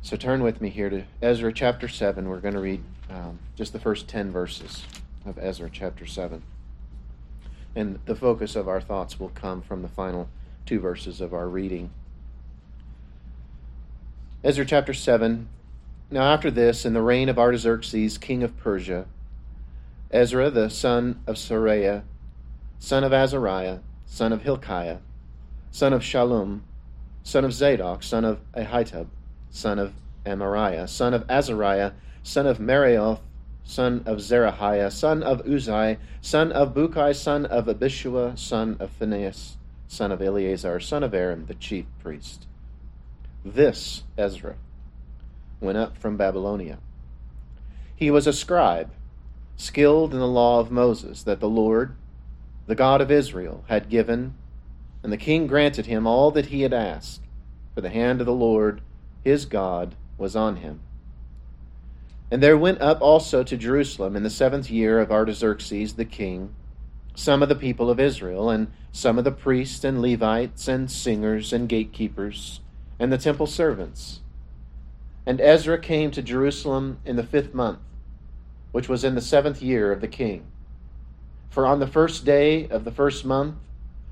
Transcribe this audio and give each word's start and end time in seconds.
So 0.00 0.16
turn 0.16 0.42
with 0.42 0.60
me 0.60 0.70
here 0.70 0.88
to 0.88 1.04
Ezra 1.20 1.52
chapter 1.52 1.88
7. 1.88 2.28
We're 2.28 2.38
going 2.38 2.54
to 2.54 2.60
read 2.60 2.82
um, 3.10 3.40
just 3.56 3.72
the 3.72 3.80
first 3.80 4.08
10 4.08 4.30
verses 4.30 4.84
of 5.26 5.38
Ezra 5.38 5.68
chapter 5.70 6.06
7. 6.06 6.42
And 7.74 7.98
the 8.06 8.14
focus 8.14 8.54
of 8.56 8.68
our 8.68 8.80
thoughts 8.80 9.18
will 9.18 9.28
come 9.30 9.60
from 9.60 9.82
the 9.82 9.88
final 9.88 10.28
two 10.64 10.78
verses 10.78 11.20
of 11.20 11.34
our 11.34 11.48
reading. 11.48 11.90
Ezra 14.44 14.64
chapter 14.64 14.94
7. 14.94 15.48
Now, 16.10 16.32
after 16.32 16.50
this, 16.50 16.86
in 16.86 16.94
the 16.94 17.02
reign 17.02 17.28
of 17.28 17.38
Artaxerxes, 17.38 18.18
king 18.18 18.42
of 18.42 18.56
Persia, 18.56 19.06
Ezra 20.10 20.48
the 20.48 20.70
son 20.70 21.20
of 21.26 21.36
Seraiah, 21.36 22.04
son 22.78 23.04
of 23.04 23.12
Azariah, 23.12 23.80
son 24.06 24.32
of 24.32 24.42
Hilkiah, 24.42 24.98
son 25.70 25.92
of 25.92 26.02
Shallum, 26.02 26.60
son 27.24 27.44
of 27.44 27.52
Zadok, 27.52 28.02
son 28.02 28.24
of 28.24 28.40
Ahitub, 28.54 29.08
son 29.50 29.78
of 29.78 29.94
Amariah, 30.24 30.88
son 30.88 31.14
of 31.14 31.24
Azariah, 31.28 31.92
son 32.22 32.46
of 32.46 32.58
Meraioth, 32.58 33.20
son 33.64 34.02
of 34.06 34.18
Zerahiah, 34.18 34.90
son 34.90 35.22
of 35.22 35.42
Uzzi, 35.46 35.98
son 36.20 36.52
of 36.52 36.74
Bukki, 36.74 37.14
son 37.14 37.46
of 37.46 37.66
Abishua, 37.66 38.38
son 38.38 38.76
of 38.80 38.90
Phinehas, 38.90 39.56
son 39.86 40.10
of 40.10 40.22
Eleazar, 40.22 40.80
son 40.80 41.02
of 41.02 41.14
Aaron, 41.14 41.46
the 41.46 41.54
chief 41.54 41.86
priest. 42.02 42.46
This 43.44 44.04
Ezra 44.16 44.56
went 45.60 45.78
up 45.78 45.96
from 45.96 46.16
Babylonia. 46.16 46.78
He 47.94 48.10
was 48.10 48.26
a 48.26 48.32
scribe, 48.32 48.90
skilled 49.56 50.12
in 50.12 50.20
the 50.20 50.26
law 50.26 50.60
of 50.60 50.70
Moses, 50.70 51.22
that 51.24 51.40
the 51.40 51.48
Lord, 51.48 51.94
the 52.66 52.74
God 52.74 53.00
of 53.00 53.10
Israel, 53.10 53.64
had 53.68 53.88
given, 53.88 54.34
and 55.02 55.12
the 55.12 55.16
king 55.16 55.46
granted 55.46 55.86
him 55.86 56.06
all 56.06 56.30
that 56.30 56.46
he 56.46 56.62
had 56.62 56.72
asked, 56.72 57.22
for 57.74 57.80
the 57.80 57.90
hand 57.90 58.20
of 58.20 58.26
the 58.26 58.32
Lord, 58.32 58.80
his 59.28 59.44
God, 59.44 59.94
was 60.16 60.34
on 60.34 60.56
him. 60.56 60.80
And 62.30 62.42
there 62.42 62.58
went 62.58 62.80
up 62.80 63.00
also 63.00 63.42
to 63.42 63.56
Jerusalem 63.56 64.16
in 64.16 64.22
the 64.22 64.30
seventh 64.30 64.70
year 64.70 64.98
of 65.00 65.10
Artaxerxes 65.10 65.94
the 65.94 66.04
king 66.04 66.54
some 67.18 67.42
of 67.42 67.48
the 67.48 67.56
people 67.56 67.90
of 67.90 67.98
Israel, 67.98 68.48
and 68.48 68.70
some 68.92 69.18
of 69.18 69.24
the 69.24 69.32
priests 69.32 69.82
and 69.82 70.00
Levites, 70.00 70.68
and 70.68 70.88
singers 70.88 71.52
and 71.52 71.68
gatekeepers, 71.68 72.60
and 72.96 73.12
the 73.12 73.18
temple 73.18 73.48
servants. 73.48 74.20
And 75.26 75.40
Ezra 75.40 75.80
came 75.80 76.12
to 76.12 76.22
Jerusalem 76.22 77.00
in 77.04 77.16
the 77.16 77.24
fifth 77.24 77.52
month, 77.52 77.80
which 78.70 78.88
was 78.88 79.02
in 79.02 79.16
the 79.16 79.20
seventh 79.20 79.60
year 79.60 79.90
of 79.90 80.00
the 80.00 80.06
king. 80.06 80.46
For 81.50 81.66
on 81.66 81.80
the 81.80 81.88
first 81.88 82.24
day 82.24 82.68
of 82.68 82.84
the 82.84 82.92
first 82.92 83.24
month 83.24 83.56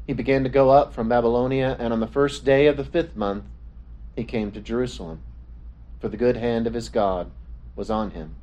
he 0.05 0.13
began 0.13 0.43
to 0.43 0.51
go 0.51 0.71
up 0.71 0.93
from 0.93 1.09
Babylonia, 1.09 1.77
and 1.79 1.93
on 1.93 2.01
the 2.01 2.09
first 2.09 2.45
day 2.45 2.67
of 2.67 2.77
the 2.77 2.85
fifth 2.85 3.15
month 3.15 3.45
he 4.17 4.25
came 4.25 4.51
to 4.51 4.61
Jerusalem 4.61 5.21
for 6.01 6.09
the 6.09 6.17
good 6.17 6.37
hand 6.37 6.67
of 6.67 6.75
his 6.75 6.89
God 6.89 7.31
was 7.77 7.91
on 7.91 8.13
him. 8.13 8.35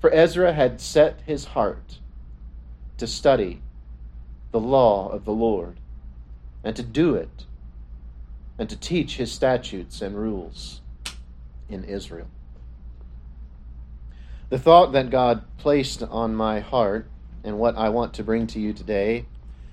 For 0.00 0.12
Ezra 0.12 0.52
had 0.52 0.80
set 0.80 1.20
his 1.26 1.46
heart 1.46 1.98
to 2.96 3.06
study 3.06 3.60
the 4.52 4.60
law 4.60 5.08
of 5.08 5.24
the 5.24 5.32
Lord, 5.32 5.78
and 6.64 6.74
to 6.76 6.82
do 6.82 7.14
it, 7.14 7.44
and 8.58 8.68
to 8.68 8.76
teach 8.76 9.16
his 9.16 9.30
statutes 9.30 10.02
and 10.02 10.16
rules 10.16 10.80
in 11.68 11.84
Israel. 11.84 12.26
The 14.48 14.58
thought 14.58 14.92
that 14.92 15.10
God 15.10 15.44
placed 15.56 16.02
on 16.02 16.34
my 16.34 16.60
heart, 16.60 17.08
and 17.44 17.58
what 17.58 17.76
I 17.76 17.88
want 17.88 18.14
to 18.14 18.24
bring 18.24 18.46
to 18.48 18.60
you 18.60 18.72
today, 18.72 19.26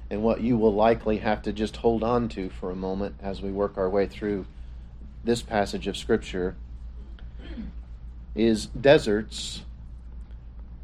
and 0.09 0.23
what 0.23 0.41
you 0.41 0.57
will 0.57 0.73
likely 0.73 1.17
have 1.17 1.41
to 1.43 1.51
just 1.51 1.77
hold 1.77 2.03
on 2.03 2.29
to 2.29 2.49
for 2.49 2.71
a 2.71 2.75
moment 2.75 3.15
as 3.21 3.41
we 3.41 3.51
work 3.51 3.77
our 3.77 3.89
way 3.89 4.07
through 4.07 4.45
this 5.23 5.41
passage 5.41 5.87
of 5.87 5.97
Scripture 5.97 6.55
is 8.35 8.67
deserts, 8.67 9.63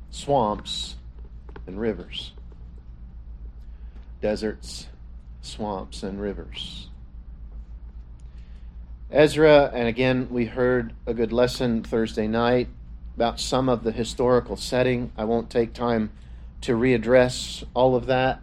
swamps, 0.10 0.96
and 1.66 1.80
rivers. 1.80 2.34
Deserts, 4.22 4.88
swamps, 5.42 6.04
and 6.04 6.20
rivers. 6.20 6.90
Ezra, 9.12 9.70
and 9.74 9.88
again, 9.88 10.28
we 10.32 10.46
heard 10.46 10.94
a 11.06 11.14
good 11.14 11.32
lesson 11.32 11.84
Thursday 11.84 12.28
night 12.28 12.68
about 13.16 13.40
some 13.40 13.70
of 13.70 13.84
the 13.84 13.92
historical 13.92 14.58
setting. 14.58 15.12
I 15.16 15.26
won't 15.26 15.52
take 15.52 15.74
time 15.74 16.12
to 16.62 16.74
readdress 16.74 17.64
all 17.76 17.96
of 17.96 18.08
that. 18.08 18.42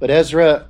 But 0.00 0.10
Ezra 0.10 0.66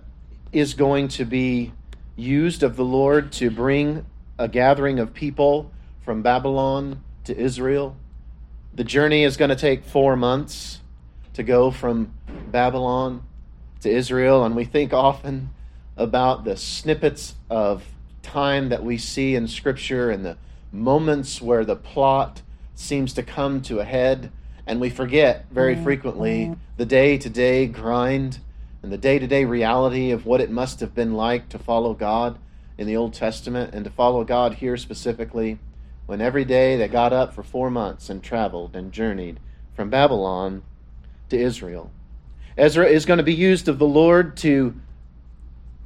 is 0.53 0.75
going 0.75 1.07
to 1.09 1.25
be 1.25 1.73
used 2.17 2.65
of 2.65 2.75
the 2.75 2.85
Lord 2.85 3.31
to 3.35 3.49
bring 3.49 4.05
a 4.37 4.49
gathering 4.49 4.99
of 4.99 5.15
people 5.15 5.71
from 6.05 6.21
Babylon 6.21 7.05
to 7.25 7.39
Israel. 7.39 7.97
The 8.75 8.83
journey 8.83 9.23
is 9.23 9.37
going 9.37 9.51
to 9.51 9.57
take 9.57 9.85
four 9.85 10.17
months 10.17 10.81
to 11.35 11.45
go 11.45 11.71
from 11.71 12.13
Babylon 12.51 13.23
to 13.83 13.89
Israel, 13.89 14.45
and 14.45 14.57
we 14.57 14.65
think 14.65 14.93
often 14.93 15.51
about 15.97 16.43
the 16.43 16.57
snippets 16.57 17.37
of 17.49 17.85
time 18.23 18.69
that 18.71 18.83
we 18.83 18.99
see 18.99 19.37
in 19.37 19.47
Scripture 19.47 20.11
and 20.11 20.25
the 20.25 20.39
moments 20.73 21.41
where 21.41 21.65
the 21.65 21.77
plot 21.77 22.43
seems 22.75 23.13
to 23.13 23.23
come 23.23 23.63
to 23.63 23.79
a 23.79 23.85
head, 23.85 24.33
and 24.67 24.81
we 24.81 24.91
forget 24.91 25.47
very 25.53 25.77
mm. 25.77 25.85
frequently 25.85 26.57
the 26.79 26.85
day 26.85 27.17
to 27.17 27.31
day 27.31 27.69
grind 27.69 28.41
and 28.83 28.91
the 28.91 28.99
day 28.99 29.19
to 29.19 29.27
day 29.27 29.45
reality 29.45 30.11
of 30.11 30.27
what 30.27 30.41
it 30.41 30.51
must 30.51 30.81
have 30.81 30.95
been 30.95 31.15
like 31.15 31.49
to 31.51 31.59
follow 31.59 31.95
God 31.95 32.39
in 32.79 32.87
the 32.87 32.97
Old 32.97 33.13
Testament 33.13 33.75
and 33.75 33.85
to 33.85 33.91
follow 33.91 34.25
God 34.25 34.55
here 34.55 34.77
specifically, 34.77 35.59
when 36.07 36.21
every 36.21 36.45
day 36.45 36.77
they 36.77 36.89
got 36.89 37.13
up 37.13 37.35
for 37.35 37.43
four 37.43 37.71
months 37.71 38.09
and 38.09 38.23
traveled 38.23 38.75
and 38.75 38.91
journeyed 38.91 39.39
from 39.75 39.91
Babylon 39.91 40.63
to 41.29 41.39
Israel. 41.39 41.91
Ezra 42.57 42.87
is 42.87 43.07
going 43.07 43.19
to 43.19 43.23
be 43.23 43.35
used 43.35 43.69
of 43.69 43.79
the 43.79 43.87
Lord 43.87 44.37
to, 44.39 44.75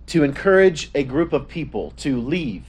to 0.07 0.25
encourage 0.25 0.91
a 0.95 1.05
group 1.05 1.33
of 1.33 1.49
people 1.49 1.93
to 1.99 2.21
leave, 2.21 2.65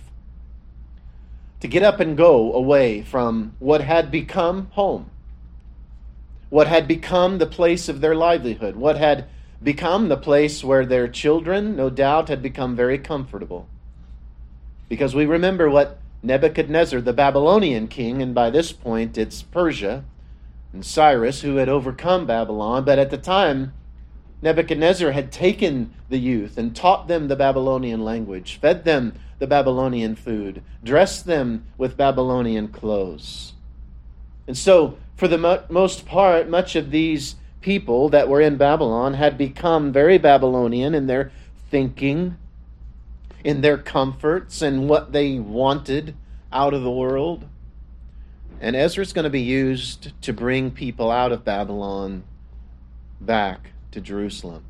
to 1.60 1.68
get 1.68 1.84
up 1.84 2.00
and 2.00 2.18
go 2.18 2.52
away 2.54 3.02
from 3.02 3.56
what 3.60 3.82
had 3.82 4.12
become 4.12 4.68
home, 4.72 5.10
what 6.50 6.68
had 6.68 6.88
become 6.88 7.38
the 7.38 7.46
place 7.46 7.88
of 7.88 8.02
their 8.02 8.16
livelihood, 8.16 8.76
what 8.76 8.98
had 8.98 9.28
become 9.62 10.10
the 10.10 10.18
place 10.18 10.64
where 10.64 10.86
their 10.86 11.08
children, 11.08 11.76
no 11.76 11.90
doubt, 11.90 12.30
had 12.30 12.42
become 12.42 12.76
very 12.76 12.98
comfortable. 12.98 13.68
Because 14.90 15.16
we 15.16 15.26
remember 15.26 15.70
what 15.70 16.00
Nebuchadnezzar, 16.22 17.02
the 17.02 17.14
Babylonian 17.14 17.88
king, 17.88 18.22
and 18.22 18.34
by 18.34 18.50
this 18.50 18.72
point 18.72 19.18
it's 19.18 19.42
Persia 19.42 20.04
and 20.74 20.86
Cyrus 20.86 21.42
who 21.42 21.56
had 21.56 21.70
overcome 21.70 22.26
Babylon, 22.26 22.84
but 22.84 23.00
at 23.00 23.10
the 23.10 23.18
time, 23.18 23.74
Nebuchadnezzar 24.42 25.12
had 25.12 25.32
taken 25.32 25.94
the 26.10 26.20
youth 26.20 26.58
and 26.58 26.76
taught 26.76 27.08
them 27.08 27.28
the 27.28 27.36
Babylonian 27.36 28.04
language, 28.04 28.60
fed 28.62 28.84
them 28.84 29.14
the 29.40 29.48
Babylonian 29.48 30.16
food, 30.16 30.62
dressed 30.84 31.26
them 31.26 31.66
with 31.78 31.98
Babylonian 31.98 32.68
clothes. 32.68 33.54
And 34.48 34.58
so, 34.58 34.98
for 35.16 35.28
the 35.28 35.66
most 35.70 36.06
part, 36.06 36.50
much 36.50 36.76
of 36.76 36.92
these 36.92 37.36
people 37.66 38.10
that 38.10 38.30
were 38.30 38.40
in 38.40 38.58
Babylon 38.58 39.16
had 39.16 39.40
become 39.40 39.92
very 39.92 40.20
Babylonian 40.20 40.94
in 40.94 41.08
their 41.08 41.32
thinking 41.72 42.38
in 43.44 43.62
their 43.62 43.78
comforts 43.78 44.62
and 44.62 44.88
what 44.88 45.14
they 45.14 45.40
wanted 45.40 46.16
out 46.54 46.76
of 46.76 46.84
the 46.84 46.92
world. 46.92 47.44
And 48.62 48.76
Ezra's 48.76 49.14
going 49.14 49.24
to 49.24 49.32
be 49.32 49.42
used 49.42 50.12
to 50.22 50.32
bring 50.32 50.70
people 50.70 51.10
out 51.10 51.32
of 51.32 51.44
Babylon 51.44 52.24
back 53.20 53.72
to 53.92 54.00
Jerusalem. 54.00 54.64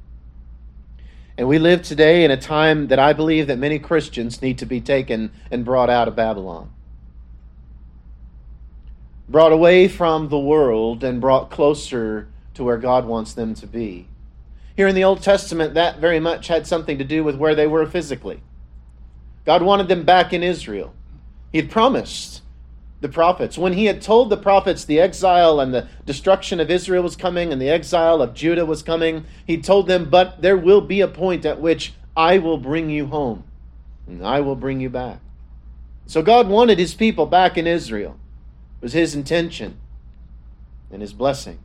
And 1.37 1.49
we 1.49 1.59
live 1.59 1.81
today 1.81 2.23
in 2.23 2.31
a 2.31 2.37
time 2.37 2.87
that 2.87 2.99
I 2.99 3.11
believe 3.11 3.47
that 3.47 3.57
many 3.57 3.77
Christians 3.77 4.41
need 4.41 4.57
to 4.59 4.65
be 4.65 4.79
taken 4.79 5.31
and 5.51 5.65
brought 5.65 5.89
out 5.89 6.07
of 6.07 6.15
Babylon. 6.15 6.71
Brought 9.27 9.51
away 9.51 9.89
from 9.89 10.29
the 10.29 10.39
world 10.39 11.03
and 11.03 11.19
brought 11.19 11.49
closer 11.49 12.29
to 12.55 12.63
where 12.63 12.77
God 12.77 13.05
wants 13.05 13.33
them 13.33 13.53
to 13.55 13.67
be. 13.67 14.07
Here 14.75 14.87
in 14.87 14.95
the 14.95 15.03
Old 15.03 15.21
Testament, 15.21 15.73
that 15.75 15.99
very 15.99 16.19
much 16.19 16.47
had 16.47 16.67
something 16.67 16.97
to 16.97 17.03
do 17.03 17.23
with 17.23 17.35
where 17.35 17.55
they 17.55 17.67
were 17.67 17.85
physically. 17.85 18.41
God 19.45 19.61
wanted 19.61 19.87
them 19.87 20.03
back 20.03 20.33
in 20.33 20.43
Israel. 20.43 20.93
He 21.51 21.59
had 21.59 21.71
promised 21.71 22.41
the 23.01 23.07
prophets. 23.09 23.57
When 23.57 23.73
he 23.73 23.85
had 23.85 24.01
told 24.01 24.29
the 24.29 24.37
prophets 24.37 24.83
the 24.83 24.99
exile 24.99 25.59
and 25.59 25.73
the 25.73 25.87
destruction 26.05 26.59
of 26.59 26.71
Israel 26.71 27.03
was 27.03 27.15
coming 27.15 27.53
and 27.53 27.61
the 27.61 27.69
exile 27.69 28.21
of 28.21 28.33
Judah 28.33 28.65
was 28.65 28.81
coming, 28.81 29.25
he 29.45 29.61
told 29.61 29.87
them, 29.87 30.09
But 30.09 30.41
there 30.41 30.57
will 30.57 30.81
be 30.81 31.01
a 31.01 31.07
point 31.07 31.45
at 31.45 31.61
which 31.61 31.93
I 32.17 32.39
will 32.39 32.57
bring 32.57 32.89
you 32.89 33.07
home 33.07 33.43
and 34.07 34.25
I 34.25 34.41
will 34.41 34.55
bring 34.55 34.79
you 34.79 34.89
back. 34.89 35.19
So 36.07 36.21
God 36.21 36.47
wanted 36.47 36.79
his 36.79 36.93
people 36.93 37.25
back 37.25 37.57
in 37.57 37.67
Israel. 37.67 38.17
It 38.81 38.83
was 38.83 38.93
his 38.93 39.15
intention 39.15 39.77
and 40.91 41.01
his 41.01 41.13
blessing. 41.13 41.59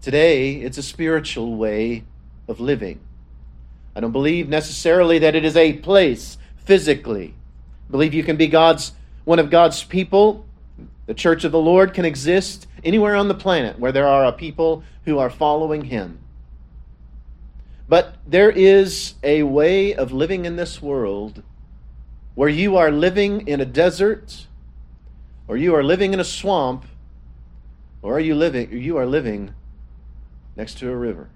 Today, 0.00 0.54
it's 0.54 0.78
a 0.78 0.82
spiritual 0.82 1.56
way 1.56 2.04
of 2.48 2.58
living. 2.58 3.00
I 3.94 4.00
don't 4.00 4.12
believe 4.12 4.48
necessarily 4.48 5.18
that 5.18 5.34
it 5.34 5.44
is 5.44 5.56
a 5.56 5.74
place 5.74 6.38
physically 6.56 7.34
I 7.88 7.90
Believe 7.90 8.14
you 8.14 8.22
can 8.22 8.36
be 8.36 8.46
God's 8.46 8.92
one 9.24 9.40
of 9.40 9.50
God's 9.50 9.82
people. 9.82 10.46
The 11.06 11.14
church 11.14 11.42
of 11.42 11.50
the 11.50 11.58
Lord 11.58 11.92
can 11.92 12.04
exist 12.04 12.68
anywhere 12.84 13.16
on 13.16 13.26
the 13.26 13.34
planet 13.34 13.80
where 13.80 13.90
there 13.90 14.06
are 14.06 14.24
a 14.24 14.32
people 14.32 14.84
who 15.04 15.18
are 15.18 15.28
following 15.28 15.86
him. 15.86 16.20
But 17.88 18.14
there 18.24 18.50
is 18.50 19.14
a 19.24 19.42
way 19.42 19.92
of 19.92 20.12
living 20.12 20.44
in 20.44 20.54
this 20.54 20.80
world 20.80 21.42
where 22.36 22.48
you 22.48 22.76
are 22.76 22.92
living 22.92 23.48
in 23.48 23.60
a 23.60 23.66
desert 23.66 24.46
or 25.48 25.56
you 25.56 25.74
are 25.74 25.82
living 25.82 26.14
in 26.14 26.20
a 26.20 26.24
swamp 26.24 26.84
or 28.02 28.14
are 28.14 28.20
you 28.20 28.36
living 28.36 28.70
you 28.70 28.96
are 28.96 29.06
living 29.06 29.52
next 30.56 30.78
to 30.78 30.90
a 30.90 30.96
river. 30.96 31.28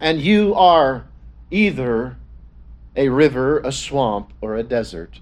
And 0.00 0.20
you 0.20 0.54
are 0.54 1.06
either 1.50 2.16
a 2.96 3.08
river, 3.08 3.58
a 3.60 3.72
swamp, 3.72 4.32
or 4.40 4.56
a 4.56 4.62
desert 4.62 5.20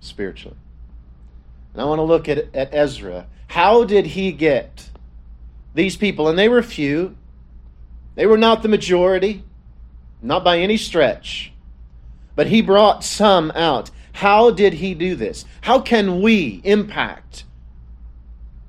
spiritually. 0.00 0.56
And 1.72 1.82
I 1.82 1.84
want 1.84 1.98
to 1.98 2.04
look 2.04 2.28
at, 2.28 2.54
at 2.54 2.74
Ezra. 2.74 3.26
How 3.48 3.84
did 3.84 4.06
he 4.06 4.32
get 4.32 4.90
these 5.74 5.96
people? 5.96 6.28
And 6.28 6.38
they 6.38 6.48
were 6.48 6.62
few, 6.62 7.16
they 8.14 8.26
were 8.26 8.38
not 8.38 8.62
the 8.62 8.68
majority, 8.68 9.42
not 10.20 10.44
by 10.44 10.58
any 10.58 10.76
stretch. 10.76 11.52
But 12.34 12.46
he 12.46 12.62
brought 12.62 13.04
some 13.04 13.50
out. 13.54 13.90
How 14.12 14.50
did 14.50 14.74
he 14.74 14.94
do 14.94 15.14
this? 15.14 15.44
How 15.62 15.80
can 15.80 16.20
we 16.20 16.60
impact 16.64 17.44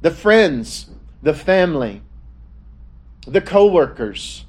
the 0.02 0.12
friends, 0.12 0.90
the 1.22 1.34
family, 1.34 2.02
the 3.28 3.42
co-workers, 3.42 4.46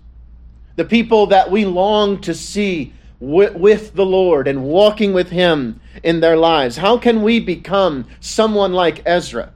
the 0.76 0.84
people 0.84 1.26
that 1.26 1.50
we 1.50 1.64
long 1.64 2.20
to 2.22 2.34
see 2.34 2.92
with, 3.20 3.54
with 3.54 3.94
the 3.94 4.06
Lord 4.06 4.48
and 4.48 4.64
walking 4.64 5.12
with 5.12 5.30
Him 5.30 5.80
in 6.02 6.20
their 6.20 6.36
lives? 6.36 6.76
How 6.76 6.98
can 6.98 7.22
we 7.22 7.40
become 7.40 8.06
someone 8.20 8.72
like 8.72 9.02
Ezra? 9.06 9.52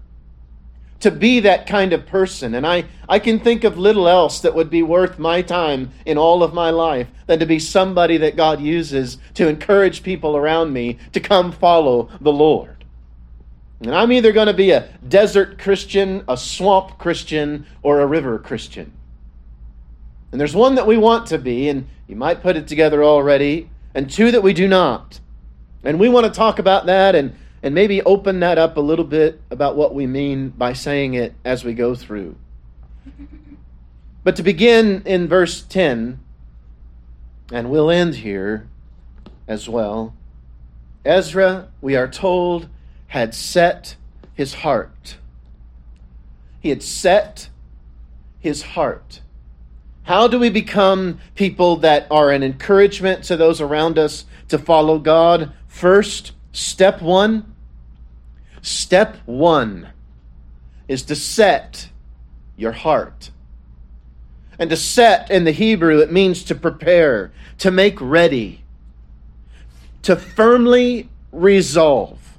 To 1.00 1.10
be 1.12 1.40
that 1.40 1.68
kind 1.68 1.92
of 1.92 2.06
person. 2.06 2.54
And 2.54 2.66
I, 2.66 2.84
I 3.08 3.20
can 3.20 3.38
think 3.38 3.62
of 3.62 3.78
little 3.78 4.08
else 4.08 4.40
that 4.40 4.54
would 4.54 4.68
be 4.68 4.82
worth 4.82 5.18
my 5.18 5.42
time 5.42 5.92
in 6.04 6.18
all 6.18 6.42
of 6.42 6.52
my 6.52 6.70
life 6.70 7.06
than 7.26 7.38
to 7.38 7.46
be 7.46 7.60
somebody 7.60 8.16
that 8.16 8.36
God 8.36 8.60
uses 8.60 9.18
to 9.34 9.46
encourage 9.46 10.02
people 10.02 10.36
around 10.36 10.72
me 10.72 10.98
to 11.12 11.20
come 11.20 11.52
follow 11.52 12.08
the 12.20 12.32
Lord. 12.32 12.84
And 13.80 13.94
I'm 13.94 14.10
either 14.10 14.32
going 14.32 14.48
to 14.48 14.54
be 14.54 14.72
a 14.72 14.88
desert 15.06 15.58
Christian, 15.58 16.24
a 16.26 16.36
swamp 16.36 16.98
Christian, 16.98 17.64
or 17.82 18.00
a 18.00 18.06
river 18.06 18.38
Christian. 18.40 18.92
And 20.30 20.40
there's 20.40 20.54
one 20.54 20.74
that 20.74 20.86
we 20.86 20.96
want 20.96 21.26
to 21.28 21.38
be, 21.38 21.68
and 21.68 21.88
you 22.06 22.16
might 22.16 22.42
put 22.42 22.56
it 22.56 22.66
together 22.68 23.02
already, 23.02 23.70
and 23.94 24.10
two 24.10 24.30
that 24.30 24.42
we 24.42 24.52
do 24.52 24.68
not. 24.68 25.20
And 25.84 25.98
we 25.98 26.08
want 26.08 26.26
to 26.26 26.32
talk 26.32 26.58
about 26.58 26.86
that 26.86 27.14
and, 27.14 27.34
and 27.62 27.74
maybe 27.74 28.02
open 28.02 28.40
that 28.40 28.58
up 28.58 28.76
a 28.76 28.80
little 28.80 29.04
bit 29.04 29.40
about 29.50 29.76
what 29.76 29.94
we 29.94 30.06
mean 30.06 30.50
by 30.50 30.72
saying 30.72 31.14
it 31.14 31.34
as 31.44 31.64
we 31.64 31.72
go 31.72 31.94
through. 31.94 32.36
But 34.24 34.36
to 34.36 34.42
begin 34.42 35.02
in 35.06 35.28
verse 35.28 35.62
10, 35.62 36.20
and 37.50 37.70
we'll 37.70 37.90
end 37.90 38.16
here 38.16 38.68
as 39.46 39.68
well. 39.68 40.14
Ezra, 41.04 41.68
we 41.80 41.96
are 41.96 42.08
told, 42.08 42.68
had 43.06 43.34
set 43.34 43.96
his 44.34 44.54
heart. 44.54 45.16
He 46.60 46.68
had 46.68 46.82
set 46.82 47.48
his 48.40 48.62
heart. 48.62 49.20
How 50.08 50.26
do 50.26 50.38
we 50.38 50.48
become 50.48 51.20
people 51.34 51.76
that 51.76 52.06
are 52.10 52.30
an 52.30 52.42
encouragement 52.42 53.24
to 53.24 53.36
those 53.36 53.60
around 53.60 53.98
us 53.98 54.24
to 54.48 54.56
follow 54.56 54.98
God? 54.98 55.52
First, 55.66 56.32
step 56.50 57.02
one. 57.02 57.54
Step 58.62 59.18
one 59.26 59.90
is 60.88 61.02
to 61.02 61.14
set 61.14 61.90
your 62.56 62.72
heart. 62.72 63.32
And 64.58 64.70
to 64.70 64.78
set 64.78 65.30
in 65.30 65.44
the 65.44 65.52
Hebrew, 65.52 65.98
it 65.98 66.10
means 66.10 66.42
to 66.44 66.54
prepare, 66.54 67.30
to 67.58 67.70
make 67.70 68.00
ready, 68.00 68.64
to 70.04 70.16
firmly 70.16 71.10
resolve. 71.32 72.38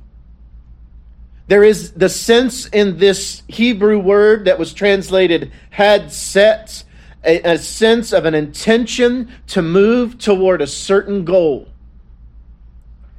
There 1.45 1.63
is 1.63 1.91
the 1.91 2.09
sense 2.09 2.65
in 2.65 2.97
this 2.97 3.43
Hebrew 3.47 3.99
word 3.99 4.45
that 4.45 4.57
was 4.57 4.73
translated 4.73 5.51
had 5.69 6.11
set 6.11 6.83
a, 7.23 7.41
a 7.41 7.57
sense 7.57 8.13
of 8.13 8.25
an 8.25 8.33
intention 8.33 9.31
to 9.47 9.61
move 9.61 10.17
toward 10.17 10.61
a 10.61 10.67
certain 10.67 11.25
goal. 11.25 11.67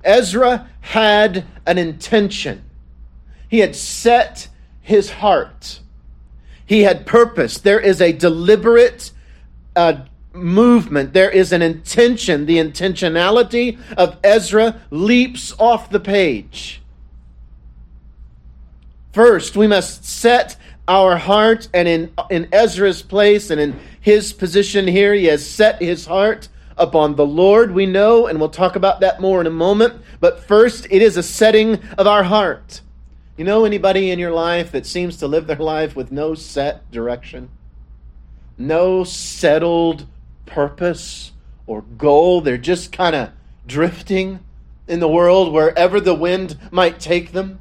Ezra 0.02 0.68
had 0.80 1.44
an 1.66 1.78
intention. 1.78 2.62
He 3.48 3.58
had 3.58 3.76
set 3.76 4.48
his 4.80 5.10
heart. 5.10 5.80
He 6.64 6.82
had 6.82 7.04
purpose. 7.04 7.58
There 7.58 7.80
is 7.80 8.00
a 8.00 8.12
deliberate 8.12 9.10
uh, 9.76 10.04
movement. 10.32 11.12
There 11.12 11.30
is 11.30 11.52
an 11.52 11.62
intention. 11.62 12.46
The 12.46 12.58
intentionality 12.58 13.78
of 13.96 14.16
Ezra 14.22 14.80
leaps 14.90 15.52
off 15.58 15.90
the 15.90 16.00
page. 16.00 16.80
First, 19.12 19.56
we 19.56 19.66
must 19.66 20.04
set 20.04 20.56
our 20.86 21.16
heart, 21.16 21.68
and 21.74 21.86
in, 21.86 22.12
in 22.30 22.48
Ezra's 22.52 23.02
place 23.02 23.50
and 23.50 23.60
in 23.60 23.78
his 24.00 24.32
position 24.32 24.88
here. 24.88 25.14
He 25.14 25.26
has 25.26 25.48
set 25.48 25.80
his 25.80 26.06
heart 26.06 26.48
upon 26.76 27.14
the 27.14 27.26
Lord, 27.26 27.72
we 27.72 27.86
know, 27.86 28.26
and 28.26 28.40
we'll 28.40 28.48
talk 28.48 28.74
about 28.74 29.00
that 29.00 29.20
more 29.20 29.40
in 29.40 29.46
a 29.46 29.50
moment. 29.50 30.02
But 30.18 30.42
first, 30.42 30.86
it 30.90 31.02
is 31.02 31.16
a 31.16 31.22
setting 31.22 31.78
of 31.98 32.06
our 32.06 32.24
heart. 32.24 32.80
You 33.36 33.44
know 33.44 33.64
anybody 33.64 34.10
in 34.10 34.18
your 34.18 34.32
life 34.32 34.72
that 34.72 34.86
seems 34.86 35.16
to 35.18 35.28
live 35.28 35.46
their 35.46 35.56
life 35.56 35.94
with 35.94 36.10
no 36.10 36.34
set 36.34 36.90
direction? 36.90 37.50
No 38.58 39.04
settled 39.04 40.06
purpose 40.46 41.32
or 41.66 41.82
goal? 41.82 42.40
They're 42.40 42.58
just 42.58 42.92
kind 42.92 43.14
of 43.14 43.30
drifting 43.66 44.40
in 44.88 45.00
the 45.00 45.08
world 45.08 45.52
wherever 45.52 46.00
the 46.00 46.14
wind 46.14 46.58
might 46.70 46.98
take 46.98 47.32
them. 47.32 47.59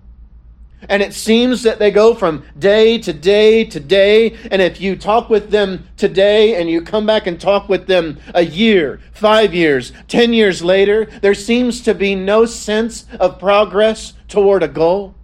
And 0.87 1.03
it 1.03 1.13
seems 1.13 1.63
that 1.63 1.77
they 1.77 1.91
go 1.91 2.13
from 2.13 2.43
day 2.57 2.97
to 2.99 3.11
day 3.11 3.65
to 3.65 3.79
day. 3.79 4.37
And 4.49 4.61
if 4.61 4.79
you 4.79 4.95
talk 4.95 5.29
with 5.29 5.51
them 5.51 5.87
today 5.97 6.59
and 6.59 6.69
you 6.69 6.81
come 6.81 7.05
back 7.05 7.27
and 7.27 7.39
talk 7.39 7.67
with 7.67 7.87
them 7.87 8.17
a 8.33 8.45
year, 8.45 9.01
five 9.11 9.53
years, 9.53 9.91
ten 10.07 10.31
years 10.31 10.63
later, 10.63 11.05
there 11.21 11.33
seems 11.33 11.81
to 11.81 11.93
be 11.93 12.15
no 12.15 12.45
sense 12.45 13.05
of 13.19 13.39
progress 13.39 14.13
toward 14.27 14.63
a 14.63 14.67
goal. 14.67 15.15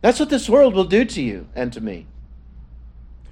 That's 0.00 0.20
what 0.20 0.30
this 0.30 0.48
world 0.48 0.74
will 0.74 0.84
do 0.84 1.04
to 1.04 1.22
you 1.22 1.46
and 1.54 1.72
to 1.72 1.80
me. 1.80 2.06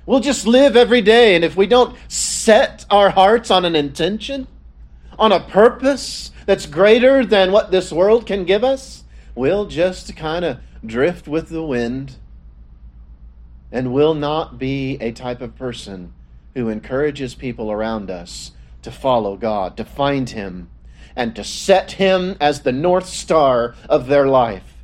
We'll 0.05 0.21
just 0.21 0.47
live 0.47 0.77
every 0.77 1.01
day. 1.01 1.35
And 1.35 1.45
if 1.45 1.57
we 1.57 1.67
don't 1.67 1.97
set 2.09 2.87
our 2.89 3.11
hearts 3.11 3.51
on 3.51 3.65
an 3.65 3.75
intention, 3.75 4.47
on 5.19 5.33
a 5.33 5.41
purpose 5.41 6.31
that's 6.47 6.67
greater 6.67 7.27
than 7.27 7.51
what 7.51 7.73
this 7.73 7.91
world 7.93 8.27
can 8.27 8.45
give 8.45 8.63
us, 8.63 9.03
we'll 9.35 9.67
just 9.67 10.15
kind 10.17 10.45
of 10.45 10.59
drift 10.85 11.27
with 11.27 11.49
the 11.49 11.63
wind 11.63 12.17
and 13.73 13.93
will 13.93 14.15
not 14.15 14.59
be 14.59 14.97
a 15.01 15.13
type 15.13 15.41
of 15.41 15.57
person 15.57 16.13
who 16.55 16.69
encourages 16.69 17.35
people 17.35 17.71
around 17.71 18.11
us 18.11 18.53
to 18.83 18.91
follow 18.91 19.37
God, 19.37 19.77
to 19.77 19.85
find 19.85 20.31
Him, 20.31 20.71
and 21.15 21.35
to 21.37 21.45
set 21.45 21.93
Him 21.93 22.37
as 22.41 22.61
the 22.61 22.73
North 22.73 23.07
Star 23.07 23.75
of 23.89 24.07
their 24.07 24.27
life. 24.27 24.75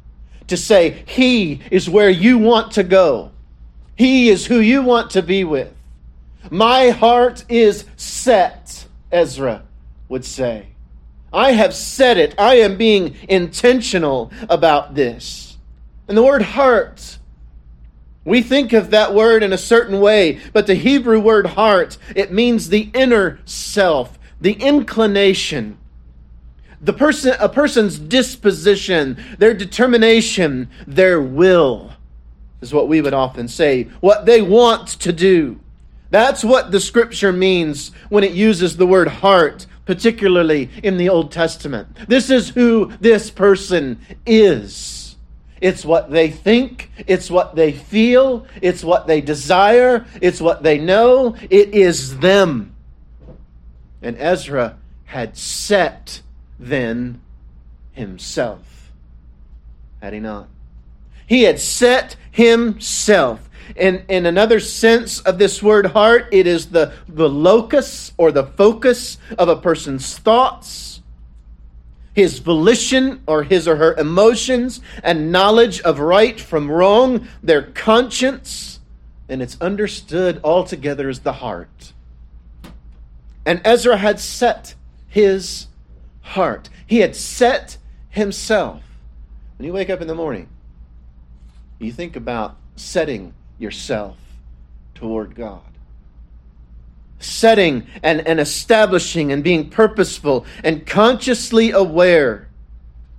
To 0.48 0.56
say, 0.56 1.04
He 1.06 1.60
is 1.70 1.88
where 1.88 2.10
you 2.10 2.38
want 2.38 2.72
to 2.72 2.82
go, 2.82 3.30
He 3.96 4.28
is 4.28 4.46
who 4.46 4.58
you 4.58 4.82
want 4.82 5.10
to 5.12 5.22
be 5.22 5.44
with. 5.44 5.72
My 6.50 6.90
heart 6.90 7.44
is 7.48 7.84
set, 7.96 8.86
Ezra 9.10 9.62
would 10.08 10.24
say. 10.24 10.66
I 11.32 11.52
have 11.52 11.74
said 11.74 12.18
it. 12.18 12.34
I 12.38 12.56
am 12.56 12.76
being 12.76 13.16
intentional 13.28 14.30
about 14.50 14.94
this. 14.94 15.51
And 16.12 16.18
the 16.18 16.22
word 16.22 16.42
heart, 16.42 17.16
we 18.22 18.42
think 18.42 18.74
of 18.74 18.90
that 18.90 19.14
word 19.14 19.42
in 19.42 19.50
a 19.50 19.56
certain 19.56 19.98
way, 19.98 20.40
but 20.52 20.66
the 20.66 20.74
Hebrew 20.74 21.18
word 21.18 21.46
heart, 21.46 21.96
it 22.14 22.30
means 22.30 22.68
the 22.68 22.90
inner 22.92 23.40
self, 23.46 24.18
the 24.38 24.52
inclination, 24.52 25.78
the 26.82 26.92
person, 26.92 27.34
a 27.40 27.48
person's 27.48 27.98
disposition, 27.98 29.24
their 29.38 29.54
determination, 29.54 30.68
their 30.86 31.18
will, 31.18 31.92
is 32.60 32.74
what 32.74 32.88
we 32.88 33.00
would 33.00 33.14
often 33.14 33.48
say, 33.48 33.84
what 34.00 34.26
they 34.26 34.42
want 34.42 34.88
to 34.88 35.14
do. 35.14 35.60
That's 36.10 36.44
what 36.44 36.72
the 36.72 36.80
scripture 36.80 37.32
means 37.32 37.90
when 38.10 38.22
it 38.22 38.32
uses 38.32 38.76
the 38.76 38.86
word 38.86 39.08
heart, 39.08 39.64
particularly 39.86 40.68
in 40.82 40.98
the 40.98 41.08
Old 41.08 41.32
Testament. 41.32 41.88
This 42.06 42.28
is 42.28 42.50
who 42.50 42.92
this 43.00 43.30
person 43.30 43.98
is. 44.26 45.01
It's 45.62 45.84
what 45.84 46.10
they 46.10 46.28
think. 46.28 46.90
It's 47.06 47.30
what 47.30 47.54
they 47.54 47.72
feel. 47.72 48.46
It's 48.60 48.82
what 48.82 49.06
they 49.06 49.20
desire. 49.20 50.04
It's 50.20 50.40
what 50.40 50.64
they 50.64 50.76
know. 50.76 51.36
It 51.50 51.72
is 51.72 52.18
them. 52.18 52.74
And 54.02 54.16
Ezra 54.18 54.76
had 55.04 55.36
set 55.36 56.20
then 56.58 57.20
himself. 57.92 58.90
had 60.00 60.14
he 60.14 60.18
not? 60.18 60.48
He 61.26 61.44
had 61.44 61.60
set 61.60 62.16
himself. 62.32 63.48
In, 63.76 64.04
in 64.08 64.26
another 64.26 64.58
sense 64.58 65.20
of 65.20 65.38
this 65.38 65.62
word 65.62 65.86
heart, 65.86 66.28
it 66.32 66.48
is 66.48 66.70
the, 66.70 66.92
the 67.08 67.28
locus 67.28 68.12
or 68.16 68.32
the 68.32 68.44
focus 68.44 69.16
of 69.38 69.48
a 69.48 69.54
person's 69.54 70.18
thoughts, 70.18 70.91
his 72.12 72.38
volition 72.38 73.22
or 73.26 73.42
his 73.42 73.66
or 73.66 73.76
her 73.76 73.94
emotions, 73.94 74.80
and 75.02 75.32
knowledge 75.32 75.80
of 75.80 75.98
right 75.98 76.40
from 76.40 76.70
wrong, 76.70 77.26
their 77.42 77.62
conscience, 77.62 78.80
and 79.28 79.40
it's 79.40 79.56
understood 79.60 80.40
altogether 80.44 81.08
as 81.08 81.20
the 81.20 81.34
heart. 81.34 81.92
And 83.46 83.60
Ezra 83.64 83.96
had 83.96 84.20
set 84.20 84.74
his 85.08 85.66
heart. 86.20 86.68
He 86.86 86.98
had 86.98 87.16
set 87.16 87.78
himself. 88.10 88.82
When 89.56 89.66
you 89.66 89.72
wake 89.72 89.90
up 89.90 90.00
in 90.00 90.06
the 90.06 90.14
morning, 90.14 90.48
you 91.78 91.92
think 91.92 92.14
about 92.14 92.56
setting 92.76 93.34
yourself 93.58 94.16
toward 94.94 95.34
God. 95.34 95.71
Setting 97.22 97.86
and, 98.02 98.26
and 98.26 98.40
establishing 98.40 99.32
and 99.32 99.44
being 99.44 99.70
purposeful 99.70 100.44
and 100.62 100.86
consciously 100.86 101.70
aware 101.70 102.48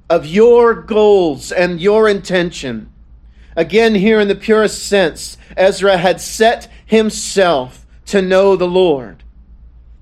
of 0.10 0.26
your 0.26 0.74
goals 0.74 1.52
and 1.52 1.80
your 1.80 2.10
intention. 2.10 2.92
Again, 3.56 3.96
here 3.96 4.20
in 4.20 4.28
the 4.28 4.36
purest 4.36 4.86
sense, 4.86 5.38
Ezra 5.56 5.98
had 5.98 6.20
set 6.20 6.70
himself 6.86 7.86
to 8.08 8.22
know 8.22 8.56
the 8.56 8.68
Lord. 8.68 9.24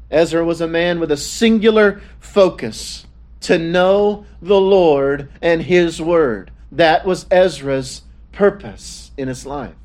Ezra 0.09 0.43
was 0.43 0.61
a 0.61 0.67
man 0.67 0.99
with 0.99 1.11
a 1.11 1.17
singular 1.17 2.01
focus 2.19 3.05
to 3.41 3.57
know 3.57 4.25
the 4.41 4.59
Lord 4.59 5.29
and 5.41 5.61
his 5.61 6.01
word. 6.01 6.51
That 6.71 7.05
was 7.05 7.25
Ezra's 7.31 8.01
purpose 8.31 9.11
in 9.17 9.27
his 9.27 9.45
life. 9.45 9.75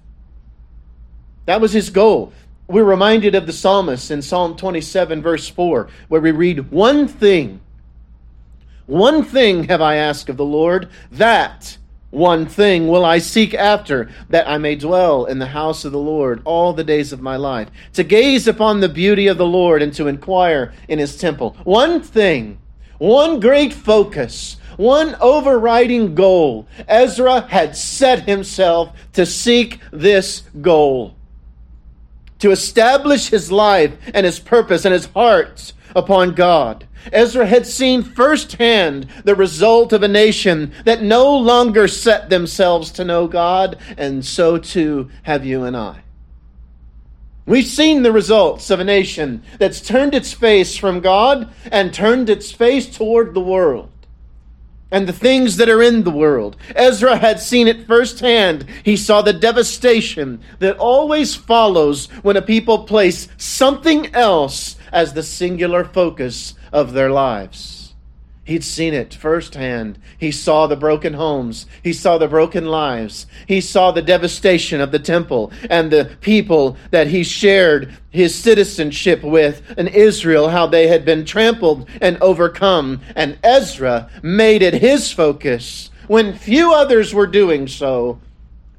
That 1.46 1.60
was 1.60 1.72
his 1.72 1.90
goal. 1.90 2.32
We're 2.68 2.84
reminded 2.84 3.36
of 3.36 3.46
the 3.46 3.52
psalmist 3.52 4.10
in 4.10 4.22
Psalm 4.22 4.56
27, 4.56 5.22
verse 5.22 5.48
4, 5.48 5.88
where 6.08 6.20
we 6.20 6.32
read, 6.32 6.72
One 6.72 7.06
thing, 7.06 7.60
one 8.86 9.22
thing 9.22 9.64
have 9.64 9.80
I 9.80 9.96
asked 9.96 10.28
of 10.28 10.36
the 10.36 10.44
Lord, 10.44 10.88
that 11.12 11.78
one 12.10 12.46
thing 12.46 12.88
will 12.88 13.04
I 13.04 13.18
seek 13.18 13.54
after, 13.54 14.10
that 14.30 14.48
I 14.48 14.58
may 14.58 14.74
dwell 14.74 15.26
in 15.26 15.38
the 15.38 15.46
house 15.46 15.84
of 15.84 15.92
the 15.92 15.98
Lord 15.98 16.42
all 16.44 16.72
the 16.72 16.82
days 16.82 17.12
of 17.12 17.20
my 17.20 17.36
life, 17.36 17.68
to 17.92 18.02
gaze 18.02 18.48
upon 18.48 18.80
the 18.80 18.88
beauty 18.88 19.28
of 19.28 19.38
the 19.38 19.46
Lord 19.46 19.80
and 19.80 19.92
to 19.94 20.08
inquire 20.08 20.74
in 20.88 20.98
his 20.98 21.16
temple. 21.16 21.56
One 21.62 22.00
thing, 22.00 22.58
one 22.98 23.38
great 23.38 23.74
focus, 23.74 24.56
one 24.76 25.14
overriding 25.20 26.16
goal. 26.16 26.66
Ezra 26.88 27.42
had 27.42 27.76
set 27.76 28.28
himself 28.28 28.90
to 29.12 29.24
seek 29.24 29.80
this 29.92 30.42
goal 30.60 31.15
to 32.38 32.50
establish 32.50 33.28
his 33.28 33.50
life 33.50 33.94
and 34.14 34.26
his 34.26 34.38
purpose 34.38 34.84
and 34.84 34.92
his 34.92 35.06
heart 35.06 35.72
upon 35.94 36.34
God. 36.34 36.86
Ezra 37.12 37.46
had 37.46 37.66
seen 37.66 38.02
firsthand 38.02 39.06
the 39.24 39.34
result 39.34 39.92
of 39.92 40.02
a 40.02 40.08
nation 40.08 40.72
that 40.84 41.02
no 41.02 41.36
longer 41.36 41.86
set 41.88 42.30
themselves 42.30 42.90
to 42.92 43.04
know 43.04 43.28
God, 43.28 43.78
and 43.96 44.24
so 44.24 44.58
too 44.58 45.10
have 45.22 45.44
you 45.44 45.64
and 45.64 45.76
I. 45.76 46.02
We've 47.46 47.66
seen 47.66 48.02
the 48.02 48.10
results 48.10 48.70
of 48.70 48.80
a 48.80 48.84
nation 48.84 49.44
that's 49.58 49.80
turned 49.80 50.14
its 50.14 50.32
face 50.32 50.76
from 50.76 51.00
God 51.00 51.48
and 51.70 51.94
turned 51.94 52.28
its 52.28 52.50
face 52.50 52.96
toward 52.96 53.34
the 53.34 53.40
world 53.40 53.88
and 54.90 55.06
the 55.06 55.12
things 55.12 55.56
that 55.56 55.68
are 55.68 55.82
in 55.82 56.04
the 56.04 56.10
world. 56.10 56.56
Ezra 56.74 57.16
had 57.16 57.40
seen 57.40 57.66
it 57.66 57.86
firsthand. 57.86 58.66
He 58.84 58.96
saw 58.96 59.22
the 59.22 59.32
devastation 59.32 60.40
that 60.60 60.78
always 60.78 61.34
follows 61.34 62.06
when 62.22 62.36
a 62.36 62.42
people 62.42 62.84
place 62.84 63.28
something 63.36 64.14
else 64.14 64.76
as 64.92 65.12
the 65.12 65.22
singular 65.22 65.84
focus 65.84 66.54
of 66.72 66.92
their 66.92 67.10
lives. 67.10 67.75
He'd 68.46 68.62
seen 68.62 68.94
it 68.94 69.12
firsthand. 69.12 69.98
He 70.16 70.30
saw 70.30 70.68
the 70.68 70.76
broken 70.76 71.14
homes. 71.14 71.66
He 71.82 71.92
saw 71.92 72.16
the 72.16 72.28
broken 72.28 72.66
lives. 72.66 73.26
He 73.48 73.60
saw 73.60 73.90
the 73.90 74.02
devastation 74.02 74.80
of 74.80 74.92
the 74.92 75.00
temple 75.00 75.50
and 75.68 75.90
the 75.90 76.16
people 76.20 76.76
that 76.92 77.08
he 77.08 77.24
shared 77.24 77.98
his 78.10 78.36
citizenship 78.36 79.24
with 79.24 79.76
in 79.76 79.88
Israel, 79.88 80.50
how 80.50 80.68
they 80.68 80.86
had 80.86 81.04
been 81.04 81.24
trampled 81.24 81.88
and 82.00 82.18
overcome. 82.18 83.00
And 83.16 83.36
Ezra 83.42 84.08
made 84.22 84.62
it 84.62 84.74
his 84.74 85.10
focus, 85.10 85.90
when 86.06 86.32
few 86.32 86.72
others 86.72 87.12
were 87.12 87.26
doing 87.26 87.66
so, 87.66 88.20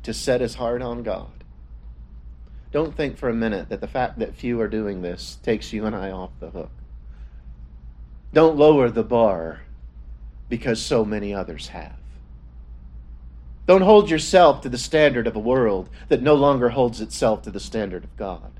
to 0.03 0.13
set 0.13 0.39
his 0.39 0.55
heart 0.55 0.81
on 0.81 1.03
God. 1.03 1.27
Don't 2.71 2.95
think 2.95 3.17
for 3.17 3.27
a 3.27 3.33
minute 3.33 3.67
that 3.67 3.81
the 3.81 3.87
fact 3.87 4.19
that 4.19 4.33
few 4.33 4.61
are 4.61 4.69
doing 4.69 5.01
this 5.01 5.39
takes 5.43 5.73
you 5.73 5.85
and 5.85 5.93
I 5.93 6.11
off 6.11 6.31
the 6.39 6.51
hook. 6.51 6.71
Don't 8.37 8.55
lower 8.55 8.91
the 8.91 9.01
bar 9.01 9.61
because 10.47 10.79
so 10.79 11.03
many 11.03 11.33
others 11.33 11.69
have. 11.69 11.97
Don't 13.65 13.81
hold 13.81 14.11
yourself 14.11 14.61
to 14.61 14.69
the 14.69 14.77
standard 14.77 15.25
of 15.25 15.35
a 15.35 15.39
world 15.39 15.89
that 16.09 16.21
no 16.21 16.35
longer 16.35 16.69
holds 16.69 17.01
itself 17.01 17.41
to 17.41 17.49
the 17.49 17.59
standard 17.59 18.03
of 18.03 18.15
God. 18.15 18.51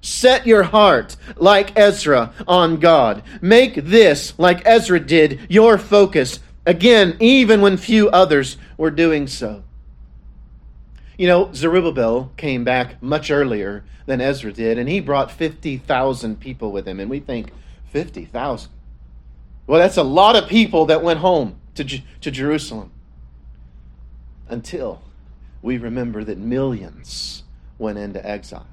Set 0.00 0.46
your 0.46 0.62
heart, 0.62 1.16
like 1.36 1.78
Ezra, 1.78 2.32
on 2.48 2.78
God. 2.78 3.22
Make 3.42 3.74
this, 3.74 4.32
like 4.38 4.62
Ezra 4.64 4.98
did, 4.98 5.40
your 5.50 5.76
focus. 5.76 6.40
Again, 6.64 7.18
even 7.20 7.60
when 7.60 7.76
few 7.76 8.08
others 8.08 8.56
were 8.78 8.90
doing 8.90 9.26
so. 9.26 9.62
You 11.18 11.28
know, 11.28 11.52
Zerubbabel 11.52 12.32
came 12.38 12.64
back 12.64 13.02
much 13.02 13.30
earlier 13.30 13.84
than 14.06 14.22
Ezra 14.22 14.54
did, 14.54 14.78
and 14.78 14.88
he 14.88 15.00
brought 15.00 15.30
50,000 15.30 16.40
people 16.40 16.72
with 16.72 16.88
him. 16.88 16.98
And 16.98 17.10
we 17.10 17.20
think, 17.20 17.52
50,000. 17.90 18.70
Well, 19.66 19.80
that's 19.80 19.96
a 19.96 20.02
lot 20.02 20.36
of 20.36 20.48
people 20.48 20.86
that 20.86 21.02
went 21.02 21.20
home 21.20 21.60
to, 21.74 21.84
to 21.84 22.30
Jerusalem. 22.30 22.92
Until 24.48 25.02
we 25.62 25.78
remember 25.78 26.24
that 26.24 26.38
millions 26.38 27.44
went 27.78 27.98
into 27.98 28.26
exile. 28.26 28.66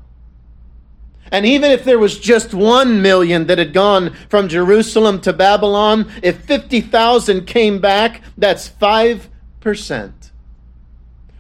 And 1.31 1.45
even 1.45 1.71
if 1.71 1.83
there 1.83 1.99
was 1.99 2.17
just 2.17 2.53
one 2.53 3.01
million 3.01 3.47
that 3.47 3.57
had 3.57 3.73
gone 3.73 4.15
from 4.29 4.47
Jerusalem 4.47 5.19
to 5.21 5.33
Babylon, 5.33 6.09
if 6.23 6.41
50,000 6.45 7.45
came 7.45 7.79
back, 7.79 8.21
that's 8.37 8.69
5%. 8.69 10.13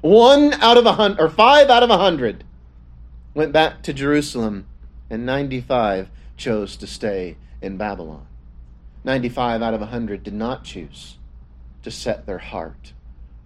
One 0.01 0.53
out 0.55 0.77
of 0.77 0.85
a 0.85 0.93
hundred, 0.93 1.19
or 1.19 1.29
five 1.29 1.69
out 1.69 1.83
of 1.83 1.89
a 1.89 1.97
hundred, 1.97 2.43
went 3.33 3.51
back 3.53 3.81
to 3.83 3.93
Jerusalem, 3.93 4.65
and 5.09 5.25
95 5.25 6.09
chose 6.35 6.75
to 6.77 6.85
stay 6.85 7.37
in 7.61 7.77
Babylon. 7.77 8.25
95 9.03 9.61
out 9.61 9.73
of 9.73 9.79
100 9.79 10.23
did 10.23 10.33
not 10.33 10.63
choose 10.63 11.17
to 11.83 11.91
set 11.91 12.25
their 12.25 12.37
heart 12.37 12.93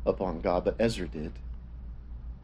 upon 0.05 0.41
God, 0.41 0.65
but 0.65 0.75
Ezra 0.79 1.07
did. 1.07 1.33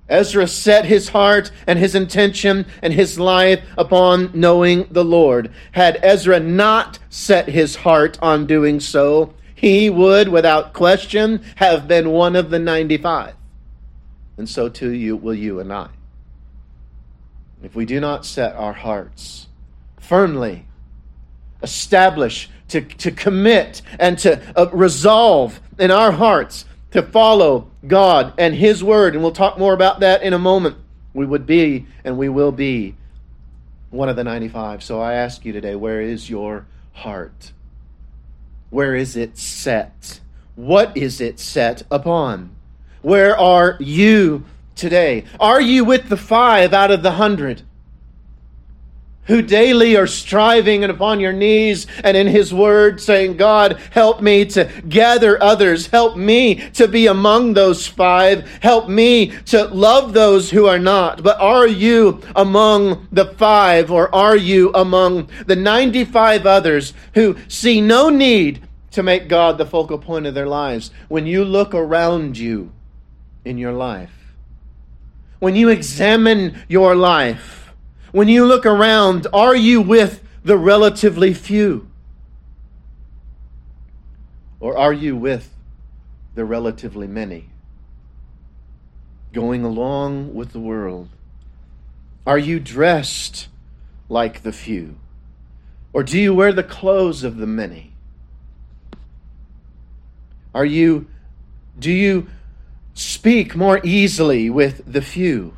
Ezra 0.10 0.48
set 0.48 0.86
his 0.86 1.10
heart 1.10 1.52
and 1.66 1.78
his 1.78 1.96
intention 1.96 2.66
and 2.82 2.94
his 2.94 3.20
life 3.20 3.62
upon 3.78 4.32
knowing 4.34 4.88
the 4.92 5.04
Lord. 5.04 5.52
Had 5.74 6.00
Ezra 6.02 6.40
not 6.40 7.00
set 7.10 7.50
his 7.50 7.78
heart 7.78 8.18
on 8.22 8.46
doing 8.46 8.80
so, 8.80 9.34
he 9.54 9.90
would, 9.90 10.30
without 10.30 10.74
question, 10.74 11.44
have 11.56 11.88
been 11.88 12.12
one 12.12 12.36
of 12.36 12.52
the 12.52 12.60
95. 12.60 13.34
And 14.38 14.48
so 14.48 14.70
too 14.70 14.92
you, 14.92 15.18
will 15.18 15.34
you 15.34 15.60
and 15.60 15.74
I. 15.74 15.90
If 17.64 17.76
we 17.76 17.86
do 17.86 18.00
not 18.00 18.26
set 18.26 18.56
our 18.56 18.74
hearts 18.74 19.48
firmly 20.00 20.68
establish, 21.62 22.50
to, 22.70 22.82
to 22.82 23.12
commit, 23.12 23.82
and 24.00 24.18
to 24.20 24.42
uh, 24.58 24.70
resolve 24.72 25.60
in 25.80 25.92
our 25.92 26.12
hearts 26.12 26.66
to 26.92 27.02
follow 27.02 27.70
God 27.86 28.34
and 28.38 28.56
His 28.56 28.84
Word. 28.84 29.14
And 29.14 29.24
we'll 29.24 29.32
talk 29.32 29.58
more 29.58 29.74
about 29.74 30.00
that 30.02 30.24
in 30.24 30.34
a 30.34 30.40
moment. 30.40 30.78
We 31.14 31.26
would 31.26 31.46
be 31.46 31.86
and 32.04 32.18
we 32.18 32.30
will 32.30 32.52
be 32.52 32.96
one 33.90 34.10
of 34.10 34.16
the 34.16 34.24
95. 34.24 34.84
So 34.84 35.00
I 35.00 35.14
ask 35.14 35.46
you 35.46 35.54
today, 35.54 35.76
where 35.76 36.02
is 36.02 36.30
your 36.30 36.66
heart? 36.94 37.52
Where 38.70 38.96
is 38.96 39.16
it 39.16 39.38
set? 39.38 40.20
What 40.56 40.96
is 40.98 41.22
it 41.22 41.40
set 41.40 41.84
upon? 41.90 42.56
Where 43.02 43.38
are 43.38 43.78
you 43.80 44.46
today? 44.76 45.24
Are 45.40 45.62
you 45.62 45.86
with 45.86 46.10
the 46.10 46.18
five 46.18 46.74
out 46.74 46.92
of 46.92 47.04
the 47.04 47.12
hundred? 47.12 47.62
Who 49.28 49.42
daily 49.42 49.96
are 49.96 50.08
striving 50.08 50.84
and 50.84 50.92
upon 50.92 51.20
your 51.20 51.34
knees 51.34 51.88
and 52.04 52.18
in 52.18 52.28
his 52.28 52.54
word 52.54 53.00
saying, 53.02 53.38
God, 53.38 53.80
help 53.92 54.22
me 54.22 54.46
to 54.46 54.66
gather 54.88 55.42
others. 55.42 55.88
Help 55.88 56.18
me 56.18 56.56
to 56.72 56.88
be 56.88 57.08
among 57.08 57.54
those 57.54 57.88
five. 57.88 58.50
Help 58.62 58.90
me 58.90 59.28
to 59.46 59.66
love 59.66 60.14
those 60.14 60.50
who 60.50 60.66
are 60.66 60.80
not. 60.80 61.24
But 61.24 61.40
are 61.40 61.68
you 61.68 62.22
among 62.36 63.08
the 63.12 63.26
five 63.26 63.92
or 63.92 64.14
are 64.14 64.38
you 64.38 64.72
among 64.74 65.30
the 65.46 65.56
95 65.56 66.46
others 66.46 66.94
who 67.14 67.36
see 67.48 67.82
no 67.82 68.10
need 68.10 68.68
to 68.98 69.04
make 69.04 69.28
God 69.28 69.60
the 69.60 69.66
focal 69.66 70.00
point 70.00 70.26
of 70.26 70.34
their 70.34 70.48
lives. 70.48 70.90
When 71.08 71.28
you 71.28 71.46
look 71.46 71.76
around 71.76 72.36
you 72.36 72.72
in 73.46 73.60
your 73.60 73.72
life, 73.72 74.34
when 75.38 75.56
you 75.56 75.70
examine 75.70 76.64
your 76.68 76.96
life, 76.96 77.57
when 78.12 78.28
you 78.28 78.46
look 78.46 78.66
around, 78.66 79.28
are 79.34 79.56
you 79.56 79.82
with 79.82 80.24
the 80.44 80.58
relatively 80.58 81.34
few? 81.34 81.88
Or 84.60 84.78
are 84.78 84.94
you 84.94 85.16
with 85.16 85.54
the 86.36 86.46
relatively 86.46 87.08
many? 87.08 87.50
Going 89.34 89.64
along 89.64 90.34
with 90.34 90.54
the 90.54 90.60
world? 90.60 91.10
Are 92.26 92.38
you 92.38 92.60
dressed 92.60 93.50
like 94.10 94.44
the 94.44 94.54
few? 94.54 94.98
Or 95.94 96.04
do 96.04 96.20
you 96.20 96.34
wear 96.34 96.54
the 96.54 96.64
clothes 96.64 97.24
of 97.24 97.38
the 97.38 97.48
many? 97.48 97.94
Are 100.54 100.66
you 100.66 101.08
do 101.78 101.92
you 101.92 102.28
speak 102.94 103.56
more 103.56 103.80
easily 103.84 104.50
with 104.50 104.82
the 104.92 105.02
few? 105.02 105.57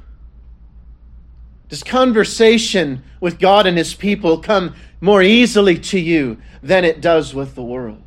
Does 1.69 1.83
conversation 1.83 3.03
with 3.19 3.39
God 3.39 3.67
and 3.67 3.77
his 3.77 3.93
people 3.93 4.39
come 4.39 4.75
more 5.01 5.21
easily 5.21 5.77
to 5.77 5.99
you 5.99 6.37
than 6.63 6.83
it 6.83 6.99
does 6.99 7.33
with 7.33 7.55
the 7.55 7.63
world? 7.63 8.01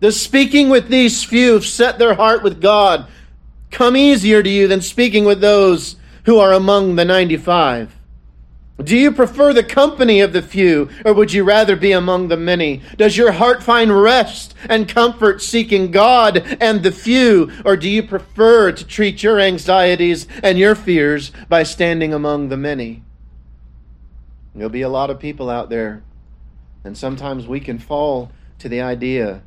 Does 0.00 0.20
speaking 0.20 0.68
with 0.68 0.88
these 0.88 1.24
few 1.24 1.54
who've 1.54 1.66
set 1.66 1.98
their 1.98 2.14
heart 2.14 2.42
with 2.42 2.60
God 2.60 3.08
come 3.70 3.96
easier 3.96 4.42
to 4.42 4.48
you 4.48 4.68
than 4.68 4.80
speaking 4.80 5.24
with 5.24 5.40
those 5.40 5.96
who 6.24 6.38
are 6.38 6.52
among 6.52 6.96
the 6.96 7.04
95? 7.04 7.97
Do 8.82 8.96
you 8.96 9.10
prefer 9.10 9.52
the 9.52 9.64
company 9.64 10.20
of 10.20 10.32
the 10.32 10.40
few, 10.40 10.88
or 11.04 11.12
would 11.12 11.32
you 11.32 11.42
rather 11.42 11.74
be 11.74 11.90
among 11.90 12.28
the 12.28 12.36
many? 12.36 12.80
Does 12.96 13.16
your 13.16 13.32
heart 13.32 13.60
find 13.60 14.02
rest 14.02 14.54
and 14.68 14.88
comfort 14.88 15.42
seeking 15.42 15.90
God 15.90 16.38
and 16.60 16.84
the 16.84 16.92
few, 16.92 17.50
or 17.64 17.76
do 17.76 17.90
you 17.90 18.04
prefer 18.04 18.70
to 18.70 18.86
treat 18.86 19.20
your 19.20 19.40
anxieties 19.40 20.28
and 20.44 20.58
your 20.58 20.76
fears 20.76 21.32
by 21.48 21.64
standing 21.64 22.14
among 22.14 22.50
the 22.50 22.56
many? 22.56 23.02
There'll 24.54 24.70
be 24.70 24.82
a 24.82 24.88
lot 24.88 25.10
of 25.10 25.18
people 25.18 25.50
out 25.50 25.70
there, 25.70 26.04
and 26.84 26.96
sometimes 26.96 27.48
we 27.48 27.58
can 27.58 27.80
fall 27.80 28.30
to 28.60 28.68
the 28.68 28.80
idea 28.80 29.42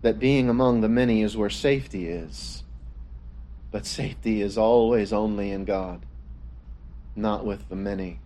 that 0.00 0.18
being 0.18 0.48
among 0.48 0.80
the 0.80 0.88
many 0.88 1.22
is 1.22 1.36
where 1.36 1.50
safety 1.50 2.08
is. 2.08 2.62
But 3.70 3.84
safety 3.84 4.40
is 4.40 4.56
always 4.56 5.12
only 5.12 5.50
in 5.50 5.66
God, 5.66 6.06
not 7.14 7.44
with 7.44 7.68
the 7.68 7.76
many. 7.76 8.19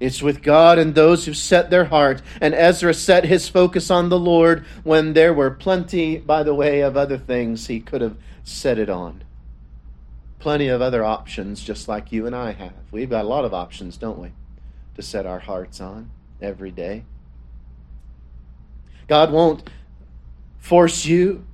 It's 0.00 0.22
with 0.22 0.42
God 0.42 0.78
and 0.78 0.94
those 0.94 1.26
who 1.26 1.34
set 1.34 1.68
their 1.68 1.84
heart. 1.84 2.22
And 2.40 2.54
Ezra 2.54 2.94
set 2.94 3.26
his 3.26 3.48
focus 3.48 3.90
on 3.90 4.08
the 4.08 4.18
Lord 4.18 4.64
when 4.82 5.12
there 5.12 5.34
were 5.34 5.50
plenty, 5.50 6.16
by 6.16 6.42
the 6.42 6.54
way, 6.54 6.80
of 6.80 6.96
other 6.96 7.18
things 7.18 7.66
he 7.66 7.80
could 7.80 8.00
have 8.00 8.16
set 8.42 8.78
it 8.78 8.88
on. 8.88 9.22
Plenty 10.38 10.68
of 10.68 10.80
other 10.80 11.04
options, 11.04 11.62
just 11.62 11.86
like 11.86 12.12
you 12.12 12.26
and 12.26 12.34
I 12.34 12.52
have. 12.52 12.72
We've 12.90 13.10
got 13.10 13.26
a 13.26 13.28
lot 13.28 13.44
of 13.44 13.52
options, 13.52 13.98
don't 13.98 14.18
we, 14.18 14.32
to 14.94 15.02
set 15.02 15.26
our 15.26 15.40
hearts 15.40 15.82
on 15.82 16.10
every 16.40 16.70
day. 16.70 17.04
God 19.06 19.30
won't 19.30 19.68
force 20.58 21.04
you 21.04 21.44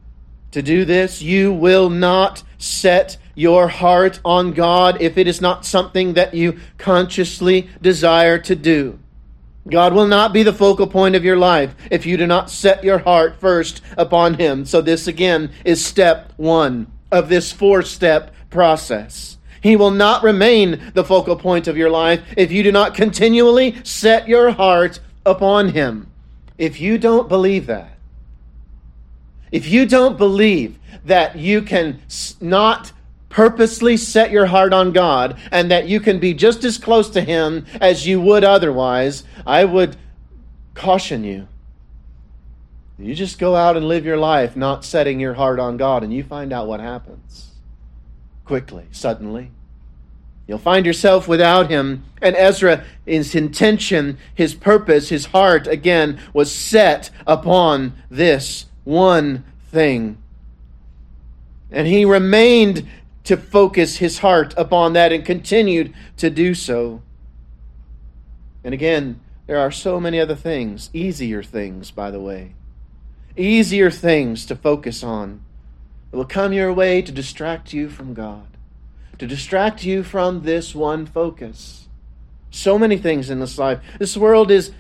to 0.56 0.62
do 0.62 0.86
this. 0.86 1.20
You 1.20 1.52
will 1.52 1.90
not 1.90 2.42
set 2.56 3.18
your 3.34 3.68
heart 3.68 4.18
on 4.25 4.54
God 4.54 5.02
if 5.02 5.18
it 5.18 5.26
is 5.26 5.42
not 5.42 5.66
something 5.66 6.14
that 6.14 6.32
you 6.32 6.58
consciously 6.78 7.68
desire 7.82 8.38
to 8.38 8.56
do. 8.56 8.98
God 9.68 9.92
will 9.92 10.06
not 10.06 10.32
be 10.32 10.42
the 10.42 10.54
focal 10.54 10.86
point 10.86 11.14
of 11.14 11.26
your 11.26 11.36
life 11.36 11.75
if 11.90 12.06
you 12.06 12.16
do 12.16 12.26
not 12.26 12.48
set 12.48 12.82
your 12.82 13.00
heart 13.00 13.38
first 13.38 13.82
upon 13.98 14.34
Him. 14.34 14.64
So, 14.64 14.80
this 14.80 15.06
again 15.06 15.52
is 15.62 15.84
step 15.84 16.32
one 16.38 16.90
of 17.12 17.28
this 17.28 17.52
four 17.52 17.82
step 17.82 18.34
process. 18.48 19.36
He 19.60 19.76
will 19.76 19.90
not 19.90 20.22
remain 20.22 20.90
the 20.95 21.04
focal 21.04 21.36
point 21.36 21.69
of 21.69 21.76
your 21.76 21.90
life 21.90 22.23
if 22.34 22.50
you 22.50 22.62
do 22.62 22.73
not 22.73 22.95
continually 22.95 23.76
set 23.84 24.26
your 24.26 24.52
heart 24.52 25.00
upon 25.26 25.71
Him. 25.71 26.10
If 26.56 26.80
you 26.80 26.97
don't 26.97 27.28
believe 27.28 27.66
that, 27.66 27.96
if 29.52 29.69
you 29.69 29.87
don't 29.87 30.19
believe 30.19 30.78
that 31.04 31.37
you 31.37 31.63
can 31.63 32.00
not 32.41 32.93
purposely 33.28 33.97
set 33.97 34.30
your 34.30 34.47
heart 34.47 34.73
on 34.73 34.93
God 34.93 35.39
and 35.52 35.71
that 35.71 35.87
you 35.87 36.00
can 36.00 36.19
be 36.19 36.32
just 36.32 36.65
as 36.65 36.78
close 36.78 37.11
to 37.11 37.21
Him 37.21 37.67
as 37.80 38.06
you 38.06 38.21
would 38.21 38.45
otherwise, 38.45 39.25
I 39.47 39.65
would 39.65 39.97
caution 40.75 41.25
you. 41.25 41.49
You 42.99 43.15
just 43.15 43.39
go 43.39 43.54
out 43.54 43.76
and 43.76 43.87
live 43.87 44.06
your 44.06 44.17
life 44.17 44.56
not 44.56 44.85
setting 44.85 45.21
your 45.21 45.35
heart 45.35 45.61
on 45.61 45.76
God, 45.76 46.02
and 46.02 46.13
you 46.13 46.25
find 46.25 46.52
out 46.52 46.67
what 46.67 46.80
happens 46.80 47.52
quickly, 48.47 48.87
suddenly. 48.91 49.50
You'll 50.47 50.59
find 50.59 50.87
yourself 50.87 51.26
without 51.26 51.69
him. 51.69 52.04
And 52.23 52.37
Ezra, 52.37 52.85
his 53.04 53.35
intention, 53.35 54.17
his 54.35 54.54
purpose, 54.54 55.09
his 55.09 55.26
heart, 55.26 55.67
again, 55.67 56.21
was 56.32 56.50
set 56.52 57.11
upon 57.26 57.93
this 58.09 58.67
one 58.86 59.44
thing. 59.70 60.16
And 61.70 61.86
he 61.86 62.04
remained 62.04 62.86
to 63.25 63.36
focus 63.36 63.96
his 63.96 64.20
heart 64.20 64.54
upon 64.56 64.92
that 64.94 65.12
and 65.12 65.25
continued 65.25 65.92
to 66.16 66.30
do 66.30 66.54
so. 66.54 67.02
And 68.64 68.72
again, 68.72 69.20
there 69.46 69.58
are 69.58 69.72
so 69.72 70.00
many 70.00 70.20
other 70.20 70.36
things, 70.36 70.88
easier 70.92 71.42
things, 71.42 71.90
by 71.90 72.10
the 72.10 72.20
way, 72.20 72.54
easier 73.36 73.90
things 73.90 74.46
to 74.46 74.56
focus 74.56 75.02
on 75.02 75.42
that 76.10 76.16
will 76.16 76.25
come 76.25 76.52
your 76.52 76.72
way 76.72 77.02
to 77.02 77.12
distract 77.12 77.72
you 77.72 77.88
from 77.88 78.14
God, 78.14 78.46
to 79.18 79.26
distract 79.26 79.84
you 79.84 80.04
from 80.04 80.42
this 80.42 80.75
one 80.75 81.06
focus. 81.06 81.88
So 82.50 82.78
many 82.78 82.96
things 82.96 83.28
in 83.28 83.40
this 83.40 83.58
life. 83.58 83.80
This 83.99 84.16
world 84.16 84.50
is 84.50 84.70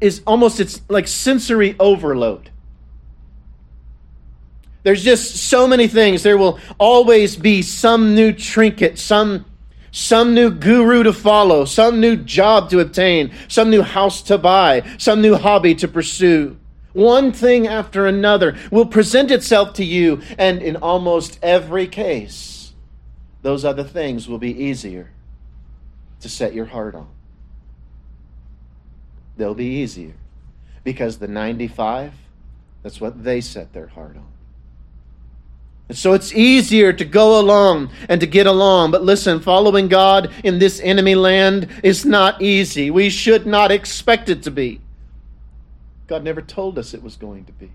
is 0.00 0.22
almost 0.26 0.60
it's 0.60 0.82
like 0.88 1.08
sensory 1.08 1.74
overload. 1.78 2.50
There's 4.88 5.04
just 5.04 5.36
so 5.36 5.68
many 5.68 5.86
things. 5.86 6.22
There 6.22 6.38
will 6.38 6.58
always 6.78 7.36
be 7.36 7.60
some 7.60 8.14
new 8.14 8.32
trinket, 8.32 8.98
some 8.98 9.44
some 9.90 10.32
new 10.32 10.50
guru 10.50 11.02
to 11.02 11.12
follow, 11.12 11.66
some 11.66 12.00
new 12.00 12.16
job 12.16 12.70
to 12.70 12.80
obtain, 12.80 13.34
some 13.48 13.68
new 13.68 13.82
house 13.82 14.22
to 14.22 14.38
buy, 14.38 14.82
some 14.96 15.20
new 15.20 15.34
hobby 15.34 15.74
to 15.74 15.88
pursue. 15.88 16.56
One 16.94 17.32
thing 17.32 17.66
after 17.66 18.06
another 18.06 18.56
will 18.70 18.86
present 18.86 19.30
itself 19.30 19.74
to 19.74 19.84
you, 19.84 20.22
and 20.38 20.62
in 20.62 20.76
almost 20.76 21.38
every 21.42 21.86
case, 21.86 22.72
those 23.42 23.66
other 23.66 23.84
things 23.84 24.26
will 24.26 24.38
be 24.38 24.58
easier 24.58 25.10
to 26.20 26.30
set 26.30 26.54
your 26.54 26.64
heart 26.64 26.94
on. 26.94 27.10
They'll 29.36 29.52
be 29.52 29.66
easier 29.66 30.14
because 30.82 31.18
the 31.18 31.28
95, 31.28 32.14
that's 32.82 33.02
what 33.02 33.22
they 33.22 33.42
set 33.42 33.74
their 33.74 33.88
heart 33.88 34.16
on. 34.16 34.37
And 35.88 35.96
so 35.96 36.12
it's 36.12 36.34
easier 36.34 36.92
to 36.92 37.04
go 37.04 37.40
along 37.40 37.90
and 38.08 38.20
to 38.20 38.26
get 38.26 38.46
along. 38.46 38.90
But 38.90 39.02
listen, 39.02 39.40
following 39.40 39.88
God 39.88 40.30
in 40.44 40.58
this 40.58 40.80
enemy 40.80 41.14
land 41.14 41.68
is 41.82 42.04
not 42.04 42.42
easy. 42.42 42.90
We 42.90 43.08
should 43.08 43.46
not 43.46 43.70
expect 43.70 44.28
it 44.28 44.42
to 44.42 44.50
be. 44.50 44.80
God 46.06 46.24
never 46.24 46.42
told 46.42 46.78
us 46.78 46.92
it 46.92 47.02
was 47.02 47.16
going 47.16 47.44
to 47.46 47.52
be. 47.52 47.70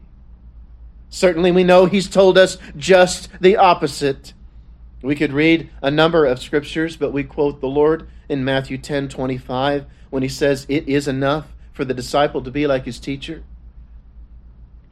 Certainly, 1.10 1.52
we 1.52 1.64
know 1.64 1.86
He's 1.86 2.10
told 2.10 2.38
us 2.38 2.58
just 2.76 3.30
the 3.40 3.58
opposite. 3.58 4.34
We 5.02 5.16
could 5.16 5.34
read 5.34 5.70
a 5.82 5.92
number 5.92 6.26
of 6.26 6.42
scriptures, 6.42 6.98
but 6.98 7.12
we 7.12 7.24
quote 7.24 7.62
the 7.62 7.68
Lord 7.68 8.08
in 8.30 8.44
Matthew 8.44 8.78
10 8.78 9.10
25 9.10 9.86
when 10.10 10.24
He 10.24 10.30
says, 10.30 10.66
It 10.70 10.88
is 10.88 11.08
enough 11.08 11.54
for 11.74 11.84
the 11.84 11.94
disciple 11.94 12.42
to 12.44 12.52
be 12.52 12.68
like 12.68 12.86
his 12.86 13.00
teacher. 13.00 13.44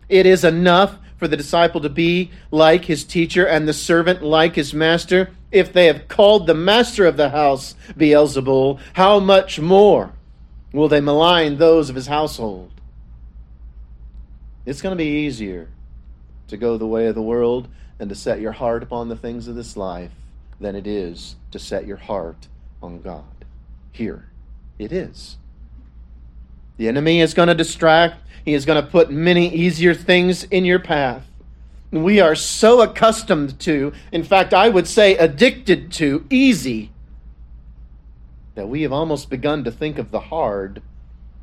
It 0.10 0.26
is 0.26 0.44
enough 0.44 0.98
for 1.22 1.28
the 1.28 1.38
disciple 1.38 1.80
to 1.80 1.88
be 1.88 2.32
like 2.50 2.86
his 2.86 3.04
teacher 3.04 3.46
and 3.46 3.68
the 3.68 3.74
servant 3.74 4.24
like 4.24 4.56
his 4.56 4.74
master. 4.74 5.30
If 5.52 5.72
they 5.72 5.86
have 5.86 6.08
called 6.08 6.48
the 6.48 6.56
master 6.56 7.06
of 7.06 7.16
the 7.16 7.30
house 7.30 7.76
Beelzebul, 7.96 8.80
how 8.94 9.20
much 9.20 9.60
more 9.60 10.14
will 10.74 10.88
they 10.88 11.00
malign 11.00 11.58
those 11.60 11.92
of 11.92 11.96
his 11.96 12.08
household? 12.08 12.72
It's 14.66 14.82
going 14.82 14.98
to 14.98 15.04
be 15.04 15.26
easier 15.28 15.70
to 16.48 16.58
go 16.58 16.76
the 16.76 16.88
way 16.88 17.06
of 17.06 17.14
the 17.14 17.22
world 17.22 17.68
and 18.00 18.10
to 18.10 18.16
set 18.16 18.42
your 18.42 18.54
heart 18.54 18.82
upon 18.82 19.08
the 19.08 19.16
things 19.16 19.48
of 19.48 19.54
this 19.54 19.78
life 19.78 20.14
than 20.60 20.76
it 20.76 20.88
is 20.88 21.36
to 21.52 21.60
set 21.60 21.86
your 21.86 21.98
heart 21.98 22.48
on 22.82 23.00
God. 23.00 23.46
Here, 23.92 24.28
it 24.80 24.92
is. 24.92 25.38
The 26.78 26.88
enemy 26.88 27.22
is 27.22 27.36
going 27.36 27.50
to 27.50 27.54
distract 27.54 28.24
he 28.44 28.54
is 28.54 28.66
going 28.66 28.84
to 28.84 28.90
put 28.90 29.12
many 29.12 29.54
easier 29.54 29.94
things 29.94 30.44
in 30.46 30.66
your 30.66 30.80
path. 30.80 31.26
We 31.92 32.20
are 32.20 32.36
so 32.36 32.82
accustomed 32.82 33.60
to, 33.62 33.92
in 34.12 34.24
fact, 34.24 34.54
I 34.54 34.70
would 34.70 34.88
say 34.88 35.18
addicted 35.18 35.92
to, 35.94 36.26
easy, 36.30 36.92
that 38.56 38.68
we 38.68 38.84
have 38.84 38.94
almost 38.94 39.30
begun 39.30 39.64
to 39.66 39.72
think 39.72 39.98
of 39.98 40.12
the 40.12 40.20
hard 40.20 40.82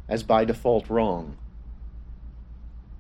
as 0.09 0.23
by 0.23 0.45
default 0.45 0.89
wrong. 0.89 1.37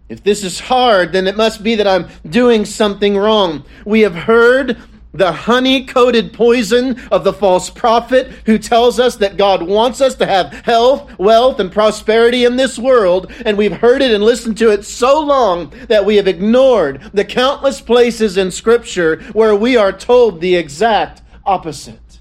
If 0.08 0.22
this 0.22 0.42
is 0.42 0.60
hard, 0.60 1.12
then 1.12 1.26
it 1.26 1.36
must 1.36 1.62
be 1.62 1.74
that 1.74 1.86
I'm 1.86 2.08
doing 2.28 2.64
something 2.64 3.16
wrong. 3.16 3.64
We 3.84 4.00
have 4.00 4.14
heard 4.14 4.78
the 5.12 5.32
honey 5.32 5.84
coated 5.84 6.32
poison 6.32 7.00
of 7.10 7.24
the 7.24 7.32
false 7.32 7.70
prophet 7.70 8.26
who 8.44 8.58
tells 8.58 9.00
us 9.00 9.16
that 9.16 9.36
God 9.36 9.62
wants 9.62 10.00
us 10.00 10.14
to 10.16 10.26
have 10.26 10.52
health, 10.52 11.18
wealth, 11.18 11.60
and 11.60 11.72
prosperity 11.72 12.44
in 12.44 12.56
this 12.56 12.78
world. 12.78 13.32
And 13.44 13.56
we've 13.56 13.72
heard 13.72 14.02
it 14.02 14.12
and 14.12 14.22
listened 14.22 14.58
to 14.58 14.70
it 14.70 14.84
so 14.84 15.20
long 15.20 15.72
that 15.88 16.04
we 16.04 16.16
have 16.16 16.28
ignored 16.28 17.10
the 17.14 17.24
countless 17.24 17.80
places 17.80 18.36
in 18.36 18.50
Scripture 18.50 19.22
where 19.32 19.54
we 19.54 19.76
are 19.76 19.92
told 19.92 20.40
the 20.40 20.56
exact 20.56 21.22
opposite. 21.44 22.18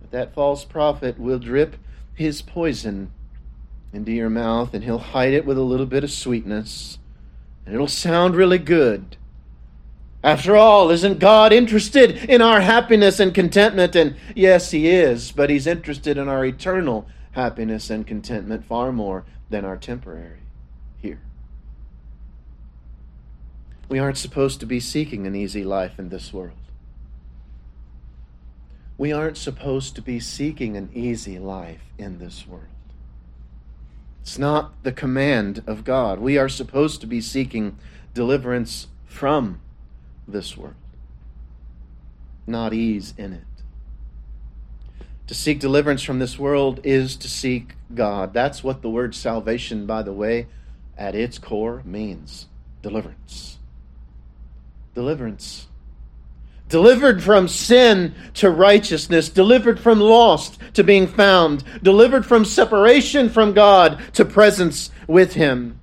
But 0.00 0.12
that 0.12 0.34
false 0.34 0.64
prophet 0.64 1.18
will 1.18 1.40
drip 1.40 1.76
his 2.14 2.40
poison 2.40 3.10
into 3.92 4.12
your 4.12 4.30
mouth, 4.30 4.72
and 4.74 4.84
he'll 4.84 4.98
hide 4.98 5.34
it 5.34 5.44
with 5.44 5.58
a 5.58 5.62
little 5.62 5.86
bit 5.86 6.04
of 6.04 6.10
sweetness, 6.10 6.98
and 7.66 7.74
it'll 7.74 7.88
sound 7.88 8.36
really 8.36 8.58
good. 8.58 9.16
After 10.24 10.56
all, 10.56 10.90
isn't 10.90 11.18
God 11.18 11.52
interested 11.52 12.16
in 12.30 12.40
our 12.40 12.60
happiness 12.60 13.18
and 13.18 13.34
contentment? 13.34 13.96
And 13.96 14.14
yes, 14.36 14.70
He 14.70 14.88
is, 14.88 15.32
but 15.32 15.50
He's 15.50 15.66
interested 15.66 16.16
in 16.16 16.28
our 16.28 16.44
eternal 16.44 17.06
happiness 17.32 17.90
and 17.90 18.06
contentment 18.06 18.64
far 18.64 18.92
more 18.92 19.24
than 19.50 19.64
our 19.64 19.76
temporary 19.76 20.42
here. 20.98 21.20
We 23.88 23.98
aren't 23.98 24.18
supposed 24.18 24.60
to 24.60 24.66
be 24.66 24.78
seeking 24.78 25.26
an 25.26 25.34
easy 25.34 25.64
life 25.64 25.98
in 25.98 26.08
this 26.08 26.32
world. 26.32 26.56
We 28.96 29.12
aren't 29.12 29.36
supposed 29.36 29.96
to 29.96 30.02
be 30.02 30.20
seeking 30.20 30.76
an 30.76 30.90
easy 30.94 31.38
life 31.38 31.82
in 31.98 32.18
this 32.18 32.46
world. 32.46 32.66
It's 34.20 34.38
not 34.38 34.84
the 34.84 34.92
command 34.92 35.64
of 35.66 35.82
God. 35.82 36.20
We 36.20 36.38
are 36.38 36.48
supposed 36.48 37.00
to 37.00 37.08
be 37.08 37.20
seeking 37.20 37.76
deliverance 38.14 38.86
from 39.04 39.60
this 40.26 40.56
world, 40.56 40.74
not 42.46 42.72
ease 42.72 43.14
in 43.16 43.32
it. 43.32 43.42
To 45.28 45.34
seek 45.34 45.60
deliverance 45.60 46.02
from 46.02 46.18
this 46.18 46.38
world 46.38 46.80
is 46.84 47.16
to 47.16 47.28
seek 47.28 47.74
God. 47.94 48.34
That's 48.34 48.62
what 48.62 48.82
the 48.82 48.90
word 48.90 49.14
salvation, 49.14 49.86
by 49.86 50.02
the 50.02 50.12
way, 50.12 50.46
at 50.98 51.14
its 51.14 51.38
core 51.38 51.82
means 51.84 52.46
deliverance. 52.82 53.58
Deliverance 54.94 55.68
delivered 56.68 57.22
from 57.22 57.46
sin 57.46 58.14
to 58.32 58.50
righteousness, 58.50 59.28
delivered 59.28 59.78
from 59.78 60.00
lost 60.00 60.58
to 60.72 60.82
being 60.82 61.06
found, 61.06 61.62
delivered 61.82 62.24
from 62.24 62.46
separation 62.46 63.28
from 63.28 63.52
God 63.52 64.00
to 64.14 64.24
presence 64.24 64.90
with 65.06 65.34
Him. 65.34 65.78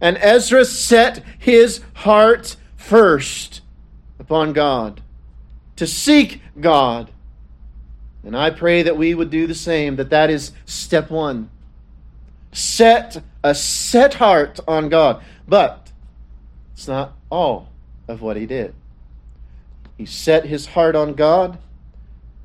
And 0.00 0.16
Ezra 0.18 0.64
set 0.64 1.24
his 1.38 1.80
heart 1.94 2.56
first 2.88 3.60
upon 4.18 4.54
God, 4.54 5.02
to 5.76 5.86
seek 5.86 6.40
God. 6.58 7.10
And 8.24 8.34
I 8.34 8.48
pray 8.48 8.82
that 8.82 8.96
we 8.96 9.14
would 9.14 9.28
do 9.28 9.46
the 9.46 9.54
same, 9.54 9.96
that 9.96 10.08
that 10.08 10.30
is 10.30 10.52
step 10.64 11.10
one. 11.10 11.50
Set 12.50 13.22
a 13.44 13.54
set 13.54 14.14
heart 14.14 14.58
on 14.66 14.88
God. 14.88 15.22
But 15.46 15.92
it's 16.72 16.88
not 16.88 17.12
all 17.28 17.68
of 18.08 18.22
what 18.22 18.38
he 18.38 18.46
did. 18.46 18.74
He 19.98 20.06
set 20.06 20.46
his 20.46 20.66
heart 20.66 20.96
on 20.96 21.12
God. 21.12 21.58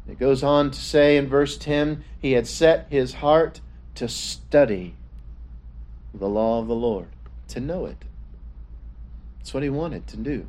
It 0.09 0.19
goes 0.19 0.43
on 0.43 0.71
to 0.71 0.79
say 0.79 1.15
in 1.15 1.27
verse 1.27 1.57
10 1.57 2.03
he 2.19 2.33
had 2.33 2.47
set 2.47 2.87
his 2.89 3.13
heart 3.13 3.61
to 3.95 4.09
study 4.09 4.95
the 6.13 6.27
law 6.27 6.59
of 6.59 6.67
the 6.67 6.75
Lord, 6.75 7.07
to 7.47 7.61
know 7.61 7.85
it. 7.85 8.03
That's 9.43 9.53
what 9.53 9.61
he 9.61 9.69
wanted 9.69 10.07
to 10.07 10.17
do. 10.17 10.47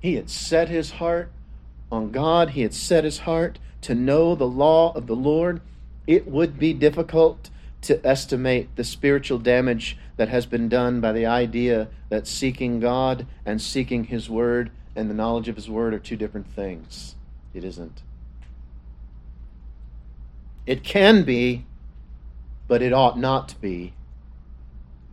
He 0.00 0.14
had 0.14 0.30
set 0.30 0.68
his 0.68 0.92
heart 0.92 1.30
on 1.92 2.10
God, 2.10 2.50
he 2.50 2.62
had 2.62 2.74
set 2.74 3.04
his 3.04 3.18
heart 3.18 3.60
to 3.82 3.94
know 3.94 4.34
the 4.34 4.48
law 4.48 4.92
of 4.94 5.06
the 5.06 5.14
Lord. 5.14 5.60
It 6.06 6.26
would 6.26 6.58
be 6.58 6.72
difficult 6.72 7.50
to 7.82 8.04
estimate 8.04 8.74
the 8.74 8.82
spiritual 8.82 9.38
damage 9.38 9.96
that 10.16 10.28
has 10.28 10.46
been 10.46 10.68
done 10.68 11.00
by 11.00 11.12
the 11.12 11.26
idea 11.26 11.88
that 12.08 12.26
seeking 12.26 12.80
God 12.80 13.26
and 13.44 13.62
seeking 13.62 14.04
his 14.04 14.28
word 14.28 14.72
and 14.96 15.10
the 15.10 15.14
knowledge 15.14 15.48
of 15.48 15.56
His 15.56 15.68
Word 15.68 15.94
are 15.94 15.98
two 15.98 16.16
different 16.16 16.48
things. 16.48 17.14
It 17.54 17.62
isn't. 17.62 18.02
It 20.64 20.82
can 20.82 21.22
be, 21.22 21.66
but 22.66 22.82
it 22.82 22.92
ought 22.92 23.18
not 23.18 23.50
to 23.50 23.56
be. 23.56 23.92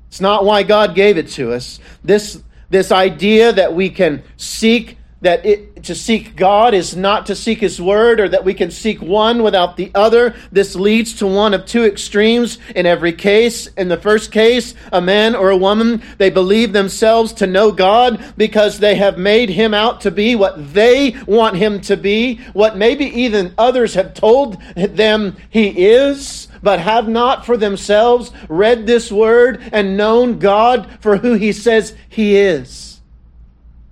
It's 0.08 0.21
not 0.21 0.45
why 0.45 0.63
God 0.63 0.95
gave 0.95 1.17
it 1.17 1.28
to 1.32 1.52
us. 1.52 1.80
This, 2.04 2.41
this 2.73 2.91
idea 2.91 3.53
that 3.53 3.73
we 3.73 3.89
can 3.89 4.23
seek 4.36 4.97
that 5.21 5.45
it, 5.45 5.83
to 5.83 5.95
seek 5.95 6.36
God 6.36 6.73
is 6.73 6.97
not 6.97 7.27
to 7.27 7.36
seek 7.36 7.59
His 7.59 7.81
Word, 7.81 8.19
or 8.19 8.27
that 8.27 8.43
we 8.43 8.53
can 8.53 8.71
seek 8.71 9.01
one 9.01 9.41
without 9.41 9.77
the 9.77 9.89
other. 9.95 10.36
This 10.51 10.75
leads 10.75 11.13
to 11.15 11.27
one 11.27 11.53
of 11.53 11.65
two 11.65 11.86
extremes 11.86 12.57
in 12.75 12.86
every 12.86 13.13
case. 13.13 13.67
In 13.67 13.88
the 13.88 13.97
first 13.97 14.33
case, 14.33 14.73
a 14.91 14.99
man 14.99 15.33
or 15.33 15.49
a 15.49 15.55
woman, 15.55 16.01
they 16.17 16.29
believe 16.29 16.73
themselves 16.73 17.31
to 17.33 17.47
know 17.47 17.71
God 17.71 18.33
because 18.36 18.79
they 18.79 18.95
have 18.95 19.17
made 19.17 19.49
Him 19.49 19.73
out 19.73 20.01
to 20.01 20.12
be 20.12 20.36
what 20.36 20.73
they 20.73 21.15
want 21.25 21.55
Him 21.55 21.79
to 21.81 21.95
be, 21.95 22.41
what 22.51 22.75
maybe 22.75 23.05
even 23.05 23.53
others 23.57 23.93
have 23.93 24.13
told 24.13 24.62
them 24.75 25.38
He 25.49 25.86
is 25.86 26.49
but 26.63 26.80
have 26.80 27.08
not 27.08 27.45
for 27.45 27.58
themselves 27.58 28.32
read 28.49 28.88
this 28.88 29.12
word 29.12 29.62
and 29.71 29.95
known 29.95 30.39
God 30.39 30.97
for 30.99 31.17
who 31.17 31.34
he 31.34 31.52
says 31.52 31.95
he 32.10 32.38
is. 32.38 32.93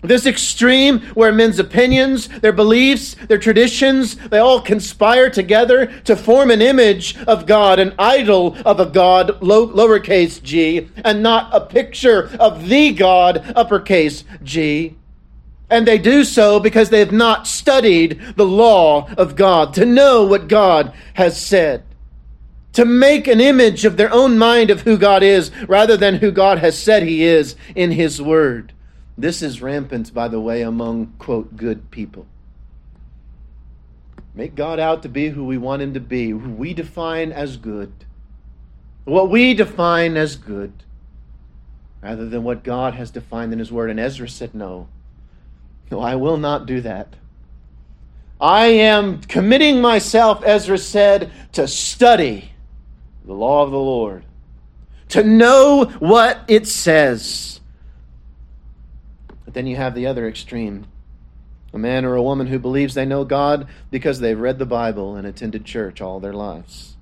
This 0.03 0.25
extreme 0.25 1.01
where 1.13 1.31
men's 1.31 1.59
opinions, 1.59 2.27
their 2.27 2.51
beliefs, 2.51 3.15
their 3.27 3.37
traditions, 3.37 4.15
they 4.15 4.39
all 4.39 4.59
conspire 4.59 5.29
together 5.29 5.85
to 6.05 6.15
form 6.15 6.49
an 6.49 6.61
image 6.61 7.15
of 7.27 7.45
God, 7.45 7.77
an 7.77 7.93
idol 7.99 8.57
of 8.65 8.79
a 8.79 8.87
God, 8.87 9.43
low, 9.43 9.67
lowercase 9.67 10.41
g, 10.41 10.89
and 11.05 11.21
not 11.21 11.53
a 11.53 11.61
picture 11.61 12.31
of 12.39 12.67
the 12.67 12.93
God, 12.93 13.53
uppercase 13.55 14.23
G. 14.41 14.95
And 15.69 15.87
they 15.87 15.99
do 15.99 16.23
so 16.23 16.59
because 16.59 16.89
they 16.89 16.99
have 16.99 17.13
not 17.13 17.47
studied 17.47 18.19
the 18.35 18.45
law 18.45 19.07
of 19.17 19.35
God, 19.35 19.73
to 19.75 19.85
know 19.85 20.25
what 20.25 20.47
God 20.47 20.93
has 21.13 21.39
said, 21.39 21.83
to 22.73 22.85
make 22.85 23.27
an 23.27 23.41
image 23.41 23.85
of 23.85 23.97
their 23.97 24.11
own 24.13 24.37
mind 24.37 24.69
of 24.69 24.81
who 24.81 24.97
God 24.97 25.23
is 25.23 25.51
rather 25.67 25.97
than 25.97 26.15
who 26.15 26.31
God 26.31 26.59
has 26.59 26.77
said 26.77 27.03
He 27.03 27.23
is 27.23 27.55
in 27.75 27.91
His 27.91 28.21
Word. 28.21 28.73
This 29.17 29.41
is 29.41 29.61
rampant, 29.61 30.13
by 30.13 30.27
the 30.27 30.39
way, 30.39 30.61
among, 30.61 31.13
quote, 31.19 31.55
good 31.57 31.91
people. 31.91 32.25
Make 34.33 34.55
God 34.55 34.79
out 34.79 35.03
to 35.03 35.09
be 35.09 35.29
who 35.29 35.45
we 35.45 35.57
want 35.57 35.81
him 35.81 35.93
to 35.93 35.99
be, 35.99 36.29
who 36.29 36.51
we 36.51 36.73
define 36.73 37.31
as 37.31 37.57
good. 37.57 37.91
What 39.03 39.29
we 39.29 39.53
define 39.53 40.15
as 40.15 40.37
good, 40.37 40.71
rather 42.01 42.29
than 42.29 42.43
what 42.43 42.63
God 42.63 42.93
has 42.93 43.11
defined 43.11 43.51
in 43.51 43.59
his 43.59 43.71
word. 43.71 43.89
And 43.89 43.99
Ezra 43.99 44.29
said, 44.29 44.55
No. 44.55 44.87
No, 45.89 45.99
I 45.99 46.15
will 46.15 46.37
not 46.37 46.65
do 46.65 46.79
that. 46.81 47.15
I 48.39 48.67
am 48.67 49.21
committing 49.21 49.81
myself, 49.81 50.41
Ezra 50.45 50.77
said, 50.77 51.31
to 51.51 51.67
study 51.67 52.50
the 53.25 53.33
law 53.33 53.63
of 53.63 53.71
the 53.71 53.77
Lord, 53.77 54.25
to 55.09 55.23
know 55.23 55.85
what 55.99 56.41
it 56.47 56.67
says 56.67 57.51
but 59.51 59.55
then 59.55 59.67
you 59.67 59.75
have 59.75 59.95
the 59.95 60.07
other 60.07 60.29
extreme 60.29 60.85
a 61.73 61.77
man 61.77 62.05
or 62.05 62.15
a 62.15 62.23
woman 62.23 62.47
who 62.47 62.57
believes 62.57 62.93
they 62.93 63.05
know 63.05 63.25
God 63.25 63.67
because 63.89 64.21
they've 64.21 64.39
read 64.39 64.59
the 64.59 64.65
Bible 64.65 65.17
and 65.17 65.27
attended 65.27 65.65
church 65.65 65.99
all 65.99 66.21
their 66.21 66.31
lives. 66.31 66.95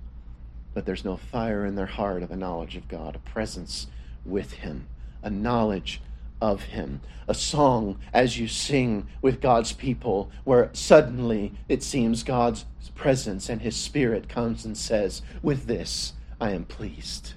But 0.73 0.87
there's 0.87 1.05
no 1.05 1.15
fire 1.15 1.63
in 1.63 1.75
their 1.75 1.85
heart 1.85 2.23
of 2.23 2.31
a 2.31 2.35
knowledge 2.35 2.75
of 2.75 2.87
God, 2.87 3.15
a 3.15 3.19
presence 3.19 3.85
with 4.25 4.53
Him, 4.53 4.87
a 5.21 5.29
knowledge 5.29 6.01
of 6.41 6.63
Him. 6.63 7.01
A 7.27 7.35
song 7.35 7.99
as 8.11 8.39
you 8.39 8.47
sing 8.47 9.07
with 9.21 9.41
God's 9.41 9.71
people, 9.73 10.31
where 10.43 10.71
suddenly 10.73 11.53
it 11.67 11.83
seems 11.83 12.23
God's 12.23 12.65
presence 12.95 13.49
and 13.49 13.61
His 13.61 13.75
Spirit 13.75 14.29
comes 14.29 14.65
and 14.65 14.77
says, 14.77 15.21
With 15.41 15.65
this 15.65 16.13
I 16.39 16.51
am 16.51 16.65
pleased 16.65 17.33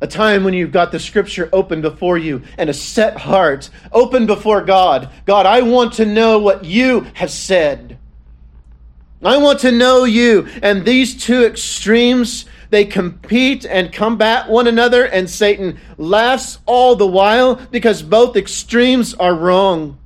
a 0.00 0.06
time 0.06 0.44
when 0.44 0.54
you've 0.54 0.72
got 0.72 0.92
the 0.92 0.98
scripture 0.98 1.48
open 1.52 1.82
before 1.82 2.16
you 2.16 2.42
and 2.56 2.70
a 2.70 2.74
set 2.74 3.18
heart 3.18 3.68
open 3.92 4.26
before 4.26 4.62
God. 4.62 5.10
God, 5.26 5.46
I 5.46 5.62
want 5.62 5.94
to 5.94 6.06
know 6.06 6.38
what 6.38 6.64
you 6.64 7.06
have 7.14 7.30
said. 7.30 7.98
I 9.22 9.36
want 9.36 9.58
to 9.60 9.72
know 9.72 10.04
you. 10.04 10.48
And 10.62 10.84
these 10.84 11.22
two 11.22 11.44
extremes, 11.44 12.46
they 12.70 12.86
compete 12.86 13.66
and 13.66 13.92
combat 13.92 14.48
one 14.48 14.66
another, 14.66 15.04
and 15.04 15.28
Satan 15.28 15.78
laughs 15.98 16.58
all 16.64 16.96
the 16.96 17.06
while 17.06 17.56
because 17.70 18.02
both 18.02 18.36
extremes 18.36 19.12
are 19.14 19.34
wrong. 19.34 19.98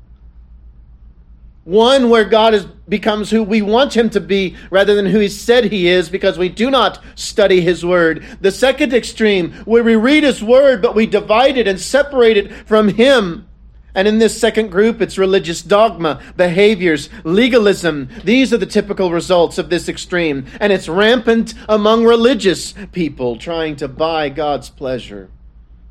One 1.64 2.11
where 2.11 2.27
God 2.27 2.53
is, 2.53 2.66
becomes 2.88 3.31
who 3.31 3.42
we 3.42 3.62
want 3.62 3.96
him 3.96 4.11
to 4.11 4.20
be 4.20 4.55
rather 4.70 4.94
than 4.94 5.07
who 5.07 5.18
he 5.18 5.29
said 5.29 5.64
he 5.64 5.88
is 5.88 6.11
because 6.11 6.37
we 6.37 6.50
do 6.50 6.70
not 6.70 7.03
study 7.14 7.62
his 7.62 7.85
word. 7.85 8.24
The 8.40 8.50
second 8.50 8.92
extreme 8.92 9.53
where 9.64 9.83
we 9.83 9.96
read 9.96 10.24
his 10.24 10.42
word 10.42 10.83
but 10.83 10.94
we 10.94 11.07
divide 11.07 11.57
it 11.57 11.66
and 11.66 11.81
separate 11.81 12.37
it 12.37 12.53
from 12.66 12.88
him. 12.88 13.48
And 13.94 14.09
in 14.09 14.18
this 14.18 14.38
second 14.38 14.70
group, 14.70 15.00
it's 15.00 15.16
religious 15.16 15.62
dogma, 15.62 16.20
behaviors, 16.37 17.09
legalism. 17.22 18.09
These 18.24 18.53
are 18.53 18.59
the 18.59 18.66
typical 18.66 19.12
results 19.12 19.57
of 19.57 19.70
this 19.70 19.88
extreme. 19.88 20.46
And 20.61 20.72
it's 20.72 20.88
rampant 20.88 21.55
among 21.68 22.05
religious 22.05 22.74
people 22.90 23.37
trying 23.37 23.77
to 23.77 23.87
buy 23.87 24.31
God's 24.31 24.68
pleasure 24.68 25.31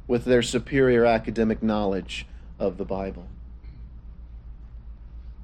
with 0.05 0.25
their 0.25 0.41
superior 0.41 1.05
academic 1.05 1.63
knowledge 1.63 2.27
of 2.59 2.77
the 2.77 2.85
Bible. 2.85 3.27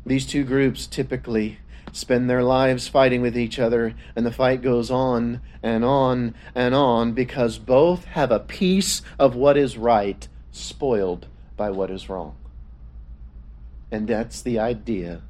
These 0.10 0.26
two 0.26 0.44
groups 0.44 0.88
typically 0.88 1.60
spend 1.92 2.28
their 2.28 2.42
lives 2.42 2.88
fighting 2.88 3.22
with 3.22 3.38
each 3.38 3.60
other, 3.60 3.94
and 4.16 4.26
the 4.26 4.32
fight 4.32 4.64
goes 4.64 4.90
on 4.90 5.40
and 5.62 5.86
on 5.86 6.34
and 6.56 6.74
on 6.74 7.12
because 7.12 7.60
both 7.60 8.06
have 8.06 8.32
a 8.32 8.40
piece 8.40 9.04
of 9.20 9.36
what 9.36 9.56
is 9.56 9.78
right 9.78 10.28
spoiled 10.52 11.28
by 11.56 11.70
what 11.70 11.92
is 11.92 12.10
wrong. 12.10 12.36
And 13.92 14.08
that's 14.08 14.42
the 14.42 14.58
idea 14.58 15.22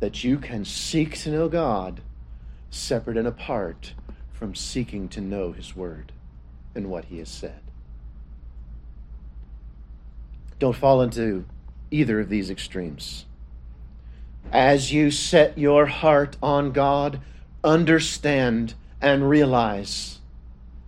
that 0.00 0.24
you 0.24 0.38
can 0.38 0.64
seek 0.64 1.16
to 1.18 1.30
know 1.30 1.48
God 1.48 2.00
separate 2.70 3.16
and 3.16 3.28
apart 3.28 3.94
from 4.32 4.56
seeking 4.56 5.08
to 5.10 5.20
know 5.20 5.52
His 5.52 5.76
Word 5.76 6.10
and 6.74 6.90
what 6.90 7.04
He 7.04 7.18
has 7.18 7.28
said. 7.28 7.60
Don't 10.58 10.74
fall 10.74 11.02
into 11.02 11.44
either 11.92 12.18
of 12.18 12.28
these 12.28 12.50
extremes. 12.50 13.24
As 14.52 14.92
you 14.92 15.10
set 15.10 15.58
your 15.58 15.86
heart 15.86 16.36
on 16.42 16.72
God, 16.72 17.20
understand 17.62 18.74
and 19.00 19.28
realize 19.28 20.18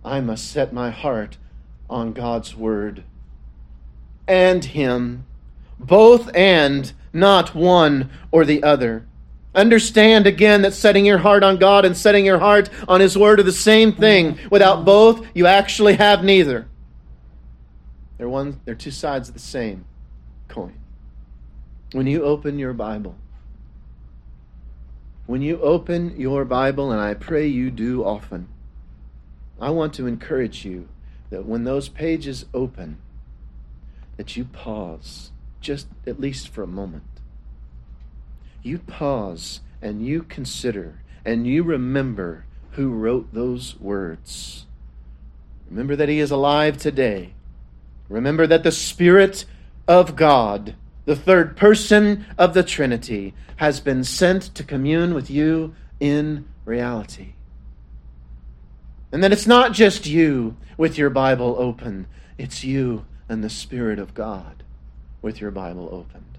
I 0.03 0.19
must 0.19 0.49
set 0.49 0.73
my 0.73 0.89
heart 0.89 1.37
on 1.89 2.13
God's 2.13 2.55
Word 2.55 3.03
and 4.27 4.63
Him, 4.63 5.25
both 5.77 6.33
and, 6.35 6.91
not 7.13 7.53
one 7.53 8.09
or 8.31 8.45
the 8.45 8.63
other. 8.63 9.05
Understand 9.53 10.25
again 10.25 10.61
that 10.61 10.73
setting 10.73 11.05
your 11.05 11.17
heart 11.17 11.43
on 11.43 11.57
God 11.57 11.83
and 11.83 11.95
setting 11.95 12.25
your 12.25 12.39
heart 12.39 12.69
on 12.87 13.01
His 13.01 13.17
Word 13.17 13.39
are 13.39 13.43
the 13.43 13.51
same 13.51 13.91
thing. 13.91 14.39
Without 14.49 14.85
both, 14.85 15.25
you 15.33 15.45
actually 15.45 15.95
have 15.95 16.23
neither. 16.23 16.67
They're 18.17 18.29
one 18.29 18.61
they're 18.65 18.75
two 18.75 18.91
sides 18.91 19.27
of 19.27 19.33
the 19.33 19.41
same 19.41 19.85
coin. 20.47 20.79
When 21.91 22.07
you 22.07 22.23
open 22.23 22.57
your 22.57 22.73
Bible, 22.73 23.15
when 25.31 25.41
you 25.41 25.61
open 25.61 26.19
your 26.19 26.43
Bible, 26.43 26.91
and 26.91 26.99
I 26.99 27.13
pray 27.13 27.47
you 27.47 27.71
do 27.71 28.03
often, 28.03 28.49
I 29.61 29.69
want 29.69 29.93
to 29.93 30.05
encourage 30.05 30.65
you 30.65 30.89
that 31.29 31.45
when 31.45 31.63
those 31.63 31.87
pages 31.87 32.47
open, 32.53 32.97
that 34.17 34.35
you 34.35 34.43
pause 34.43 35.31
just 35.61 35.87
at 36.05 36.19
least 36.19 36.49
for 36.49 36.63
a 36.63 36.67
moment. 36.67 37.05
You 38.61 38.79
pause 38.79 39.61
and 39.81 40.05
you 40.05 40.23
consider 40.23 40.99
and 41.23 41.47
you 41.47 41.63
remember 41.63 42.43
who 42.71 42.89
wrote 42.89 43.33
those 43.33 43.79
words. 43.79 44.65
Remember 45.69 45.95
that 45.95 46.09
He 46.09 46.19
is 46.19 46.31
alive 46.31 46.77
today. 46.77 47.35
Remember 48.09 48.45
that 48.47 48.63
the 48.63 48.71
Spirit 48.73 49.45
of 49.87 50.17
God 50.17 50.75
the 51.05 51.15
third 51.15 51.57
person 51.57 52.25
of 52.37 52.53
the 52.53 52.63
Trinity, 52.63 53.33
has 53.57 53.79
been 53.79 54.03
sent 54.03 54.55
to 54.55 54.63
commune 54.63 55.13
with 55.13 55.29
you 55.29 55.75
in 55.99 56.45
reality. 56.65 57.33
And 59.11 59.23
that 59.23 59.31
it's 59.31 59.47
not 59.47 59.73
just 59.73 60.05
you 60.05 60.57
with 60.77 60.97
your 60.97 61.09
Bible 61.09 61.55
open, 61.59 62.07
it's 62.37 62.63
you 62.63 63.05
and 63.29 63.43
the 63.43 63.49
Spirit 63.49 63.99
of 63.99 64.13
God 64.13 64.63
with 65.21 65.41
your 65.41 65.51
Bible 65.51 65.89
opened. 65.91 66.37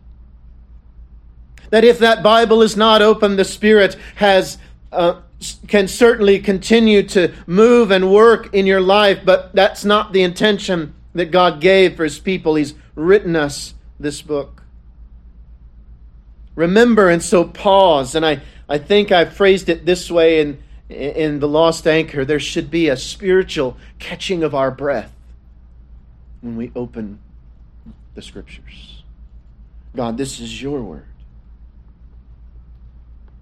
That 1.70 1.85
if 1.85 1.98
that 2.01 2.22
Bible 2.22 2.62
is 2.62 2.77
not 2.77 3.03
open, 3.03 3.37
the 3.37 3.44
Spirit 3.44 3.96
has. 4.16 4.59
Uh, 4.90 5.20
can 5.66 5.88
certainly 5.88 6.38
continue 6.38 7.03
to 7.03 7.33
move 7.46 7.90
and 7.90 8.12
work 8.12 8.55
in 8.55 8.66
your 8.66 8.81
life, 8.81 9.20
but 9.25 9.53
that's 9.55 9.85
not 9.85 10.12
the 10.12 10.22
intention 10.22 10.94
that 11.14 11.33
God 11.33 11.61
gave 11.61 11.96
for 11.96 12.05
His 12.05 12.18
people. 12.18 12.55
He's 12.55 12.75
written 12.94 13.35
us 13.35 13.75
this 14.02 14.22
book. 14.22 14.62
Remember, 16.54 17.08
and 17.08 17.22
so 17.22 17.44
pause. 17.44 18.14
And 18.14 18.26
I, 18.26 18.40
I 18.68 18.78
think 18.78 19.10
I 19.10 19.24
phrased 19.24 19.68
it 19.68 19.86
this 19.86 20.10
way 20.10 20.40
in, 20.40 20.62
in 20.88 21.40
The 21.40 21.48
Lost 21.48 21.86
Anchor 21.86 22.24
there 22.24 22.40
should 22.40 22.70
be 22.70 22.88
a 22.88 22.96
spiritual 22.96 23.76
catching 23.98 24.42
of 24.42 24.54
our 24.54 24.70
breath 24.70 25.12
when 26.40 26.56
we 26.56 26.70
open 26.74 27.18
the 28.14 28.22
Scriptures. 28.22 29.02
God, 29.94 30.16
this 30.16 30.40
is 30.40 30.60
your 30.60 30.82
word. 30.82 31.06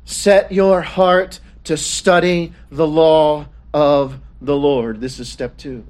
Set 0.05 0.51
your 0.51 0.83
heart 0.83 1.41
to 1.65 1.77
study 1.77 2.53
the 2.71 2.87
law 2.87 3.47
of 3.73 4.19
the 4.41 4.57
Lord. 4.57 5.01
This 5.01 5.21
is 5.21 5.29
step 5.29 5.57
two. 5.57 5.85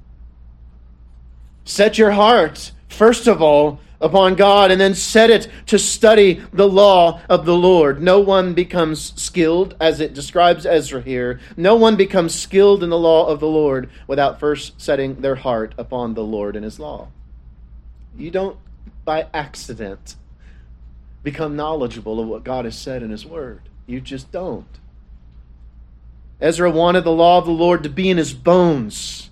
Set 1.65 1.97
your 1.97 2.11
heart, 2.11 2.71
first 2.87 3.27
of 3.27 3.41
all, 3.41 3.79
upon 4.01 4.35
God 4.35 4.71
and 4.71 4.81
then 4.81 4.95
set 4.95 5.29
it 5.29 5.47
to 5.67 5.79
study 5.79 6.41
the 6.51 6.67
law 6.67 7.21
of 7.29 7.45
the 7.45 7.55
Lord. 7.55 8.01
No 8.01 8.19
one 8.19 8.53
becomes 8.53 9.13
skilled, 9.21 9.75
as 9.79 9.99
it 9.99 10.13
describes 10.13 10.65
Ezra 10.65 11.01
here. 11.01 11.39
No 11.55 11.75
one 11.75 11.95
becomes 11.95 12.35
skilled 12.35 12.83
in 12.83 12.89
the 12.89 12.97
law 12.97 13.27
of 13.27 13.39
the 13.39 13.47
Lord 13.47 13.89
without 14.07 14.39
first 14.39 14.81
setting 14.81 15.21
their 15.21 15.35
heart 15.35 15.73
upon 15.77 16.13
the 16.13 16.23
Lord 16.23 16.55
and 16.55 16.65
his 16.65 16.79
law. 16.79 17.09
You 18.17 18.31
don't, 18.31 18.57
by 19.05 19.27
accident, 19.33 20.15
become 21.23 21.55
knowledgeable 21.55 22.19
of 22.19 22.27
what 22.27 22.43
God 22.43 22.65
has 22.65 22.77
said 22.77 23.03
in 23.03 23.11
his 23.11 23.25
word. 23.25 23.61
You 23.85 24.01
just 24.01 24.31
don't. 24.31 24.67
Ezra 26.39 26.71
wanted 26.71 27.03
the 27.03 27.11
law 27.11 27.37
of 27.37 27.45
the 27.45 27.51
Lord 27.51 27.83
to 27.83 27.89
be 27.89 28.09
in 28.09 28.17
his 28.17 28.33
bones. 28.33 29.29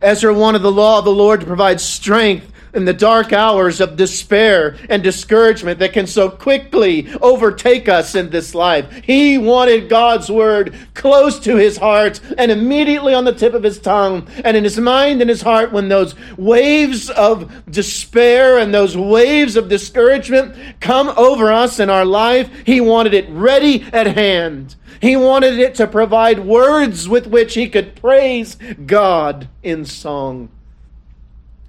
Ezra 0.00 0.34
wanted 0.34 0.58
the 0.58 0.72
law 0.72 0.98
of 0.98 1.04
the 1.04 1.12
Lord 1.12 1.40
to 1.40 1.46
provide 1.46 1.80
strength 1.80 2.51
in 2.74 2.84
the 2.84 2.92
dark 2.92 3.32
hours 3.32 3.80
of 3.80 3.96
despair 3.96 4.76
and 4.88 5.02
discouragement 5.02 5.78
that 5.78 5.92
can 5.92 6.06
so 6.06 6.30
quickly 6.30 7.12
overtake 7.20 7.88
us 7.88 8.14
in 8.14 8.30
this 8.30 8.54
life. 8.54 8.90
He 9.04 9.38
wanted 9.38 9.88
God's 9.88 10.30
word 10.30 10.74
close 10.94 11.38
to 11.40 11.56
his 11.56 11.76
heart 11.76 12.20
and 12.38 12.50
immediately 12.50 13.14
on 13.14 13.24
the 13.24 13.34
tip 13.34 13.54
of 13.54 13.62
his 13.62 13.78
tongue 13.78 14.28
and 14.44 14.56
in 14.56 14.64
his 14.64 14.78
mind 14.78 15.20
and 15.20 15.28
his 15.28 15.42
heart 15.42 15.72
when 15.72 15.88
those 15.88 16.14
waves 16.36 17.10
of 17.10 17.70
despair 17.70 18.58
and 18.58 18.72
those 18.72 18.96
waves 18.96 19.56
of 19.56 19.68
discouragement 19.68 20.54
come 20.80 21.08
over 21.16 21.52
us 21.52 21.78
in 21.78 21.90
our 21.90 22.04
life. 22.04 22.50
He 22.64 22.80
wanted 22.80 23.14
it 23.14 23.28
ready 23.30 23.82
at 23.92 24.06
hand. 24.06 24.76
He 25.00 25.16
wanted 25.16 25.58
it 25.58 25.74
to 25.76 25.86
provide 25.86 26.40
words 26.40 27.08
with 27.08 27.26
which 27.26 27.54
he 27.54 27.68
could 27.68 27.96
praise 27.96 28.56
God 28.86 29.48
in 29.62 29.84
song. 29.84 30.48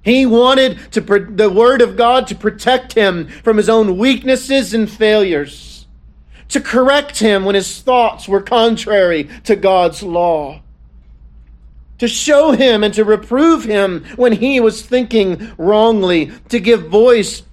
He 0.04 0.26
wanted 0.26 0.92
to, 0.92 1.02
the 1.02 1.50
Word 1.50 1.82
of 1.82 1.96
God 1.96 2.28
to 2.28 2.36
protect 2.36 2.94
him 2.94 3.28
from 3.28 3.58
his 3.58 3.70
own 3.70 3.98
weaknesses 3.98 4.74
and 4.74 4.89
failures, 4.89 5.88
to 6.50 6.60
correct 6.60 7.20
him 7.20 7.46
when 7.46 7.56
his 7.56 7.82
thoughts 7.82 8.28
were 8.28 8.42
contrary 8.42 9.30
to 9.46 9.56
God's 9.56 10.04
law, 10.04 10.62
to 12.00 12.08
show 12.08 12.52
him 12.52 12.84
and 12.84 12.94
to 12.96 13.06
reprove 13.06 13.63
him 13.63 14.04
when 14.18 14.34
he 14.34 14.60
was 14.60 14.86
thinking 14.86 15.54
wrongly, 15.58 16.32
to 16.50 16.60
give 16.60 16.89
voice 16.89 17.44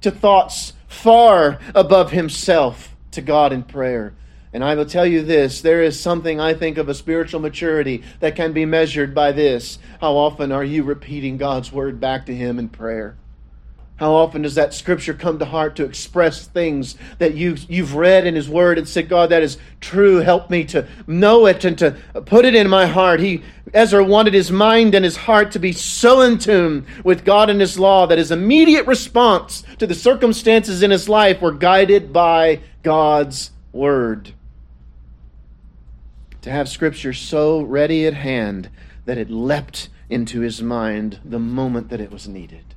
to 0.00 0.10
thoughts 0.10 0.72
far 0.88 1.60
above 1.76 2.10
himself 2.10 2.96
to 3.12 3.22
God 3.22 3.52
in 3.52 3.62
prayer. 3.62 4.14
And 4.52 4.64
I 4.64 4.74
will 4.74 4.86
tell 4.86 5.06
you 5.06 5.22
this 5.22 5.60
there 5.60 5.82
is 5.82 5.98
something 5.98 6.40
I 6.40 6.54
think 6.54 6.76
of 6.76 6.88
a 6.88 6.94
spiritual 6.94 7.40
maturity 7.40 8.02
that 8.18 8.34
can 8.34 8.52
be 8.52 8.64
measured 8.64 9.14
by 9.14 9.32
this. 9.32 9.78
How 10.00 10.14
often 10.14 10.50
are 10.50 10.64
you 10.64 10.82
repeating 10.82 11.36
God's 11.36 11.72
word 11.72 12.00
back 12.00 12.26
to 12.26 12.34
Him 12.34 12.58
in 12.58 12.68
prayer? 12.68 13.16
How 13.96 14.14
often 14.14 14.40
does 14.40 14.54
that 14.54 14.72
scripture 14.72 15.12
come 15.12 15.38
to 15.38 15.44
heart 15.44 15.76
to 15.76 15.84
express 15.84 16.46
things 16.46 16.96
that 17.18 17.34
you, 17.34 17.58
you've 17.68 17.94
read 17.94 18.26
in 18.26 18.34
His 18.34 18.48
Word 18.48 18.78
and 18.78 18.88
said, 18.88 19.10
God, 19.10 19.28
that 19.28 19.42
is 19.42 19.58
true. 19.82 20.16
Help 20.16 20.48
me 20.48 20.64
to 20.64 20.88
know 21.06 21.44
it 21.44 21.66
and 21.66 21.76
to 21.76 21.90
put 22.24 22.46
it 22.46 22.54
in 22.54 22.70
my 22.70 22.86
heart. 22.86 23.20
He, 23.20 23.42
Ezra 23.74 24.02
wanted 24.02 24.32
his 24.32 24.50
mind 24.50 24.94
and 24.94 25.04
his 25.04 25.18
heart 25.18 25.52
to 25.52 25.58
be 25.58 25.72
so 25.72 26.22
in 26.22 26.38
tune 26.38 26.86
with 27.04 27.26
God 27.26 27.50
and 27.50 27.60
His 27.60 27.78
law 27.78 28.06
that 28.06 28.16
his 28.16 28.30
immediate 28.30 28.86
response 28.86 29.64
to 29.78 29.86
the 29.86 29.94
circumstances 29.94 30.82
in 30.82 30.90
his 30.90 31.06
life 31.06 31.42
were 31.42 31.52
guided 31.52 32.10
by 32.10 32.60
God's 32.82 33.50
Word 33.70 34.32
to 36.42 36.50
have 36.50 36.68
Scripture 36.68 37.12
so 37.12 37.62
ready 37.62 38.06
at 38.06 38.14
hand 38.14 38.70
that 39.04 39.18
it 39.18 39.30
leapt 39.30 39.88
into 40.08 40.40
his 40.40 40.62
mind 40.62 41.20
the 41.24 41.38
moment 41.38 41.88
that 41.88 42.00
it 42.00 42.10
was 42.10 42.28
needed. 42.28 42.74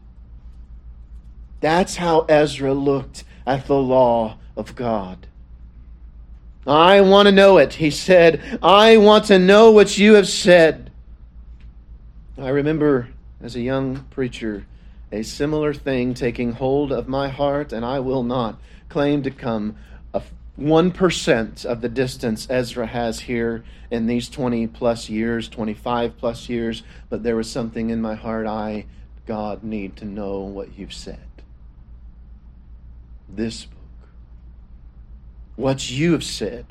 That's 1.59 1.95
how 1.95 2.21
Ezra 2.29 2.73
looked 2.73 3.23
at 3.45 3.67
the 3.67 3.77
law 3.77 4.37
of 4.55 4.75
God. 4.75 5.27
I 6.65 7.01
want 7.01 7.27
to 7.27 7.31
know 7.31 7.57
it, 7.57 7.73
he 7.73 7.89
said. 7.89 8.59
I 8.61 8.97
want 8.97 9.25
to 9.25 9.39
know 9.39 9.71
what 9.71 9.97
you 9.97 10.13
have 10.13 10.27
said. 10.27 10.91
I 12.37 12.49
remember 12.49 13.09
as 13.41 13.55
a 13.55 13.61
young 13.61 14.05
preacher 14.05 14.65
a 15.11 15.23
similar 15.23 15.73
thing 15.73 16.13
taking 16.13 16.53
hold 16.53 16.91
of 16.91 17.07
my 17.07 17.29
heart, 17.29 17.71
and 17.71 17.85
I 17.85 17.99
will 17.99 18.23
not 18.23 18.59
claim 18.89 19.21
to 19.23 19.31
come 19.31 19.75
1% 20.59 21.65
of 21.65 21.81
the 21.81 21.89
distance 21.89 22.47
Ezra 22.49 22.85
has 22.85 23.21
here 23.21 23.63
in 23.89 24.05
these 24.05 24.29
20 24.29 24.67
plus 24.67 25.09
years, 25.09 25.49
25 25.49 26.17
plus 26.17 26.47
years, 26.47 26.83
but 27.09 27.23
there 27.23 27.35
was 27.35 27.49
something 27.49 27.89
in 27.89 28.01
my 28.01 28.13
heart 28.13 28.45
I, 28.45 28.85
God, 29.25 29.63
need 29.63 29.95
to 29.97 30.05
know 30.05 30.41
what 30.41 30.77
you've 30.77 30.93
said. 30.93 31.27
This 33.27 33.65
book, 33.65 34.09
what 35.55 35.89
you 35.89 36.11
have 36.11 36.23
said. 36.23 36.67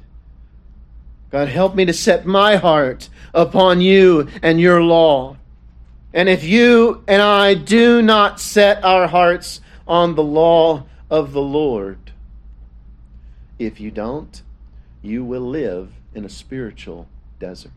God, 1.30 1.48
help 1.48 1.74
me 1.74 1.84
to 1.86 1.92
set 1.92 2.24
my 2.24 2.56
heart 2.56 3.08
upon 3.34 3.80
you 3.80 4.28
and 4.42 4.60
your 4.60 4.82
law. 4.82 5.38
And 6.12 6.28
if 6.28 6.44
you 6.44 7.02
and 7.08 7.22
I 7.22 7.54
do 7.54 8.02
not 8.02 8.38
set 8.38 8.84
our 8.84 9.08
hearts 9.08 9.60
on 9.88 10.14
the 10.14 10.22
law 10.22 10.84
of 11.10 11.32
the 11.32 11.40
Lord, 11.40 12.01
if 13.58 13.80
you 13.80 13.90
don't, 13.90 14.42
you 15.02 15.24
will 15.24 15.40
live 15.40 15.92
in 16.14 16.24
a 16.24 16.28
spiritual 16.28 17.08
desert. 17.38 17.72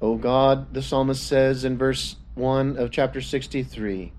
O 0.00 0.16
God, 0.16 0.72
the 0.74 0.82
psalmist 0.82 1.26
says 1.26 1.64
in 1.64 1.76
verse 1.76 2.16
1 2.34 2.76
of 2.76 2.90
chapter 2.90 3.20
63 3.20 4.12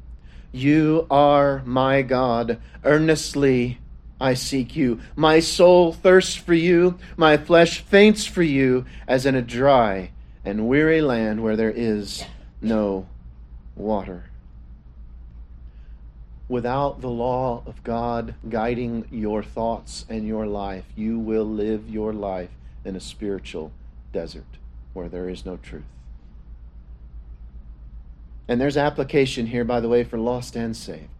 You 0.51 1.07
are 1.09 1.63
my 1.65 2.01
God. 2.01 2.59
Earnestly 2.83 3.79
I 4.19 4.33
seek 4.33 4.75
you. 4.75 4.99
My 5.15 5.39
soul 5.39 5.93
thirsts 5.93 6.35
for 6.35 6.53
you. 6.53 6.97
My 7.15 7.37
flesh 7.37 7.79
faints 7.79 8.25
for 8.25 8.43
you, 8.43 8.85
as 9.07 9.25
in 9.25 9.35
a 9.35 9.41
dry 9.41 10.11
and 10.43 10.67
weary 10.67 11.01
land 11.01 11.41
where 11.43 11.55
there 11.55 11.71
is 11.71 12.23
no 12.61 13.07
water. 13.75 14.28
Without 16.49 17.01
the 17.01 17.09
law 17.09 17.61
of 17.67 17.83
God 17.83 18.33
guiding 18.49 19.07
your 19.11 19.43
thoughts 19.43 20.05
and 20.09 20.27
your 20.27 20.47
life, 20.47 20.85
you 20.95 21.19
will 21.19 21.45
live 21.45 21.87
your 21.87 22.11
life 22.11 22.49
in 22.83 22.95
a 22.95 22.99
spiritual 22.99 23.71
desert 24.11 24.57
where 24.93 25.07
there 25.07 25.29
is 25.29 25.45
no 25.45 25.57
truth. 25.57 25.83
And 28.47 28.59
there's 28.59 28.77
application 28.77 29.45
here, 29.45 29.63
by 29.63 29.79
the 29.79 29.87
way, 29.87 30.03
for 30.03 30.17
lost 30.17 30.55
and 30.55 30.75
saved. 30.75 31.19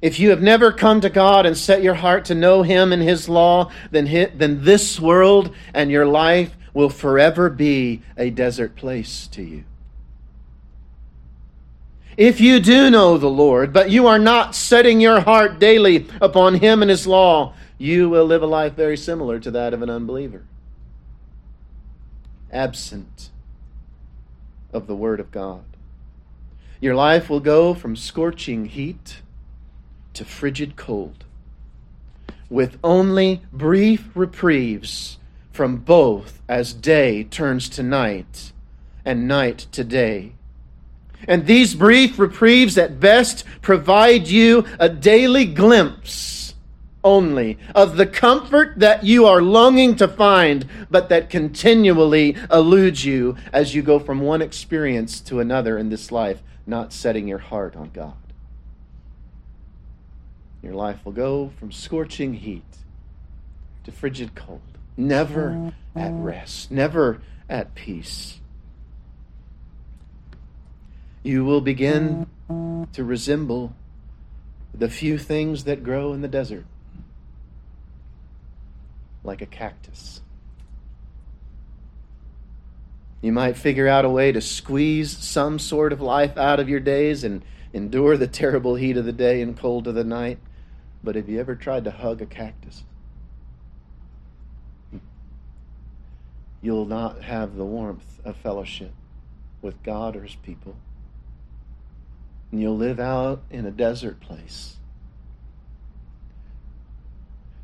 If 0.00 0.20
you 0.20 0.30
have 0.30 0.42
never 0.42 0.70
come 0.70 1.00
to 1.00 1.10
God 1.10 1.46
and 1.46 1.56
set 1.56 1.82
your 1.82 1.94
heart 1.94 2.26
to 2.26 2.34
know 2.34 2.62
Him 2.62 2.92
and 2.92 3.02
His 3.02 3.28
law, 3.28 3.72
then, 3.90 4.30
then 4.36 4.62
this 4.62 5.00
world 5.00 5.52
and 5.74 5.90
your 5.90 6.06
life 6.06 6.54
will 6.72 6.90
forever 6.90 7.50
be 7.50 8.02
a 8.16 8.30
desert 8.30 8.76
place 8.76 9.26
to 9.28 9.42
you. 9.42 9.64
If 12.16 12.40
you 12.40 12.60
do 12.60 12.90
know 12.90 13.18
the 13.18 13.28
Lord, 13.28 13.72
but 13.72 13.90
you 13.90 14.06
are 14.06 14.18
not 14.18 14.54
setting 14.54 15.00
your 15.00 15.20
heart 15.20 15.58
daily 15.58 16.06
upon 16.20 16.54
Him 16.54 16.80
and 16.80 16.90
His 16.90 17.06
law, 17.06 17.52
you 17.76 18.08
will 18.08 18.24
live 18.24 18.42
a 18.42 18.46
life 18.46 18.72
very 18.72 18.96
similar 18.96 19.38
to 19.38 19.50
that 19.50 19.74
of 19.74 19.82
an 19.82 19.90
unbeliever. 19.90 20.44
Absent 22.50 23.30
of 24.72 24.86
the 24.86 24.96
Word 24.96 25.20
of 25.20 25.30
God. 25.30 25.64
Your 26.80 26.94
life 26.94 27.28
will 27.28 27.40
go 27.40 27.74
from 27.74 27.96
scorching 27.96 28.66
heat 28.66 29.20
to 30.14 30.24
frigid 30.24 30.76
cold, 30.76 31.24
with 32.48 32.78
only 32.82 33.42
brief 33.52 34.08
reprieves 34.14 35.18
from 35.52 35.76
both 35.76 36.40
as 36.48 36.72
day 36.72 37.24
turns 37.24 37.68
to 37.70 37.82
night 37.82 38.52
and 39.04 39.28
night 39.28 39.66
to 39.72 39.84
day. 39.84 40.32
And 41.28 41.46
these 41.46 41.74
brief 41.74 42.18
reprieves 42.18 42.78
at 42.78 43.00
best 43.00 43.44
provide 43.62 44.28
you 44.28 44.64
a 44.78 44.88
daily 44.88 45.44
glimpse 45.44 46.36
only 47.06 47.56
of 47.74 47.96
the 47.96 48.06
comfort 48.06 48.74
that 48.78 49.04
you 49.04 49.26
are 49.26 49.40
longing 49.40 49.94
to 49.96 50.08
find, 50.08 50.66
but 50.90 51.08
that 51.08 51.30
continually 51.30 52.36
eludes 52.50 53.04
you 53.04 53.36
as 53.52 53.74
you 53.74 53.80
go 53.80 53.98
from 53.98 54.20
one 54.20 54.42
experience 54.42 55.20
to 55.20 55.38
another 55.38 55.78
in 55.78 55.88
this 55.88 56.10
life, 56.10 56.42
not 56.66 56.92
setting 56.92 57.28
your 57.28 57.38
heart 57.38 57.76
on 57.76 57.90
God. 57.94 58.14
Your 60.62 60.74
life 60.74 61.04
will 61.04 61.12
go 61.12 61.52
from 61.60 61.70
scorching 61.70 62.34
heat 62.34 62.64
to 63.84 63.92
frigid 63.92 64.34
cold, 64.34 64.60
never 64.96 65.72
at 65.94 66.12
rest, 66.12 66.72
never 66.72 67.22
at 67.48 67.76
peace. 67.76 68.40
You 71.26 71.44
will 71.44 71.60
begin 71.60 72.28
to 72.92 73.02
resemble 73.02 73.74
the 74.72 74.88
few 74.88 75.18
things 75.18 75.64
that 75.64 75.82
grow 75.82 76.12
in 76.12 76.20
the 76.20 76.28
desert, 76.28 76.64
like 79.24 79.42
a 79.42 79.46
cactus. 79.46 80.20
You 83.22 83.32
might 83.32 83.56
figure 83.56 83.88
out 83.88 84.04
a 84.04 84.08
way 84.08 84.30
to 84.30 84.40
squeeze 84.40 85.18
some 85.18 85.58
sort 85.58 85.92
of 85.92 86.00
life 86.00 86.36
out 86.36 86.60
of 86.60 86.68
your 86.68 86.78
days 86.78 87.24
and 87.24 87.42
endure 87.72 88.16
the 88.16 88.28
terrible 88.28 88.76
heat 88.76 88.96
of 88.96 89.04
the 89.04 89.10
day 89.10 89.42
and 89.42 89.58
cold 89.58 89.88
of 89.88 89.96
the 89.96 90.04
night. 90.04 90.38
But 91.02 91.16
have 91.16 91.28
you 91.28 91.40
ever 91.40 91.56
tried 91.56 91.82
to 91.86 91.90
hug 91.90 92.22
a 92.22 92.26
cactus? 92.26 92.84
You'll 96.62 96.86
not 96.86 97.22
have 97.22 97.56
the 97.56 97.64
warmth 97.64 98.20
of 98.24 98.36
fellowship 98.36 98.92
with 99.60 99.82
God 99.82 100.14
or 100.14 100.22
His 100.22 100.36
people. 100.36 100.76
And 102.56 102.62
you'll 102.62 102.78
live 102.78 102.98
out 102.98 103.42
in 103.50 103.66
a 103.66 103.70
desert 103.70 104.18
place 104.18 104.76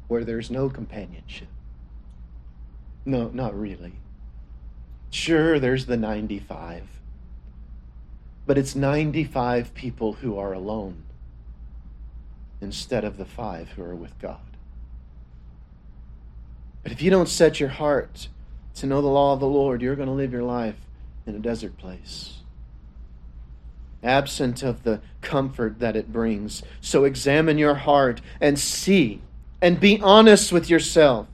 where 0.06 0.22
there's 0.22 0.50
no 0.50 0.68
companionship. 0.68 1.48
No, 3.06 3.30
not 3.30 3.58
really. 3.58 3.94
Sure, 5.08 5.58
there's 5.58 5.86
the 5.86 5.96
95, 5.96 6.82
but 8.44 8.58
it's 8.58 8.74
95 8.74 9.72
people 9.72 10.12
who 10.12 10.36
are 10.36 10.52
alone 10.52 11.04
instead 12.60 13.02
of 13.02 13.16
the 13.16 13.24
five 13.24 13.70
who 13.70 13.82
are 13.82 13.96
with 13.96 14.18
God. 14.18 14.58
But 16.82 16.92
if 16.92 17.00
you 17.00 17.10
don't 17.10 17.30
set 17.30 17.60
your 17.60 17.70
heart 17.70 18.28
to 18.74 18.84
know 18.84 19.00
the 19.00 19.08
law 19.08 19.32
of 19.32 19.40
the 19.40 19.46
Lord, 19.46 19.80
you're 19.80 19.96
going 19.96 20.08
to 20.08 20.12
live 20.12 20.34
your 20.34 20.42
life 20.42 20.76
in 21.24 21.34
a 21.34 21.38
desert 21.38 21.78
place, 21.78 22.41
absent 24.02 24.62
of 24.62 24.82
the 24.82 25.00
comfort 25.20 25.78
that 25.78 25.96
it 25.96 26.12
brings. 26.12 26.62
So 26.80 27.04
examine 27.04 27.58
your 27.58 27.74
heart 27.74 28.20
and 28.40 28.58
see 28.58 29.20
and 29.60 29.78
be 29.78 30.00
honest 30.00 30.52
with 30.52 30.68
yourself 30.68 31.28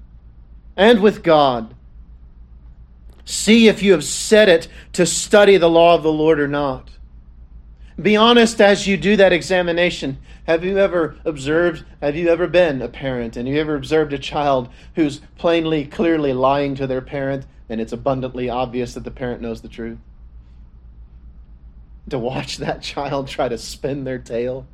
and 0.76 1.00
with 1.00 1.22
God. 1.22 1.74
See 3.24 3.68
if 3.68 3.82
you 3.82 3.92
have 3.92 4.04
set 4.04 4.48
it 4.48 4.68
to 4.92 5.06
study 5.06 5.56
the 5.56 5.70
law 5.70 5.94
of 5.94 6.02
the 6.02 6.12
Lord 6.12 6.38
or 6.38 6.48
not. 6.48 6.90
Be 8.00 8.16
honest 8.16 8.60
as 8.60 8.86
you 8.86 8.96
do 8.96 9.16
that 9.16 9.32
examination. 9.32 10.18
Have 10.46 10.64
you 10.64 10.78
ever 10.78 11.16
observed, 11.24 11.84
have 12.00 12.16
you 12.16 12.28
ever 12.28 12.46
been 12.46 12.80
a 12.80 12.88
parent 12.88 13.36
and 13.36 13.46
have 13.48 13.54
you 13.54 13.60
ever 13.60 13.74
observed 13.74 14.12
a 14.12 14.18
child 14.18 14.68
who's 14.94 15.20
plainly, 15.36 15.84
clearly 15.84 16.32
lying 16.32 16.74
to 16.76 16.86
their 16.86 17.02
parent 17.02 17.44
and 17.68 17.80
it's 17.80 17.92
abundantly 17.92 18.48
obvious 18.48 18.94
that 18.94 19.04
the 19.04 19.10
parent 19.10 19.42
knows 19.42 19.60
the 19.60 19.68
truth? 19.68 19.98
To 22.08 22.18
watch 22.18 22.58
that 22.58 22.82
child 22.82 23.28
try 23.28 23.48
to 23.48 23.58
spin 23.58 24.04
their 24.04 24.18
tale. 24.18 24.66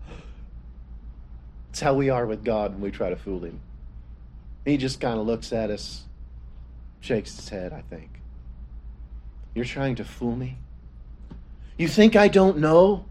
It's 1.71 1.81
how 1.81 1.95
we 1.95 2.09
are 2.11 2.27
with 2.27 2.45
God 2.45 2.73
when 2.73 2.81
we 2.81 2.91
try 2.93 3.11
to 3.11 3.17
fool 3.17 3.41
him. 3.41 3.61
He 4.65 4.77
just 4.77 5.01
kind 5.01 5.19
of 5.19 5.27
looks 5.27 5.53
at 5.53 5.71
us, 5.71 6.05
shakes 7.01 7.35
his 7.37 7.49
head, 7.49 7.73
I 7.73 7.83
think. 7.83 8.21
You're 9.55 9.65
trying 9.65 9.97
to 9.97 10.05
fool 10.05 10.37
me? 10.37 10.59
You 11.77 11.89
think 11.89 12.15
I 12.15 12.29
don't 12.29 12.59
know? 12.59 13.05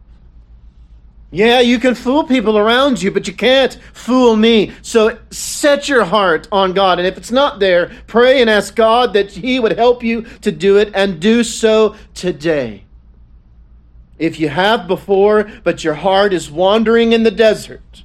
Yeah, 1.32 1.59
you 1.59 1.80
can 1.80 1.95
fool 1.95 2.24
people 2.24 2.57
around 2.57 3.01
you, 3.01 3.11
but 3.11 3.28
you 3.28 3.34
can't 3.34 3.74
fool 3.91 4.36
me. 4.36 4.71
So 4.82 5.17
set 5.32 5.89
your 5.89 6.05
heart 6.05 6.47
on 6.51 6.74
God. 6.74 6.99
And 6.99 7.07
if 7.07 7.17
it's 7.17 7.32
not 7.32 7.59
there, 7.59 7.91
pray 8.07 8.39
and 8.39 8.49
ask 8.49 8.76
God 8.76 9.13
that 9.13 9.32
He 9.32 9.59
would 9.59 9.78
help 9.78 10.03
you 10.03 10.21
to 10.41 10.51
do 10.51 10.78
it 10.78 10.91
and 10.93 11.19
do 11.19 11.43
so 11.43 11.95
today. 12.13 12.86
If 14.18 14.39
you 14.39 14.49
have 14.49 14.88
before, 14.88 15.49
but 15.64 15.84
your 15.84 15.95
heart 15.95 16.34
is 16.34 16.51
wandering 16.51 17.14
in 17.14 17.24
the 17.24 17.32
desert, 17.32 18.03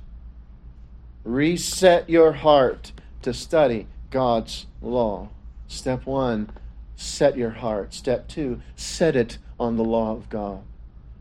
reset 1.25 2.09
your 2.09 2.33
heart 2.33 2.93
to 3.23 3.35
study 3.35 3.87
God's 4.11 4.67
law. 4.81 5.29
Step 5.67 6.07
one, 6.07 6.51
set 6.97 7.37
your 7.37 7.51
heart. 7.51 7.93
Step 7.93 8.27
two, 8.27 8.61
set 8.75 9.15
it 9.15 9.39
on 9.61 9.77
the 9.77 9.85
law 9.85 10.13
of 10.13 10.29
God. 10.31 10.63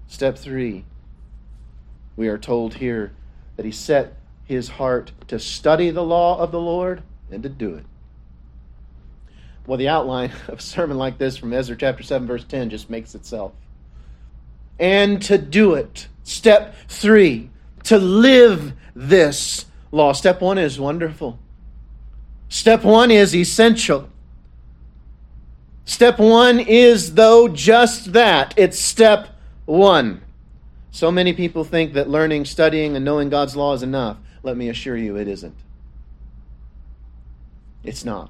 Step 0.08 0.38
three, 0.38 0.86
We 2.16 2.30
are 2.30 2.38
told 2.38 2.76
here 2.76 3.12
that 3.58 3.66
he 3.66 3.72
set 3.72 4.16
his 4.46 4.70
heart 4.70 5.12
to 5.28 5.38
study 5.38 5.90
the 5.90 6.04
law 6.04 6.40
of 6.40 6.52
the 6.52 6.60
Lord 6.60 7.04
and 7.30 7.44
to 7.44 7.50
do 7.50 7.76
it. 7.76 7.86
Well, 9.66 9.78
the 9.78 9.90
outline 9.90 10.32
of 10.48 10.60
a 10.60 10.62
sermon 10.62 10.98
like 10.98 11.18
this 11.18 11.36
from 11.36 11.54
Ezra 11.54 11.76
chapter 11.76 12.04
7, 12.04 12.26
verse 12.26 12.46
10 12.46 12.70
just 12.70 12.90
makes 12.90 13.14
itself. 13.14 13.52
And 14.80 15.22
to 15.24 15.38
do 15.38 15.74
it. 15.74 16.08
Step 16.24 16.76
three, 16.88 17.50
to 17.84 17.98
live 17.98 18.74
this 18.96 19.66
law. 19.92 20.12
Step 20.14 20.42
one 20.42 20.58
is 20.58 20.80
wonderful. 20.80 21.40
Step 22.50 22.84
one 22.84 23.12
is 23.12 23.36
essential. 23.36 24.10
Step 25.86 26.20
one 26.20 26.60
is, 26.60 27.14
though, 27.14 27.48
just 27.48 28.12
that. 28.14 28.54
It's 28.58 28.78
step 28.78 29.30
one. 29.66 30.22
So 30.92 31.12
many 31.12 31.34
people 31.34 31.64
think 31.64 31.94
that 31.94 32.10
learning, 32.10 32.46
studying, 32.46 32.96
and 32.96 33.06
knowing 33.06 33.30
God's 33.30 33.56
law 33.56 33.74
is 33.74 33.84
enough. 33.84 34.18
Let 34.44 34.58
me 34.58 34.68
assure 34.70 34.98
you, 34.98 35.16
it 35.16 35.28
isn't. 35.28 35.56
It's 37.84 38.04
not. 38.04 38.30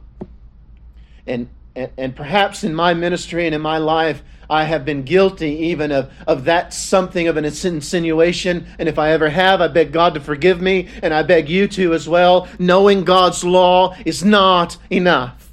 And, 1.25 1.49
and, 1.77 1.91
and 1.97 2.15
perhaps 2.15 2.63
in 2.63 2.73
my 2.73 2.93
ministry 2.93 3.45
and 3.45 3.53
in 3.53 3.61
my 3.61 3.77
life, 3.77 4.23
I 4.49 4.63
have 4.63 4.83
been 4.83 5.03
guilty 5.03 5.51
even 5.69 5.91
of, 5.91 6.11
of 6.25 6.45
that 6.45 6.73
something 6.73 7.27
of 7.27 7.37
an 7.37 7.45
insinuation. 7.45 8.65
And 8.79 8.89
if 8.89 8.97
I 8.97 9.11
ever 9.11 9.29
have, 9.29 9.61
I 9.61 9.67
beg 9.67 9.91
God 9.91 10.13
to 10.15 10.19
forgive 10.19 10.61
me, 10.61 10.87
and 11.03 11.13
I 11.13 11.23
beg 11.23 11.49
you 11.49 11.67
to 11.69 11.93
as 11.93 12.09
well. 12.09 12.47
Knowing 12.57 13.03
God's 13.03 13.43
law 13.43 13.95
is 14.05 14.23
not 14.23 14.77
enough. 14.89 15.49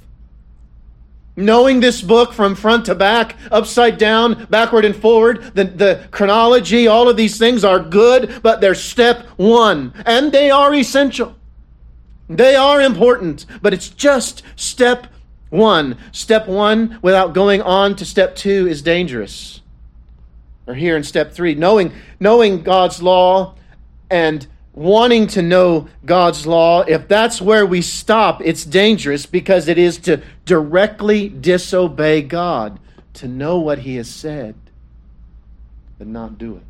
Knowing 1.35 1.81
this 1.81 2.01
book 2.01 2.31
from 2.31 2.55
front 2.55 2.85
to 2.85 2.95
back, 2.95 3.35
upside 3.51 3.97
down, 3.97 4.45
backward 4.45 4.85
and 4.85 4.95
forward, 4.95 5.53
the, 5.53 5.65
the 5.65 6.07
chronology, 6.09 6.87
all 6.87 7.09
of 7.09 7.17
these 7.17 7.37
things 7.37 7.65
are 7.65 7.79
good, 7.79 8.39
but 8.41 8.61
they're 8.61 8.73
step 8.73 9.27
one, 9.35 9.93
and 10.05 10.31
they 10.31 10.49
are 10.49 10.73
essential. 10.73 11.35
They 12.29 12.55
are 12.55 12.81
important, 12.81 13.45
but 13.61 13.73
it's 13.73 13.89
just 13.89 14.43
step 14.55 15.07
one. 15.49 15.97
Step 16.11 16.47
one, 16.47 16.99
without 17.01 17.33
going 17.33 17.61
on 17.61 17.95
to 17.97 18.05
step 18.05 18.35
two, 18.35 18.67
is 18.67 18.81
dangerous. 18.81 19.61
Or 20.67 20.73
here 20.73 20.97
in 20.97 21.03
step 21.03 21.31
three, 21.31 21.55
knowing, 21.55 21.93
knowing 22.19 22.63
God's 22.63 23.01
law 23.01 23.55
and 24.09 24.47
wanting 24.73 25.27
to 25.27 25.41
know 25.41 25.87
God's 26.05 26.45
law, 26.45 26.81
if 26.81 27.07
that's 27.07 27.41
where 27.41 27.65
we 27.65 27.81
stop, 27.81 28.41
it's 28.43 28.65
dangerous 28.65 29.25
because 29.25 29.67
it 29.67 29.77
is 29.77 29.97
to 29.99 30.21
directly 30.45 31.29
disobey 31.29 32.21
God, 32.21 32.79
to 33.13 33.27
know 33.27 33.59
what 33.59 33.79
He 33.79 33.95
has 33.95 34.09
said, 34.09 34.55
but 35.97 36.07
not 36.07 36.37
do 36.37 36.57
it. 36.57 36.63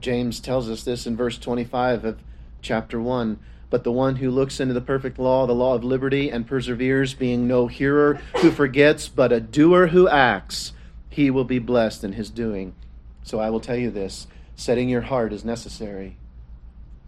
James 0.00 0.40
tells 0.40 0.68
us 0.70 0.84
this 0.84 1.06
in 1.06 1.16
verse 1.16 1.38
25 1.38 2.04
of 2.04 2.18
chapter 2.62 3.00
1. 3.00 3.38
But 3.70 3.84
the 3.84 3.92
one 3.92 4.16
who 4.16 4.30
looks 4.30 4.60
into 4.60 4.74
the 4.74 4.80
perfect 4.80 5.18
law, 5.18 5.46
the 5.46 5.54
law 5.54 5.74
of 5.74 5.84
liberty, 5.84 6.30
and 6.30 6.46
perseveres, 6.46 7.14
being 7.14 7.46
no 7.46 7.66
hearer 7.66 8.14
who 8.38 8.50
forgets, 8.50 9.08
but 9.08 9.32
a 9.32 9.40
doer 9.40 9.88
who 9.88 10.08
acts, 10.08 10.72
he 11.10 11.30
will 11.30 11.44
be 11.44 11.58
blessed 11.58 12.04
in 12.04 12.14
his 12.14 12.30
doing. 12.30 12.74
So 13.22 13.38
I 13.38 13.50
will 13.50 13.60
tell 13.60 13.76
you 13.76 13.90
this 13.90 14.26
setting 14.56 14.88
your 14.88 15.02
heart 15.02 15.32
is 15.32 15.44
necessary. 15.44 16.16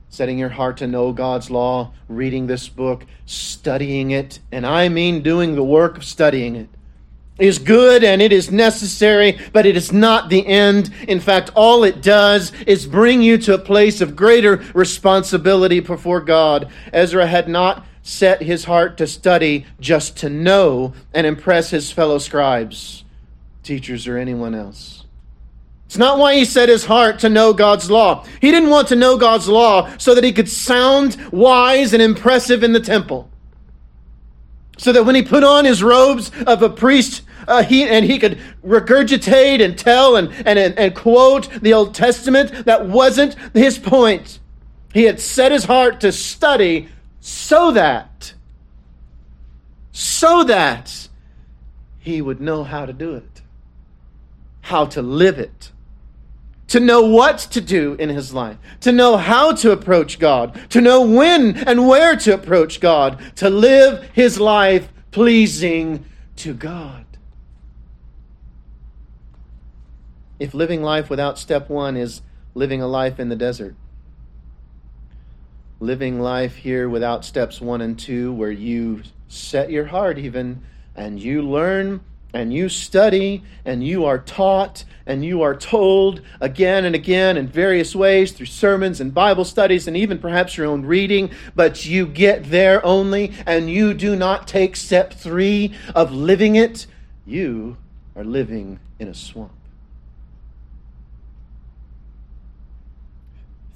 Setting 0.08 0.38
your 0.38 0.50
heart 0.50 0.76
to 0.78 0.86
know 0.86 1.12
God's 1.12 1.50
law, 1.50 1.92
reading 2.08 2.46
this 2.46 2.68
book, 2.68 3.06
studying 3.26 4.10
it, 4.10 4.40
and 4.50 4.66
I 4.66 4.88
mean 4.88 5.22
doing 5.22 5.54
the 5.54 5.64
work 5.64 5.96
of 5.96 6.04
studying 6.04 6.56
it 6.56 6.68
is 7.40 7.58
good 7.58 8.04
and 8.04 8.20
it 8.22 8.32
is 8.32 8.50
necessary, 8.50 9.38
but 9.52 9.66
it 9.66 9.76
is 9.76 9.92
not 9.92 10.28
the 10.28 10.46
end. 10.46 10.90
In 11.08 11.20
fact, 11.20 11.50
all 11.54 11.84
it 11.84 12.02
does 12.02 12.52
is 12.66 12.86
bring 12.86 13.22
you 13.22 13.38
to 13.38 13.54
a 13.54 13.58
place 13.58 14.00
of 14.00 14.16
greater 14.16 14.56
responsibility 14.74 15.80
before 15.80 16.20
God. 16.20 16.70
Ezra 16.92 17.26
had 17.26 17.48
not 17.48 17.86
set 18.02 18.42
his 18.42 18.64
heart 18.64 18.96
to 18.98 19.06
study 19.06 19.66
just 19.78 20.16
to 20.18 20.28
know 20.30 20.94
and 21.12 21.26
impress 21.26 21.70
his 21.70 21.90
fellow 21.90 22.18
scribes, 22.18 23.04
teachers, 23.62 24.06
or 24.06 24.16
anyone 24.16 24.54
else. 24.54 25.04
It's 25.90 25.98
not 25.98 26.18
why 26.18 26.36
he 26.36 26.44
set 26.44 26.68
his 26.68 26.84
heart 26.84 27.18
to 27.20 27.28
know 27.28 27.52
God's 27.52 27.90
law. 27.90 28.24
He 28.40 28.52
didn't 28.52 28.70
want 28.70 28.88
to 28.88 28.96
know 28.96 29.18
God's 29.18 29.48
law 29.48 29.90
so 29.98 30.14
that 30.14 30.22
he 30.22 30.32
could 30.32 30.48
sound 30.48 31.16
wise 31.32 31.92
and 31.92 32.00
impressive 32.00 32.62
in 32.62 32.72
the 32.72 32.78
temple. 32.78 33.28
So 34.78 34.92
that 34.92 35.04
when 35.04 35.16
he 35.16 35.22
put 35.22 35.42
on 35.42 35.64
his 35.64 35.82
robes 35.82 36.30
of 36.46 36.62
a 36.62 36.70
priest, 36.70 37.22
uh, 37.46 37.62
he, 37.62 37.84
and 37.84 38.04
he 38.04 38.18
could 38.18 38.38
regurgitate 38.64 39.64
and 39.64 39.78
tell 39.78 40.16
and, 40.16 40.32
and, 40.46 40.58
and 40.58 40.94
quote 40.94 41.48
the 41.62 41.72
Old 41.72 41.94
Testament. 41.94 42.64
That 42.64 42.86
wasn't 42.86 43.36
his 43.54 43.78
point. 43.78 44.38
He 44.92 45.04
had 45.04 45.20
set 45.20 45.52
his 45.52 45.64
heart 45.64 46.00
to 46.00 46.12
study 46.12 46.88
so 47.20 47.70
that, 47.72 48.34
so 49.92 50.44
that 50.44 51.08
he 51.98 52.22
would 52.22 52.40
know 52.40 52.64
how 52.64 52.86
to 52.86 52.92
do 52.92 53.14
it, 53.14 53.42
how 54.62 54.86
to 54.86 55.02
live 55.02 55.38
it, 55.38 55.70
to 56.68 56.80
know 56.80 57.02
what 57.02 57.38
to 57.38 57.60
do 57.60 57.94
in 57.94 58.08
his 58.08 58.32
life, 58.32 58.56
to 58.80 58.92
know 58.92 59.16
how 59.16 59.52
to 59.52 59.72
approach 59.72 60.18
God, 60.18 60.58
to 60.70 60.80
know 60.80 61.02
when 61.02 61.56
and 61.58 61.86
where 61.86 62.16
to 62.16 62.34
approach 62.34 62.80
God, 62.80 63.20
to 63.36 63.50
live 63.50 64.08
his 64.12 64.40
life 64.40 64.88
pleasing 65.10 66.04
to 66.36 66.54
God. 66.54 67.04
If 70.40 70.54
living 70.54 70.82
life 70.82 71.10
without 71.10 71.38
step 71.38 71.68
one 71.68 71.96
is 71.96 72.22
living 72.54 72.82
a 72.82 72.88
life 72.88 73.20
in 73.20 73.28
the 73.28 73.36
desert. 73.36 73.76
Living 75.78 76.18
life 76.18 76.56
here 76.56 76.88
without 76.88 77.24
steps 77.24 77.60
one 77.60 77.80
and 77.80 77.98
two, 77.98 78.32
where 78.32 78.50
you 78.50 79.02
set 79.28 79.70
your 79.70 79.84
heart 79.84 80.18
even 80.18 80.62
and 80.96 81.20
you 81.20 81.42
learn 81.42 82.00
and 82.32 82.54
you 82.54 82.68
study 82.68 83.42
and 83.64 83.84
you 83.84 84.04
are 84.04 84.18
taught 84.18 84.84
and 85.04 85.24
you 85.24 85.42
are 85.42 85.54
told 85.54 86.22
again 86.40 86.84
and 86.84 86.94
again 86.94 87.36
in 87.36 87.46
various 87.46 87.94
ways 87.94 88.32
through 88.32 88.46
sermons 88.46 89.00
and 89.00 89.12
Bible 89.12 89.44
studies 89.44 89.86
and 89.86 89.96
even 89.96 90.18
perhaps 90.18 90.56
your 90.56 90.66
own 90.66 90.86
reading, 90.86 91.30
but 91.54 91.84
you 91.84 92.06
get 92.06 92.44
there 92.44 92.84
only 92.84 93.32
and 93.46 93.70
you 93.70 93.92
do 93.92 94.16
not 94.16 94.48
take 94.48 94.74
step 94.76 95.12
three 95.12 95.74
of 95.94 96.12
living 96.12 96.56
it, 96.56 96.86
you 97.26 97.76
are 98.16 98.24
living 98.24 98.80
in 98.98 99.08
a 99.08 99.14
swamp. 99.14 99.59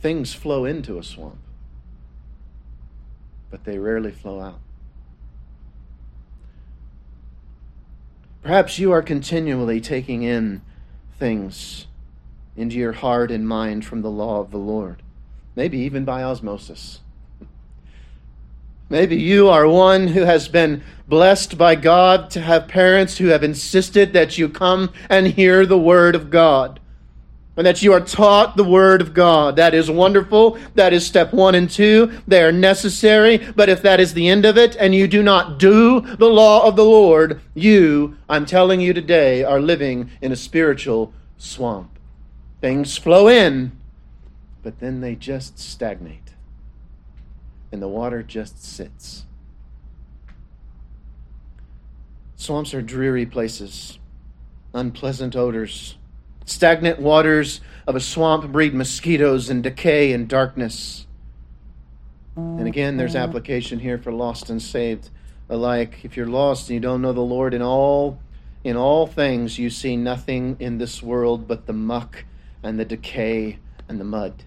Things 0.04 0.34
flow 0.34 0.66
into 0.66 0.98
a 0.98 1.02
swamp, 1.02 1.38
but 3.50 3.64
they 3.64 3.78
rarely 3.78 4.10
flow 4.10 4.38
out. 4.38 4.60
Perhaps 8.42 8.78
you 8.78 8.92
are 8.92 9.00
continually 9.00 9.80
taking 9.80 10.22
in 10.22 10.60
things 11.18 11.86
into 12.54 12.76
your 12.76 12.92
heart 12.92 13.30
and 13.30 13.48
mind 13.48 13.86
from 13.86 14.02
the 14.02 14.10
law 14.10 14.40
of 14.40 14.50
the 14.50 14.58
Lord, 14.58 15.02
maybe 15.56 15.78
even 15.78 16.04
by 16.04 16.22
osmosis. 16.22 17.00
Maybe 18.90 19.16
you 19.16 19.48
are 19.48 19.66
one 19.66 20.08
who 20.08 20.24
has 20.24 20.48
been 20.48 20.82
blessed 21.08 21.56
by 21.56 21.76
God 21.76 22.28
to 22.32 22.42
have 22.42 22.68
parents 22.68 23.16
who 23.16 23.28
have 23.28 23.42
insisted 23.42 24.12
that 24.12 24.36
you 24.36 24.50
come 24.50 24.92
and 25.08 25.28
hear 25.28 25.64
the 25.64 25.78
Word 25.78 26.14
of 26.14 26.28
God 26.28 26.78
and 27.56 27.66
that 27.66 27.82
you 27.82 27.92
are 27.92 28.00
taught 28.00 28.56
the 28.56 28.64
Word 28.64 29.00
of 29.00 29.14
God. 29.14 29.56
That 29.56 29.74
is 29.74 29.90
wonderful. 29.90 30.58
That 30.74 30.92
is 30.92 31.06
step 31.06 31.32
one 31.32 31.54
and 31.54 31.70
two. 31.70 32.12
They 32.26 32.42
are 32.42 32.52
necessary. 32.52 33.38
But 33.38 33.68
if 33.68 33.82
that 33.82 34.00
is 34.00 34.14
the 34.14 34.28
end 34.28 34.44
of 34.44 34.58
it 34.58 34.76
and 34.76 34.94
you 34.94 35.06
do 35.06 35.22
not 35.22 35.58
do 35.58 36.00
the 36.00 36.26
law 36.26 36.66
of 36.66 36.76
the 36.76 36.84
Lord, 36.84 37.40
you, 37.54 38.16
I'm 38.28 38.44
telling 38.44 38.80
you 38.80 38.92
today, 38.92 39.44
are 39.44 39.60
living 39.60 40.10
in 40.20 40.32
a 40.32 40.36
spiritual 40.36 41.12
swamp. 41.38 41.98
Things 42.60 42.96
flow 42.96 43.28
in, 43.28 43.72
but 44.62 44.80
then 44.80 45.00
they 45.00 45.14
just 45.14 45.58
stagnate. 45.58 46.32
And 47.70 47.80
the 47.80 47.88
water 47.88 48.22
just 48.22 48.64
sits. 48.64 49.24
Swamps 52.36 52.74
are 52.74 52.82
dreary 52.82 53.26
places, 53.26 53.98
unpleasant 54.72 55.36
odors 55.36 55.96
Stagnant 56.44 56.98
waters 57.00 57.60
of 57.86 57.96
a 57.96 58.00
swamp 58.00 58.50
breed 58.52 58.74
mosquitoes 58.74 59.48
and 59.48 59.62
decay 59.62 60.12
and 60.12 60.28
darkness. 60.28 61.06
And 62.36 62.66
again, 62.66 62.96
there's 62.96 63.14
application 63.14 63.78
here 63.78 63.98
for 63.98 64.12
lost 64.12 64.50
and 64.50 64.60
saved 64.60 65.10
alike. 65.48 66.00
If 66.02 66.16
you're 66.16 66.26
lost 66.26 66.68
and 66.68 66.74
you 66.74 66.80
don't 66.80 67.02
know 67.02 67.12
the 67.12 67.20
Lord 67.20 67.54
in 67.54 67.62
all 67.62 68.18
in 68.64 68.76
all 68.76 69.06
things, 69.06 69.58
you 69.58 69.68
see 69.68 69.96
nothing 69.96 70.56
in 70.58 70.78
this 70.78 71.02
world 71.02 71.46
but 71.46 71.66
the 71.66 71.72
muck 71.72 72.24
and 72.62 72.80
the 72.80 72.84
decay 72.84 73.58
and 73.88 74.00
the 74.00 74.04
mud. 74.04 74.44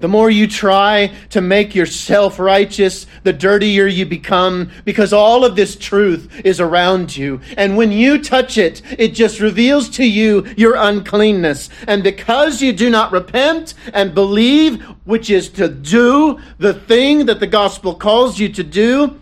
The 0.00 0.08
more 0.08 0.28
you 0.28 0.46
try 0.46 1.12
to 1.30 1.40
make 1.40 1.74
yourself 1.74 2.38
righteous, 2.38 3.06
the 3.22 3.32
dirtier 3.32 3.86
you 3.86 4.04
become 4.04 4.70
because 4.84 5.12
all 5.12 5.44
of 5.44 5.56
this 5.56 5.76
truth 5.76 6.42
is 6.44 6.60
around 6.60 7.16
you. 7.16 7.40
And 7.56 7.76
when 7.76 7.92
you 7.92 8.20
touch 8.20 8.58
it, 8.58 8.82
it 8.98 9.14
just 9.14 9.40
reveals 9.40 9.88
to 9.90 10.04
you 10.04 10.46
your 10.56 10.74
uncleanness. 10.74 11.70
And 11.86 12.02
because 12.02 12.60
you 12.60 12.72
do 12.72 12.90
not 12.90 13.12
repent 13.12 13.74
and 13.92 14.14
believe, 14.14 14.82
which 15.04 15.30
is 15.30 15.48
to 15.50 15.68
do 15.68 16.40
the 16.58 16.74
thing 16.74 17.26
that 17.26 17.40
the 17.40 17.46
gospel 17.46 17.94
calls 17.94 18.38
you 18.38 18.48
to 18.50 18.64
do, 18.64 19.20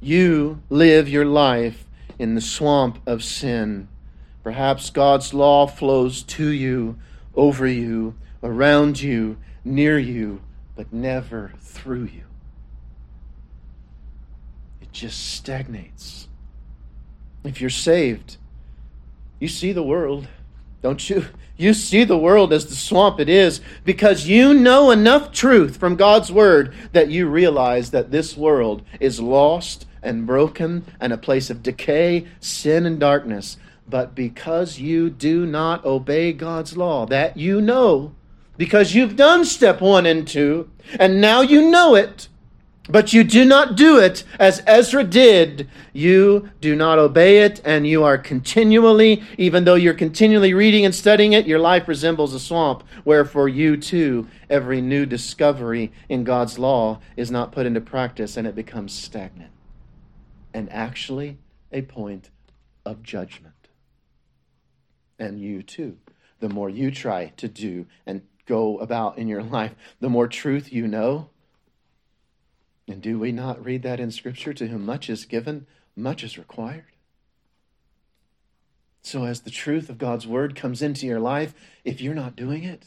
you 0.00 0.60
live 0.70 1.08
your 1.08 1.24
life 1.24 1.84
in 2.18 2.34
the 2.34 2.40
swamp 2.40 2.98
of 3.06 3.22
sin. 3.22 3.88
Perhaps 4.42 4.90
God's 4.90 5.32
law 5.32 5.66
flows 5.66 6.22
to 6.24 6.48
you, 6.48 6.98
over 7.34 7.66
you, 7.66 8.14
around 8.42 9.00
you 9.00 9.36
near 9.68 9.98
you, 9.98 10.40
but 10.74 10.92
never 10.92 11.52
through 11.60 12.04
you. 12.04 12.24
It 14.80 14.92
just 14.92 15.34
stagnates. 15.34 16.28
If 17.44 17.60
you're 17.60 17.70
saved, 17.70 18.36
you 19.38 19.48
see 19.48 19.72
the 19.72 19.82
world, 19.82 20.28
don't 20.82 21.08
you? 21.08 21.26
You 21.60 21.74
see 21.74 22.04
the 22.04 22.16
world 22.16 22.52
as 22.52 22.66
the 22.66 22.76
swamp 22.76 23.18
it 23.18 23.28
is 23.28 23.60
because 23.84 24.28
you 24.28 24.54
know 24.54 24.92
enough 24.92 25.32
truth 25.32 25.76
from 25.76 25.96
God's 25.96 26.30
word 26.30 26.72
that 26.92 27.10
you 27.10 27.26
realize 27.26 27.90
that 27.90 28.12
this 28.12 28.36
world 28.36 28.84
is 29.00 29.18
lost 29.18 29.84
and 30.00 30.24
broken 30.24 30.84
and 31.00 31.12
a 31.12 31.18
place 31.18 31.50
of 31.50 31.64
decay, 31.64 32.28
sin, 32.38 32.86
and 32.86 33.00
darkness. 33.00 33.56
But 33.88 34.14
because 34.14 34.78
you 34.78 35.10
do 35.10 35.46
not 35.46 35.84
obey 35.84 36.32
God's 36.32 36.76
law, 36.76 37.06
that 37.06 37.36
you 37.36 37.60
know, 37.60 38.14
because 38.58 38.94
you've 38.94 39.16
done 39.16 39.46
step 39.46 39.80
one 39.80 40.04
and 40.04 40.28
two, 40.28 40.68
and 40.98 41.20
now 41.20 41.40
you 41.40 41.70
know 41.70 41.94
it, 41.94 42.28
but 42.90 43.12
you 43.12 43.22
do 43.22 43.44
not 43.44 43.76
do 43.76 43.98
it 43.98 44.24
as 44.38 44.62
Ezra 44.66 45.04
did. 45.04 45.68
You 45.92 46.50
do 46.60 46.74
not 46.74 46.98
obey 46.98 47.38
it, 47.38 47.60
and 47.64 47.86
you 47.86 48.02
are 48.02 48.18
continually, 48.18 49.22
even 49.36 49.64
though 49.64 49.76
you're 49.76 49.94
continually 49.94 50.54
reading 50.54 50.84
and 50.84 50.94
studying 50.94 51.34
it, 51.34 51.46
your 51.46 51.58
life 51.58 51.86
resembles 51.86 52.34
a 52.34 52.40
swamp. 52.40 52.82
where 53.04 53.24
for 53.24 53.48
you 53.48 53.76
too, 53.76 54.26
every 54.50 54.80
new 54.80 55.06
discovery 55.06 55.92
in 56.08 56.24
God's 56.24 56.58
law 56.58 57.00
is 57.16 57.30
not 57.30 57.52
put 57.52 57.66
into 57.66 57.80
practice, 57.80 58.36
and 58.36 58.46
it 58.46 58.54
becomes 58.54 58.92
stagnant 58.92 59.52
and 60.52 60.70
actually 60.72 61.38
a 61.70 61.82
point 61.82 62.30
of 62.84 63.02
judgment. 63.02 63.68
And 65.18 65.38
you 65.40 65.62
too, 65.62 65.98
the 66.40 66.48
more 66.48 66.70
you 66.70 66.90
try 66.90 67.32
to 67.36 67.48
do 67.48 67.86
and 68.06 68.22
go 68.48 68.78
about 68.78 69.18
in 69.18 69.28
your 69.28 69.42
life, 69.58 69.74
the 70.00 70.08
more 70.08 70.26
truth 70.26 70.72
you 70.72 70.88
know. 70.88 71.28
And 72.88 73.02
do 73.02 73.18
we 73.18 73.32
not 73.32 73.62
read 73.62 73.82
that 73.82 74.00
in 74.00 74.10
Scripture? 74.10 74.54
To 74.54 74.66
whom 74.66 74.86
much 74.86 75.10
is 75.10 75.26
given, 75.26 75.66
much 75.94 76.24
is 76.24 76.38
required. 76.38 76.86
So, 79.02 79.24
as 79.24 79.42
the 79.42 79.50
truth 79.50 79.88
of 79.88 79.98
God's 79.98 80.26
Word 80.26 80.56
comes 80.56 80.82
into 80.82 81.06
your 81.06 81.20
life, 81.20 81.54
if 81.84 82.00
you're 82.00 82.14
not 82.14 82.34
doing 82.34 82.64
it, 82.64 82.86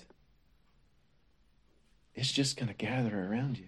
it's 2.15 2.31
just 2.31 2.57
going 2.57 2.67
to 2.67 2.73
gather 2.73 3.27
around 3.27 3.57
you. 3.57 3.67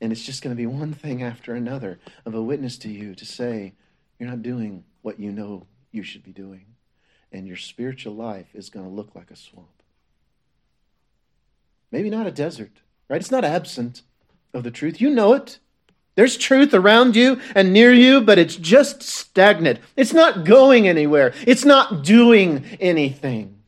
And 0.00 0.12
it's 0.12 0.24
just 0.24 0.42
going 0.42 0.54
to 0.54 0.60
be 0.60 0.66
one 0.66 0.94
thing 0.94 1.22
after 1.22 1.54
another 1.54 1.98
of 2.24 2.34
a 2.34 2.42
witness 2.42 2.78
to 2.78 2.88
you 2.90 3.14
to 3.14 3.24
say, 3.24 3.74
you're 4.18 4.28
not 4.28 4.42
doing 4.42 4.84
what 5.02 5.18
you 5.18 5.32
know 5.32 5.66
you 5.92 6.02
should 6.02 6.22
be 6.22 6.32
doing. 6.32 6.66
And 7.32 7.46
your 7.46 7.56
spiritual 7.56 8.14
life 8.14 8.48
is 8.54 8.70
going 8.70 8.86
to 8.86 8.92
look 8.92 9.14
like 9.14 9.30
a 9.30 9.36
swamp. 9.36 9.79
Maybe 11.90 12.10
not 12.10 12.26
a 12.26 12.30
desert, 12.30 12.72
right? 13.08 13.20
It's 13.20 13.30
not 13.30 13.44
absent 13.44 14.02
of 14.54 14.62
the 14.62 14.70
truth. 14.70 15.00
You 15.00 15.10
know 15.10 15.32
it. 15.34 15.58
There's 16.14 16.36
truth 16.36 16.74
around 16.74 17.16
you 17.16 17.40
and 17.54 17.72
near 17.72 17.92
you, 17.92 18.20
but 18.20 18.38
it's 18.38 18.56
just 18.56 19.02
stagnant. 19.02 19.78
It's 19.96 20.12
not 20.12 20.44
going 20.44 20.86
anywhere. 20.86 21.32
It's 21.46 21.64
not 21.64 22.04
doing 22.04 22.64
anything. 22.80 23.62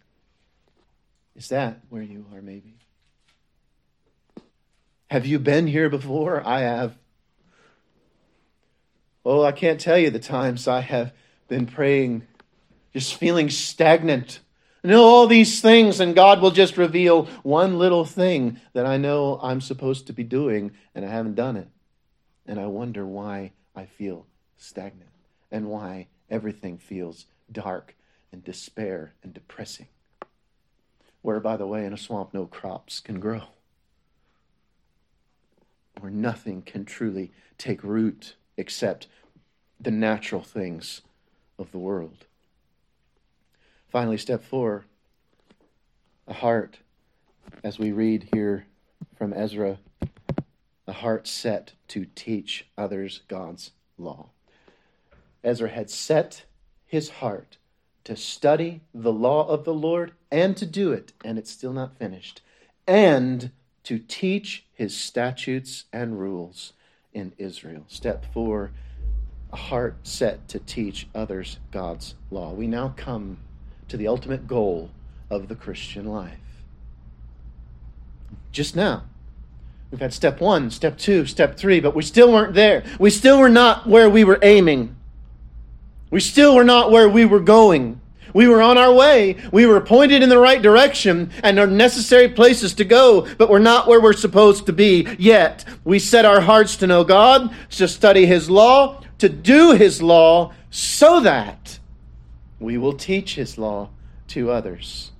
Is 1.37 1.49
that 1.49 1.81
where 1.89 2.03
you 2.03 2.27
are, 2.35 2.43
maybe? 2.43 2.75
Have 5.11 5.27
you 5.27 5.39
been 5.39 5.66
here 5.66 5.89
before? 5.89 6.47
I 6.47 6.61
have. 6.61 6.97
Oh, 9.25 9.43
I 9.43 9.53
can't 9.53 9.81
tell 9.81 9.99
you 9.99 10.11
the 10.11 10.18
times 10.18 10.66
I 10.66 10.81
have 10.81 11.12
been 11.49 11.66
praying, 11.66 12.27
just 12.93 13.14
feeling 13.14 13.51
stagnant 13.51 14.41
know 14.91 15.05
all 15.05 15.26
these 15.26 15.61
things, 15.61 16.01
and 16.01 16.14
God 16.14 16.41
will 16.41 16.51
just 16.51 16.76
reveal 16.76 17.24
one 17.43 17.78
little 17.78 18.05
thing 18.05 18.61
that 18.72 18.87
I 18.87 18.97
know 18.97 19.39
I'm 19.43 19.61
supposed 19.61 20.07
to 20.09 20.12
be 20.12 20.24
doing, 20.24 20.72
and 20.95 21.05
I 21.05 21.09
haven't 21.09 21.35
done 21.35 21.57
it. 21.57 21.68
And 22.47 22.59
I 22.59 22.66
wonder 22.66 23.07
why 23.07 23.53
I 23.76 23.87
feel 23.87 24.26
stagnant 24.57 25.11
and 25.51 25.66
why 25.66 26.09
everything 26.30 26.78
feels 26.78 27.26
dark 27.51 27.95
and 28.33 28.43
despair 28.43 29.12
and 29.22 29.33
depressing. 29.33 29.87
Where, 31.20 31.39
by 31.39 31.57
the 31.57 31.66
way, 31.66 31.85
in 31.87 31.93
a 31.93 31.99
swamp, 31.99 32.35
no 32.35 32.47
crops 32.47 32.99
can 32.99 33.20
grow, 33.20 33.43
where 36.01 36.11
nothing 36.11 36.62
can 36.62 36.85
truly 36.85 37.30
take 37.59 37.85
root 37.85 38.35
except 38.57 39.07
the 39.78 39.93
natural 39.93 40.43
things 40.43 41.03
of 41.59 41.70
the 41.70 41.78
world. 41.78 42.26
Finally, 43.93 44.16
step 44.16 44.43
four 44.43 44.86
a 46.26 46.32
heart, 46.32 46.78
as 47.62 47.78
we 47.78 47.93
read 47.93 48.30
here 48.32 48.64
from 49.18 49.34
Ezra, 49.34 49.76
a 50.86 50.93
heart 50.93 51.26
set 51.28 51.72
to 51.88 52.07
teach 52.14 52.66
others 52.78 53.20
God's 53.28 53.72
law. 53.99 54.30
Ezra 55.45 55.68
had 55.68 55.90
set 55.90 56.45
his 56.86 57.11
heart 57.11 57.59
to 58.05 58.16
study 58.16 58.80
the 58.95 59.12
law 59.12 59.47
of 59.47 59.64
the 59.64 59.74
Lord 59.74 60.12
and 60.30 60.57
to 60.57 60.64
do 60.64 60.90
it, 60.93 61.12
and 61.22 61.38
it's 61.38 61.51
still 61.51 61.74
not 61.74 61.99
finished, 61.99 62.40
and 62.86 63.51
to 63.84 63.99
teach 63.99 64.64
his 64.72 64.97
statutes 64.97 65.84
and 65.93 66.18
rules 66.18 66.72
in 67.12 67.34
Israel. 67.36 67.84
Step 67.88 68.24
four, 68.32 68.70
a 69.53 69.57
heart 69.57 69.97
set 70.03 70.49
to 70.49 70.59
teach 70.59 71.09
others 71.14 71.59
God's 71.70 72.14
law. 72.30 72.55
We 72.55 72.66
now 72.66 72.95
come 72.97 73.36
to 73.93 73.99
the 73.99 74.09
ultimate 74.09 74.49
goal 74.49 74.88
of 75.28 75.49
the 75.49 75.55
Christian 75.55 76.07
life. 76.07 76.38
Just 78.51 78.74
now, 78.74 79.03
we've 79.90 80.01
had 80.01 80.14
step 80.14 80.40
one, 80.40 80.70
step 80.70 80.97
two, 80.97 81.26
step 81.26 81.59
three, 81.59 81.78
but 81.78 81.95
we 81.95 82.03
still 82.03 82.32
weren't 82.32 82.55
there. 82.55 82.84
We 82.99 83.11
still 83.11 83.38
were 83.38 83.51
not 83.51 83.86
where 83.86 84.09
we 84.09 84.24
were 84.24 84.38
aiming. 84.40 84.97
We 86.11 86.20
still 86.20 86.57
were 86.57 86.64
not 86.64 86.90
where 86.90 87.07
we 87.07 87.26
were 87.26 87.38
going. 87.38 88.01
We 88.32 88.49
were 88.49 88.62
on 88.62 88.78
our 88.78 88.95
way. 88.95 89.36
We 89.53 89.66
were 89.66 89.82
pointed 89.82 90.22
in 90.22 90.30
the 90.30 90.38
right 90.38 90.62
direction 90.62 91.30
and 91.43 91.59
are 91.59 91.66
necessary 91.66 92.30
places 92.30 92.72
to 92.76 92.86
go, 92.86 93.28
but 93.36 93.51
we're 93.51 93.59
not 93.59 93.88
where 93.88 94.01
we're 94.01 94.14
supposed 94.14 94.64
to 94.64 94.72
be 94.72 95.07
yet. 95.18 95.66
We 95.84 95.99
set 95.99 96.24
our 96.24 96.40
hearts 96.40 96.76
to 96.76 96.86
know 96.86 97.05
God, 97.05 97.55
to 97.72 97.86
study 97.86 98.24
His 98.24 98.49
law, 98.49 99.03
to 99.18 99.28
do 99.28 99.72
His 99.72 100.01
law, 100.01 100.55
so 100.70 101.20
that 101.20 101.78
we 102.63 102.79
will 102.79 102.95
teach 102.95 103.35
his 103.35 103.59
law 103.59 103.91
to 104.29 104.51
others. 104.51 105.13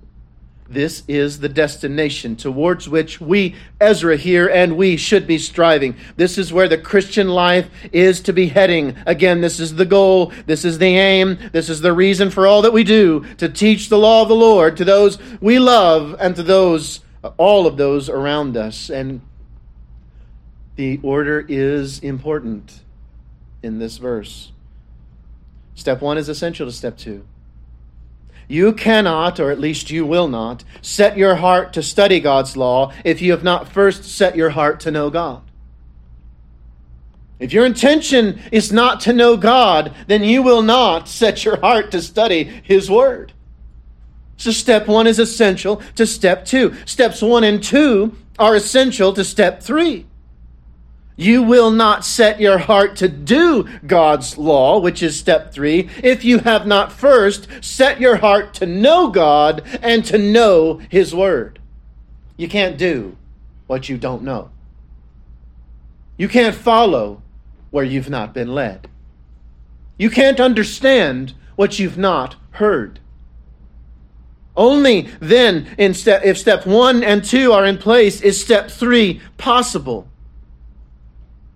This 0.69 1.03
is 1.07 1.39
the 1.39 1.49
destination 1.49 2.35
towards 2.35 2.87
which 2.87 3.19
we, 3.19 3.55
Ezra 3.81 4.15
here, 4.15 4.47
and 4.47 4.77
we 4.77 4.95
should 4.95 5.27
be 5.27 5.37
striving. 5.37 5.95
This 6.15 6.37
is 6.37 6.53
where 6.53 6.69
the 6.69 6.77
Christian 6.77 7.27
life 7.27 7.69
is 7.91 8.21
to 8.21 8.33
be 8.33 8.47
heading. 8.47 8.95
Again, 9.05 9.41
this 9.41 9.59
is 9.59 9.75
the 9.75 9.85
goal. 9.85 10.31
This 10.45 10.63
is 10.63 10.77
the 10.77 10.97
aim. 10.97 11.37
This 11.51 11.69
is 11.69 11.81
the 11.81 11.93
reason 11.93 12.29
for 12.29 12.47
all 12.47 12.61
that 12.61 12.73
we 12.73 12.83
do 12.83 13.25
to 13.37 13.49
teach 13.49 13.89
the 13.89 13.97
law 13.97 14.21
of 14.23 14.29
the 14.29 14.35
Lord 14.35 14.77
to 14.77 14.85
those 14.85 15.19
we 15.41 15.59
love 15.59 16.15
and 16.19 16.35
to 16.37 16.43
those, 16.43 17.01
all 17.37 17.67
of 17.67 17.75
those 17.77 18.09
around 18.09 18.55
us. 18.55 18.89
And 18.89 19.21
the 20.75 20.99
order 21.03 21.45
is 21.47 21.99
important 21.99 22.81
in 23.61 23.79
this 23.79 23.97
verse. 23.97 24.53
Step 25.75 26.01
one 26.01 26.17
is 26.17 26.29
essential 26.29 26.65
to 26.65 26.71
step 26.71 26.97
two. 26.97 27.25
You 28.47 28.73
cannot, 28.73 29.39
or 29.39 29.51
at 29.51 29.59
least 29.59 29.89
you 29.89 30.05
will 30.05 30.27
not, 30.27 30.63
set 30.81 31.17
your 31.17 31.35
heart 31.35 31.73
to 31.73 31.83
study 31.83 32.19
God's 32.19 32.57
law 32.57 32.91
if 33.03 33.21
you 33.21 33.31
have 33.31 33.43
not 33.43 33.69
first 33.69 34.03
set 34.03 34.35
your 34.35 34.51
heart 34.51 34.79
to 34.81 34.91
know 34.91 35.09
God. 35.09 35.41
If 37.39 37.51
your 37.51 37.65
intention 37.65 38.39
is 38.51 38.71
not 38.71 39.01
to 39.01 39.13
know 39.13 39.35
God, 39.35 39.93
then 40.07 40.23
you 40.23 40.41
will 40.41 40.61
not 40.61 41.09
set 41.09 41.43
your 41.43 41.59
heart 41.59 41.91
to 41.91 42.01
study 42.01 42.43
His 42.45 42.89
Word. 42.89 43.33
So, 44.37 44.51
step 44.51 44.87
one 44.87 45.07
is 45.07 45.19
essential 45.19 45.81
to 45.95 46.05
step 46.05 46.45
two. 46.45 46.75
Steps 46.85 47.21
one 47.21 47.43
and 47.43 47.61
two 47.61 48.15
are 48.39 48.55
essential 48.55 49.13
to 49.13 49.23
step 49.23 49.61
three. 49.61 50.05
You 51.15 51.43
will 51.43 51.69
not 51.69 52.03
set 52.05 52.39
your 52.39 52.57
heart 52.57 52.95
to 52.97 53.07
do 53.07 53.67
God's 53.85 54.37
law, 54.37 54.79
which 54.79 55.03
is 55.03 55.17
step 55.17 55.53
three, 55.53 55.89
if 56.03 56.23
you 56.23 56.39
have 56.39 56.65
not 56.65 56.91
first 56.91 57.47
set 57.61 58.01
your 58.01 58.17
heart 58.17 58.53
to 58.55 58.65
know 58.65 59.09
God 59.09 59.61
and 59.81 60.03
to 60.05 60.17
know 60.17 60.81
His 60.89 61.13
Word. 61.13 61.59
You 62.35 62.47
can't 62.47 62.77
do 62.77 63.15
what 63.67 63.89
you 63.89 63.97
don't 63.97 64.23
know. 64.23 64.49
You 66.17 66.27
can't 66.27 66.55
follow 66.55 67.21
where 67.69 67.85
you've 67.85 68.09
not 68.09 68.33
been 68.33 68.53
led. 68.53 68.87
You 69.97 70.09
can't 70.09 70.39
understand 70.39 71.33
what 71.55 71.77
you've 71.79 71.97
not 71.97 72.35
heard. 72.51 72.99
Only 74.55 75.09
then, 75.19 75.67
in 75.77 75.93
step, 75.93 76.23
if 76.23 76.37
step 76.37 76.65
one 76.67 77.03
and 77.03 77.23
two 77.23 77.51
are 77.51 77.65
in 77.65 77.77
place, 77.77 78.21
is 78.21 78.39
step 78.39 78.69
three 78.69 79.21
possible. 79.37 80.07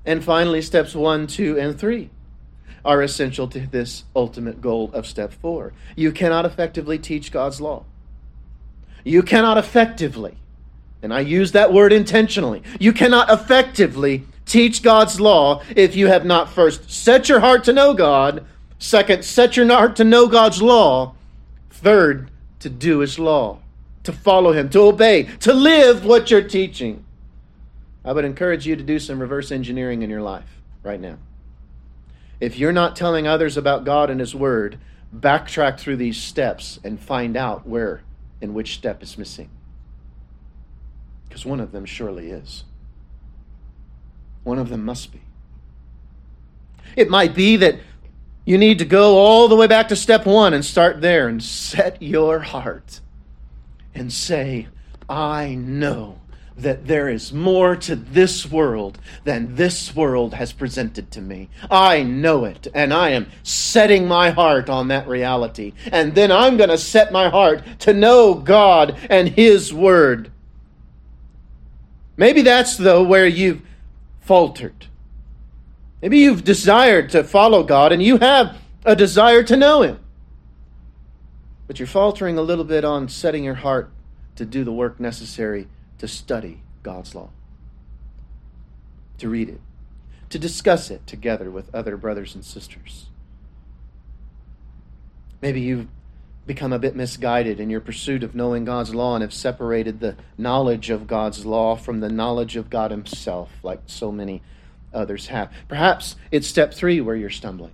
And 0.08 0.24
finally, 0.24 0.62
steps 0.62 0.96
one, 0.96 1.28
two, 1.28 1.60
and 1.60 1.78
three 1.78 2.10
are 2.86 3.02
essential 3.02 3.50
to 3.50 3.68
this 3.68 4.06
ultimate 4.16 4.62
goal 4.62 4.90
of 4.94 5.06
step 5.06 5.34
four. 5.34 5.74
You 5.98 6.14
cannot 6.14 6.46
effectively 6.46 6.98
teach 6.98 7.30
God's 7.30 7.60
law. 7.60 7.84
You 9.04 9.22
cannot 9.22 9.58
effectively, 9.58 10.38
and 11.04 11.14
I 11.14 11.20
use 11.20 11.52
that 11.52 11.74
word 11.74 11.92
intentionally, 11.92 12.64
you 12.80 12.94
cannot 12.94 13.30
effectively 13.30 14.24
teach 14.46 14.82
God's 14.82 15.20
law 15.20 15.62
if 15.76 15.98
you 15.98 16.08
have 16.08 16.26
not 16.26 16.50
first 16.50 16.90
set 16.90 17.28
your 17.28 17.42
heart 17.42 17.66
to 17.66 17.74
know 17.74 17.94
God, 17.94 18.46
second, 18.80 19.26
set 19.26 19.58
your 19.58 19.68
heart 19.68 19.98
to 19.98 20.06
know 20.06 20.28
God's 20.28 20.62
law, 20.62 21.16
third, 21.70 22.32
to 22.62 22.70
do 22.70 23.00
His 23.00 23.20
law, 23.20 23.60
to 24.04 24.14
follow 24.14 24.54
Him, 24.54 24.70
to 24.70 24.80
obey, 24.80 25.24
to 25.42 25.54
live 25.54 26.06
what 26.06 26.32
you're 26.32 26.42
teaching. 26.42 27.04
I 28.08 28.14
would 28.14 28.24
encourage 28.24 28.66
you 28.66 28.78
to 28.78 28.84
do 28.84 29.00
some 29.00 29.20
reverse 29.20 29.52
engineering 29.52 30.02
in 30.02 30.10
your 30.10 30.22
life 30.22 30.62
right 30.82 31.00
now. 31.00 31.18
If 32.40 32.58
you're 32.58 32.72
not 32.72 32.96
telling 32.96 33.28
others 33.28 33.58
about 33.58 33.84
God 33.84 34.10
and 34.10 34.22
His 34.22 34.34
Word, 34.34 34.80
backtrack 35.14 35.78
through 35.78 35.98
these 35.98 36.16
steps 36.16 36.80
and 36.86 37.02
find 37.02 37.36
out 37.36 37.68
where 37.68 38.04
and 38.42 38.54
which 38.54 38.76
step 38.76 39.04
is 39.04 39.18
missing. 39.18 39.50
Because 41.28 41.46
one 41.46 41.60
of 41.60 41.74
them 41.74 41.84
surely 41.84 42.30
is. 42.30 42.64
One 44.46 44.58
of 44.58 44.70
them 44.70 44.86
must 44.86 45.12
be. 45.12 45.20
It 46.96 47.10
might 47.10 47.36
be 47.36 47.58
that 47.58 47.78
you 48.46 48.58
need 48.58 48.80
to 48.80 48.86
go 48.86 49.18
all 49.18 49.50
the 49.50 49.58
way 49.58 49.68
back 49.68 49.90
to 49.90 49.98
step 49.98 50.26
one 50.26 50.54
and 50.54 50.64
start 50.64 51.02
there 51.02 51.28
and 51.28 51.44
set 51.44 52.02
your 52.02 52.40
heart 52.40 53.02
and 53.94 54.14
say, 54.14 54.70
I 55.10 55.56
know 55.56 56.22
that 56.58 56.88
there 56.88 57.08
is 57.08 57.32
more 57.32 57.76
to 57.76 57.96
this 57.96 58.50
world 58.50 58.98
than 59.24 59.56
this 59.56 59.96
world 59.96 60.34
has 60.34 60.52
presented 60.52 61.12
to 61.12 61.22
me. 61.22 61.50
I 61.70 62.02
know 62.04 62.46
it, 62.46 62.68
and 62.74 62.94
I 62.94 63.10
am 63.10 63.28
setting 63.44 64.08
my 64.08 64.32
heart 64.32 64.70
on 64.70 64.88
that 64.88 65.08
reality. 65.08 65.74
And 65.92 66.16
then 66.16 66.32
I'm 66.32 66.58
going 66.58 66.70
to 66.70 66.78
set 66.78 67.12
my 67.12 67.30
heart 67.30 67.64
to 67.80 67.94
know 67.94 68.34
God 68.34 68.98
and 69.10 69.30
His 69.30 69.74
Word. 69.74 70.32
Maybe 72.18 72.42
that's, 72.42 72.76
though, 72.76 73.04
where 73.04 73.28
you've 73.28 73.62
faltered. 74.22 74.88
Maybe 76.02 76.20
you've 76.20 76.44
desired 76.44 77.12
to 77.12 77.24
follow 77.24 77.64
God 77.64 77.92
and 77.92 78.02
you 78.02 78.18
have 78.18 78.58
a 78.84 78.96
desire 78.96 79.44
to 79.44 79.56
know 79.56 79.84
Him. 79.84 80.00
But 81.68 81.80
you're 81.80 81.88
faltering 81.88 82.38
a 82.38 82.42
little 82.42 82.64
bit 82.64 82.84
on 82.84 83.10
setting 83.10 83.44
your 83.44 83.56
heart 83.56 83.92
to 84.38 84.46
do 84.46 84.64
the 84.64 84.72
work 84.72 85.00
necessary 85.00 85.68
to 86.00 86.08
study 86.08 86.62
God's 86.84 87.16
law, 87.16 87.30
to 89.18 89.30
read 89.30 89.50
it, 89.50 89.62
to 90.30 90.40
discuss 90.40 90.90
it 90.92 91.06
together 91.08 91.50
with 91.50 91.74
other 91.74 91.98
brothers 91.98 92.36
and 92.36 92.44
sisters. 92.44 93.08
Maybe 95.42 95.62
you've 95.62 95.88
become 96.48 96.72
a 96.72 96.80
bit 96.80 96.96
misguided 96.96 97.60
in 97.60 97.70
your 97.70 97.82
pursuit 97.82 98.24
of 98.24 98.34
knowing 98.34 98.64
God's 98.64 98.96
law 98.96 99.16
and 99.16 99.22
have 99.22 99.34
separated 99.34 100.00
the 100.00 100.16
knowledge 100.38 100.90
of 100.90 101.06
God's 101.06 101.46
law 101.46 101.76
from 101.76 102.00
the 102.00 102.10
knowledge 102.10 102.56
of 102.56 102.70
God 102.70 102.90
Himself, 102.90 103.52
like 103.64 103.82
so 103.86 104.12
many 104.12 104.42
others 104.94 105.28
have. 105.28 105.52
Perhaps 105.68 106.16
it's 106.32 106.48
step 106.48 106.74
three 106.74 107.02
where 107.02 107.16
you're 107.16 107.30
stumbling. 107.30 107.74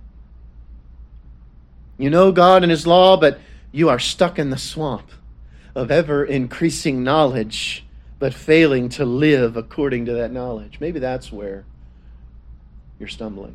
You 1.96 2.10
know 2.10 2.32
God 2.32 2.64
and 2.64 2.70
His 2.70 2.86
law, 2.86 3.16
but 3.16 3.38
you 3.70 3.88
are 3.88 4.00
stuck 4.00 4.38
in 4.38 4.50
the 4.50 4.58
swamp 4.58 5.10
of 5.74 5.90
ever 5.90 6.24
increasing 6.24 7.04
knowledge, 7.04 7.83
but 8.24 8.32
failing 8.32 8.88
to 8.88 9.04
live 9.04 9.54
according 9.54 10.06
to 10.06 10.14
that 10.14 10.32
knowledge. 10.32 10.78
Maybe 10.80 10.98
that's 10.98 11.30
where 11.30 11.66
you're 12.98 13.06
stumbling. 13.06 13.54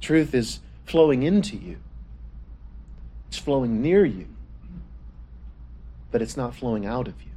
Truth 0.00 0.32
is 0.36 0.60
flowing 0.84 1.24
into 1.24 1.56
you, 1.56 1.78
it's 3.26 3.38
flowing 3.38 3.82
near 3.82 4.04
you, 4.04 4.28
but 6.12 6.22
it's 6.22 6.36
not 6.36 6.54
flowing 6.54 6.86
out 6.86 7.08
of 7.08 7.20
you 7.22 7.32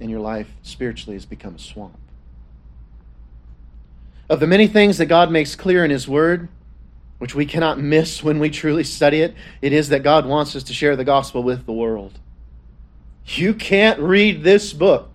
and 0.00 0.10
your 0.10 0.18
life 0.18 0.52
spiritually 0.62 1.14
has 1.14 1.26
become 1.26 1.54
a 1.54 1.60
swamp. 1.60 1.96
Of 4.28 4.40
the 4.40 4.48
many 4.48 4.66
things 4.66 4.98
that 4.98 5.06
God 5.06 5.30
makes 5.30 5.54
clear 5.54 5.84
in 5.84 5.92
His 5.92 6.08
Word, 6.08 6.48
which 7.18 7.36
we 7.36 7.46
cannot 7.46 7.78
miss 7.78 8.24
when 8.24 8.40
we 8.40 8.50
truly 8.50 8.82
study 8.82 9.20
it, 9.20 9.36
it 9.62 9.72
is 9.72 9.90
that 9.90 10.02
God 10.02 10.26
wants 10.26 10.56
us 10.56 10.64
to 10.64 10.72
share 10.72 10.96
the 10.96 11.04
gospel 11.04 11.44
with 11.44 11.66
the 11.66 11.72
world. 11.72 12.18
You 13.38 13.54
can't 13.54 14.00
read 14.00 14.42
this 14.42 14.72
book 14.72 15.10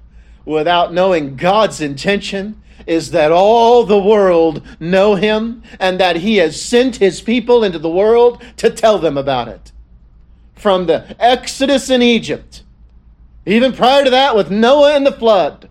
without 0.45 0.93
knowing 0.93 1.35
God's 1.35 1.81
intention 1.81 2.61
is 2.85 3.11
that 3.11 3.31
all 3.31 3.83
the 3.83 4.01
world 4.01 4.61
know 4.79 5.15
Him 5.15 5.63
and 5.79 5.99
that 5.99 6.17
He 6.17 6.37
has 6.37 6.61
sent 6.61 6.97
His 6.97 7.21
people 7.21 7.63
into 7.63 7.79
the 7.79 7.89
world 7.89 8.43
to 8.57 8.69
tell 8.69 8.99
them 8.99 9.17
about 9.17 9.47
it. 9.47 9.71
From 10.53 10.85
the 10.85 11.15
Exodus 11.19 11.89
in 11.89 12.01
Egypt 12.01 12.61
even 13.45 13.73
prior 13.73 14.03
to 14.03 14.09
that, 14.09 14.35
with 14.35 14.49
Noah 14.49 14.95
and 14.95 15.05
the 15.05 15.11
flood. 15.11 15.69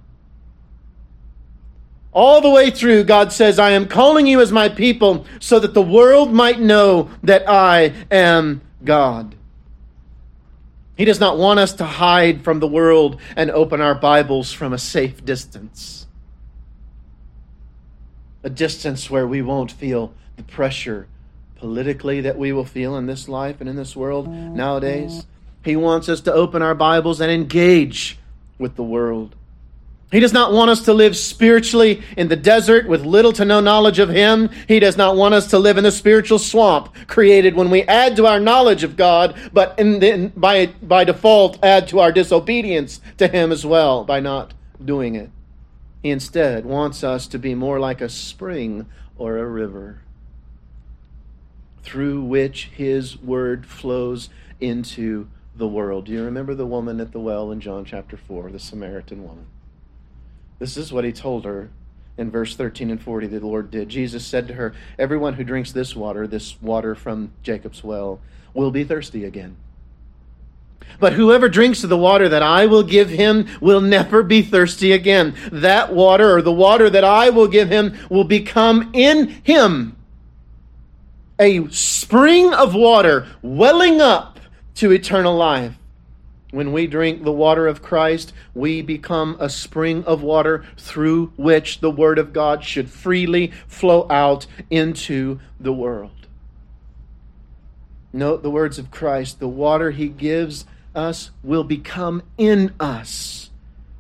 All 2.13 2.41
the 2.41 2.51
way 2.51 2.71
through, 2.71 3.05
God 3.05 3.33
says, 3.33 3.59
I 3.59 3.71
am 3.71 3.89
calling 3.89 4.27
you 4.27 4.41
as 4.41 4.53
my 4.53 4.69
people 4.69 5.27
so 5.41 5.59
that 5.59 5.75
the 5.75 5.83
world 5.83 6.33
might 6.33 6.61
know 6.61 7.11
that 7.25 7.49
I 7.49 7.93
am 8.11 8.61
God. 8.85 9.35
He 10.97 11.05
does 11.05 11.19
not 11.19 11.39
want 11.39 11.59
us 11.59 11.73
to 11.75 11.85
hide 11.85 12.45
from 12.45 12.61
the 12.61 12.69
world 12.69 13.21
and 13.37 13.51
open 13.51 13.81
our 13.81 13.95
Bibles 13.95 14.53
from 14.53 14.73
a 14.73 14.79
safe 14.79 15.25
distance. 15.25 16.07
A 18.43 18.51
distance 18.51 19.11
where 19.11 19.27
we 19.27 19.43
won't 19.43 19.73
feel 19.73 20.15
the 20.37 20.45
pressure 20.45 21.09
politically 21.57 22.21
that 22.21 22.39
we 22.39 22.53
will 22.53 22.65
feel 22.65 22.97
in 22.97 23.07
this 23.07 23.29
life 23.29 23.61
and 23.61 23.69
in 23.69 23.77
this 23.77 23.97
world 23.97 24.29
nowadays. 24.29 25.27
He 25.65 25.77
wants 25.77 26.09
us 26.09 26.21
to 26.23 26.33
open 26.33 26.61
our 26.63 26.75
Bibles 26.75 27.21
and 27.21 27.33
engage 27.33 28.19
with 28.59 28.77
the 28.77 28.83
world. 28.83 29.35
He 30.15 30.21
does 30.21 30.33
not 30.33 30.53
want 30.53 30.71
us 30.71 30.85
to 30.85 30.95
live 30.95 31.17
spiritually 31.17 32.01
in 32.17 32.29
the 32.29 32.37
desert 32.37 32.87
with 32.87 33.05
little 33.05 33.33
to 33.33 33.45
no 33.45 33.59
knowledge 33.59 33.99
of 33.99 34.11
Him. 34.11 34.49
He 34.69 34.79
does 34.79 34.97
not 34.97 35.17
want 35.17 35.35
us 35.35 35.49
to 35.49 35.59
live 35.59 35.77
in 35.77 35.83
the 35.83 35.91
spiritual 35.91 36.39
swamp 36.39 36.95
created 37.09 37.57
when 37.57 37.69
we 37.69 37.83
add 37.83 38.15
to 38.15 38.27
our 38.27 38.39
knowledge 38.39 38.85
of 38.85 38.97
God, 38.97 39.35
but 39.53 39.77
in, 39.77 40.29
by, 40.37 40.67
by 40.81 41.03
default 41.03 41.59
add 41.65 41.89
to 41.89 41.99
our 41.99 42.13
disobedience 42.13 43.01
to 43.19 43.27
Him 43.27 43.51
as 43.51 43.67
well 43.67 44.05
by 44.05 44.21
not 44.21 44.55
doing 44.85 45.17
it. 45.17 45.31
He 46.01 46.11
instead 46.11 46.65
wants 46.65 47.03
us 47.03 47.27
to 47.27 47.39
be 47.41 47.57
more 47.57 47.81
like 47.81 48.01
a 48.01 48.09
spring 48.09 48.87
or 49.19 49.39
a 49.39 49.49
river 49.49 50.03
through 51.83 52.23
which 52.23 52.71
His 52.73 53.21
Word 53.21 53.67
flows 53.67 54.29
into 54.61 55.27
the 55.57 55.67
world. 55.67 56.05
Do 56.05 56.13
you 56.13 56.23
remember 56.23 56.55
the 56.55 56.67
woman 56.67 57.01
at 57.01 57.11
the 57.11 57.19
well 57.19 57.51
in 57.51 57.61
John 57.61 57.85
chapter 57.85 58.17
4, 58.17 58.53
the 58.53 58.61
Samaritan 58.61 59.25
woman? 59.25 59.47
This 60.59 60.77
is 60.77 60.93
what 60.93 61.05
he 61.05 61.13
told 61.13 61.45
her 61.45 61.71
in 62.17 62.31
verse 62.31 62.55
13 62.55 62.91
and 62.91 63.03
40 63.03 63.27
the 63.27 63.41
Lord 63.41 63.71
did. 63.71 63.89
Jesus 63.89 64.27
said 64.27 64.49
to 64.49 64.55
her, 64.55 64.75
Everyone 64.99 65.35
who 65.35 65.45
drinks 65.45 65.73
this 65.73 65.97
water, 65.97 66.27
this 66.27 66.61
water 66.63 66.95
from 66.95 67.33
Jacob's 67.43 67.83
well, 67.83 68.21
will 68.53 68.71
be 68.71 68.85
thirsty 68.85 69.25
again. 69.25 69.57
But 71.01 71.15
whoever 71.15 71.49
drinks 71.49 71.83
of 71.83 71.91
the 71.91 71.99
water 71.99 72.29
that 72.29 72.43
I 72.43 72.67
will 72.67 72.83
give 72.83 73.11
him 73.11 73.49
will 73.61 73.81
never 73.81 74.23
be 74.23 74.43
thirsty 74.43 74.93
again. 74.93 75.35
That 75.51 75.93
water, 75.93 76.37
or 76.37 76.43
the 76.43 76.53
water 76.53 76.89
that 76.89 77.05
I 77.05 77.31
will 77.31 77.49
give 77.49 77.69
him, 77.69 77.97
will 78.09 78.25
become 78.25 78.91
in 78.93 79.29
him 79.43 79.97
a 81.39 81.69
spring 81.71 82.55
of 82.55 82.75
water 82.75 83.27
welling 83.43 84.01
up 84.01 84.39
to 84.77 84.93
eternal 84.93 85.37
life. 85.37 85.75
When 86.55 86.71
we 86.71 86.87
drink 86.87 87.25
the 87.25 87.33
water 87.33 87.67
of 87.67 87.83
Christ, 87.83 88.33
we 88.55 88.81
become 88.81 89.37
a 89.41 89.51
spring 89.51 90.05
of 90.05 90.23
water 90.23 90.65
through 90.77 91.33
which 91.37 91.81
the 91.81 91.91
Word 91.91 92.17
of 92.17 92.33
God 92.33 92.63
should 92.63 92.89
freely 92.89 93.51
flow 93.67 94.07
out 94.09 94.47
into 94.71 95.41
the 95.59 95.73
world. 95.73 96.29
Note 98.13 98.45
the 98.45 98.53
words 98.53 98.79
of 98.79 98.93
Christ 98.93 99.41
the 99.41 99.49
water 99.49 99.91
He 99.91 100.07
gives 100.07 100.65
us 100.95 101.33
will 101.43 101.65
become 101.65 102.23
in 102.39 102.73
us 102.79 103.51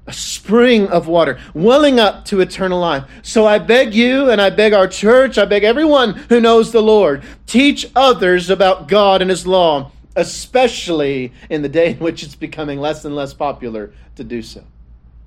a 0.06 0.12
spring 0.12 0.86
of 0.86 1.08
water 1.08 1.40
welling 1.54 1.98
up 1.98 2.24
to 2.26 2.40
eternal 2.40 2.78
life. 2.78 3.02
So 3.22 3.46
I 3.46 3.58
beg 3.58 3.94
you 3.94 4.30
and 4.30 4.40
I 4.40 4.50
beg 4.50 4.72
our 4.74 4.86
church, 4.86 5.38
I 5.38 5.44
beg 5.44 5.64
everyone 5.64 6.14
who 6.28 6.40
knows 6.40 6.70
the 6.70 6.82
Lord, 6.82 7.24
teach 7.46 7.90
others 7.96 8.48
about 8.48 8.86
God 8.86 9.22
and 9.22 9.30
His 9.30 9.44
law 9.44 9.90
especially 10.16 11.32
in 11.50 11.62
the 11.62 11.68
day 11.68 11.90
in 11.90 11.98
which 11.98 12.22
it's 12.22 12.34
becoming 12.34 12.80
less 12.80 13.04
and 13.04 13.14
less 13.16 13.34
popular 13.34 13.92
to 14.16 14.24
do 14.24 14.42
so. 14.42 14.64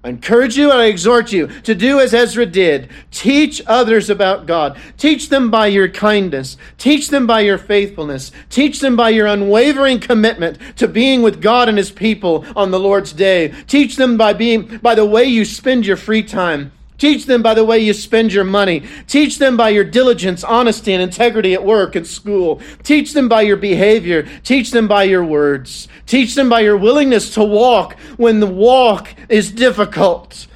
I 0.04 0.10
encourage 0.10 0.56
you 0.56 0.72
and 0.72 0.80
I 0.80 0.86
exhort 0.86 1.34
you 1.34 1.48
to 1.64 1.76
do 1.76 2.00
as 2.00 2.14
Ezra 2.14 2.46
did. 2.46 2.90
Teach 3.12 3.62
others 3.66 4.10
about 4.10 4.46
God. 4.46 4.80
Teach 4.96 5.28
them 5.28 5.52
by 5.52 5.68
your 5.68 5.90
kindness. 5.90 6.56
Teach 6.78 7.10
them 7.10 7.28
by 7.28 7.42
your 7.42 7.58
faithfulness. 7.58 8.32
Teach 8.50 8.80
them 8.80 8.96
by 8.96 9.10
your 9.10 9.28
unwavering 9.28 10.00
commitment 10.00 10.60
to 10.78 10.88
being 10.88 11.24
with 11.24 11.42
God 11.42 11.68
and 11.68 11.78
his 11.78 11.92
people 11.92 12.46
on 12.56 12.72
the 12.72 12.80
Lord's 12.80 13.12
day. 13.12 13.50
Teach 13.66 13.98
them 13.98 14.18
by 14.18 14.34
being 14.34 14.78
by 14.78 14.96
the 14.96 15.06
way 15.06 15.26
you 15.26 15.44
spend 15.44 15.86
your 15.86 15.98
free 15.98 16.24
time. 16.24 16.72
Teach 16.98 17.26
them 17.26 17.42
by 17.44 17.54
the 17.54 17.64
way 17.64 17.80
you 17.80 17.94
spend 17.94 18.34
your 18.34 18.44
money. 18.44 18.84
Teach 19.08 19.38
them 19.38 19.56
by 19.56 19.70
your 19.70 19.84
diligence, 19.84 20.44
honesty, 20.44 20.94
and 20.94 21.02
integrity 21.02 21.54
at 21.54 21.64
work 21.64 21.96
and 21.96 22.08
school. 22.08 22.62
Teach 22.84 23.14
them 23.14 23.30
by 23.30 23.42
your 23.42 23.58
behavior. 23.58 24.28
Teach 24.44 24.72
them 24.72 24.88
by 24.88 25.04
your 25.04 25.24
words. 25.24 25.88
Teach 26.06 26.36
them 26.36 26.50
by 26.50 26.62
your 26.62 26.78
willingness 26.78 27.34
to 27.36 27.44
walk 27.44 28.00
when 28.18 28.40
the 28.40 28.48
walk 28.48 29.14
is 29.30 29.52
difficult. 29.52 30.48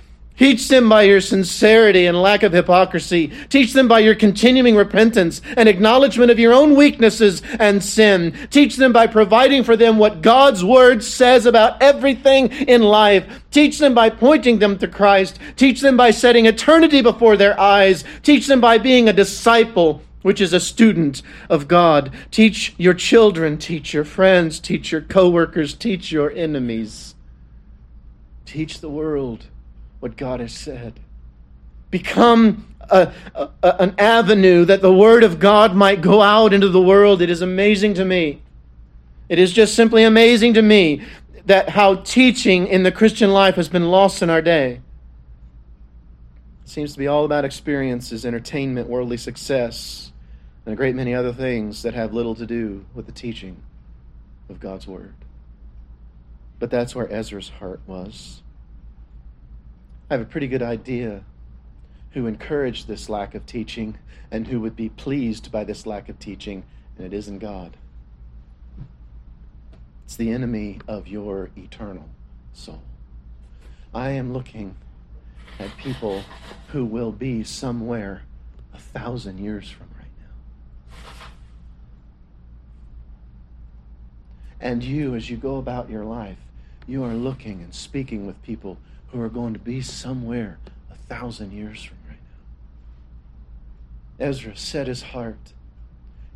Teach 0.41 0.69
them 0.69 0.89
by 0.89 1.03
your 1.03 1.21
sincerity 1.21 2.07
and 2.07 2.19
lack 2.19 2.41
of 2.41 2.51
hypocrisy. 2.51 3.27
Teach 3.49 3.73
them 3.73 3.87
by 3.87 3.99
your 3.99 4.15
continuing 4.15 4.75
repentance 4.75 5.39
and 5.55 5.69
acknowledgement 5.69 6.31
of 6.31 6.39
your 6.39 6.51
own 6.51 6.75
weaknesses 6.75 7.43
and 7.59 7.83
sin. 7.83 8.35
Teach 8.49 8.75
them 8.75 8.91
by 8.91 9.05
providing 9.05 9.63
for 9.63 9.77
them 9.77 9.99
what 9.99 10.23
God's 10.23 10.65
word 10.65 11.03
says 11.03 11.45
about 11.45 11.79
everything 11.79 12.47
in 12.47 12.81
life. 12.81 13.43
Teach 13.51 13.77
them 13.77 13.93
by 13.93 14.09
pointing 14.09 14.57
them 14.57 14.79
to 14.79 14.87
Christ. 14.87 15.37
Teach 15.57 15.79
them 15.79 15.95
by 15.95 16.09
setting 16.09 16.47
eternity 16.47 17.03
before 17.03 17.37
their 17.37 17.59
eyes. 17.59 18.03
Teach 18.23 18.47
them 18.47 18.59
by 18.59 18.79
being 18.79 19.07
a 19.07 19.13
disciple 19.13 20.01
which 20.23 20.41
is 20.41 20.53
a 20.53 20.59
student 20.59 21.21
of 21.51 21.67
God. 21.67 22.11
Teach 22.31 22.73
your 22.79 22.95
children, 22.95 23.59
teach 23.59 23.93
your 23.93 24.05
friends, 24.05 24.59
teach 24.59 24.91
your 24.91 25.01
coworkers, 25.01 25.75
teach 25.75 26.11
your 26.11 26.31
enemies. 26.31 27.13
Teach 28.47 28.79
the 28.79 28.89
world 28.89 29.45
what 30.01 30.17
God 30.17 30.41
has 30.41 30.51
said. 30.51 30.99
Become 31.89 32.67
a, 32.89 33.13
a, 33.33 33.49
an 33.63 33.95
avenue 33.97 34.65
that 34.65 34.81
the 34.81 34.93
Word 34.93 35.23
of 35.23 35.39
God 35.39 35.73
might 35.73 36.01
go 36.01 36.21
out 36.21 36.51
into 36.53 36.67
the 36.67 36.81
world. 36.81 37.21
It 37.21 37.29
is 37.29 37.41
amazing 37.41 37.93
to 37.93 38.03
me. 38.03 38.41
It 39.29 39.39
is 39.39 39.53
just 39.53 39.75
simply 39.75 40.03
amazing 40.03 40.55
to 40.55 40.61
me 40.61 41.03
that 41.45 41.69
how 41.69 41.95
teaching 41.95 42.67
in 42.67 42.83
the 42.83 42.91
Christian 42.91 43.31
life 43.31 43.55
has 43.55 43.69
been 43.69 43.89
lost 43.89 44.21
in 44.21 44.29
our 44.29 44.41
day. 44.41 44.81
It 46.63 46.69
seems 46.69 46.93
to 46.93 46.99
be 46.99 47.07
all 47.07 47.23
about 47.23 47.45
experiences, 47.45 48.25
entertainment, 48.25 48.89
worldly 48.89 49.17
success, 49.17 50.11
and 50.65 50.73
a 50.73 50.75
great 50.75 50.95
many 50.95 51.13
other 51.13 51.33
things 51.33 51.83
that 51.83 51.93
have 51.93 52.13
little 52.13 52.35
to 52.35 52.45
do 52.45 52.85
with 52.93 53.05
the 53.05 53.11
teaching 53.11 53.61
of 54.49 54.59
God's 54.59 54.87
Word. 54.87 55.13
But 56.59 56.69
that's 56.69 56.93
where 56.93 57.11
Ezra's 57.11 57.49
heart 57.49 57.79
was. 57.87 58.40
I 60.11 60.15
have 60.15 60.21
a 60.21 60.25
pretty 60.25 60.49
good 60.49 60.61
idea 60.61 61.23
who 62.11 62.27
encouraged 62.27 62.85
this 62.85 63.07
lack 63.07 63.33
of 63.33 63.45
teaching 63.45 63.97
and 64.29 64.45
who 64.45 64.59
would 64.59 64.75
be 64.75 64.89
pleased 64.89 65.53
by 65.53 65.63
this 65.63 65.85
lack 65.85 66.09
of 66.09 66.19
teaching, 66.19 66.65
and 66.97 67.07
it 67.07 67.13
isn't 67.13 67.39
God. 67.39 67.77
It's 70.03 70.17
the 70.17 70.29
enemy 70.29 70.81
of 70.85 71.07
your 71.07 71.49
eternal 71.55 72.09
soul. 72.51 72.81
I 73.93 74.09
am 74.09 74.33
looking 74.33 74.75
at 75.59 75.77
people 75.77 76.23
who 76.73 76.83
will 76.83 77.13
be 77.13 77.45
somewhere 77.45 78.23
a 78.73 78.79
thousand 78.79 79.37
years 79.37 79.69
from 79.69 79.87
right 79.97 80.11
now. 80.19 81.05
And 84.59 84.83
you, 84.83 85.15
as 85.15 85.29
you 85.29 85.37
go 85.37 85.55
about 85.55 85.89
your 85.89 86.03
life, 86.03 86.39
you 86.85 87.01
are 87.05 87.13
looking 87.13 87.61
and 87.61 87.73
speaking 87.73 88.27
with 88.27 88.41
people 88.43 88.77
who 89.11 89.21
are 89.21 89.29
going 89.29 89.53
to 89.53 89.59
be 89.59 89.81
somewhere 89.81 90.59
a 90.89 90.95
thousand 90.95 91.51
years 91.51 91.83
from 91.83 91.97
right 92.07 92.17
now. 94.19 94.25
Ezra 94.25 94.55
set 94.55 94.87
his 94.87 95.01
heart. 95.01 95.53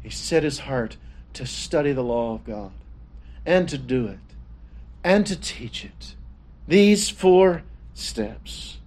He 0.01 0.09
set 0.09 0.43
his 0.43 0.59
heart 0.59 0.97
to 1.33 1.45
study 1.45 1.91
the 1.91 2.03
law 2.03 2.35
of 2.35 2.45
God 2.45 2.71
and 3.45 3.67
to 3.69 3.77
do 3.77 4.07
it 4.07 4.19
and 5.03 5.25
to 5.27 5.35
teach 5.35 5.85
it. 5.85 6.15
These 6.67 7.09
four 7.09 7.63
steps. 7.93 8.77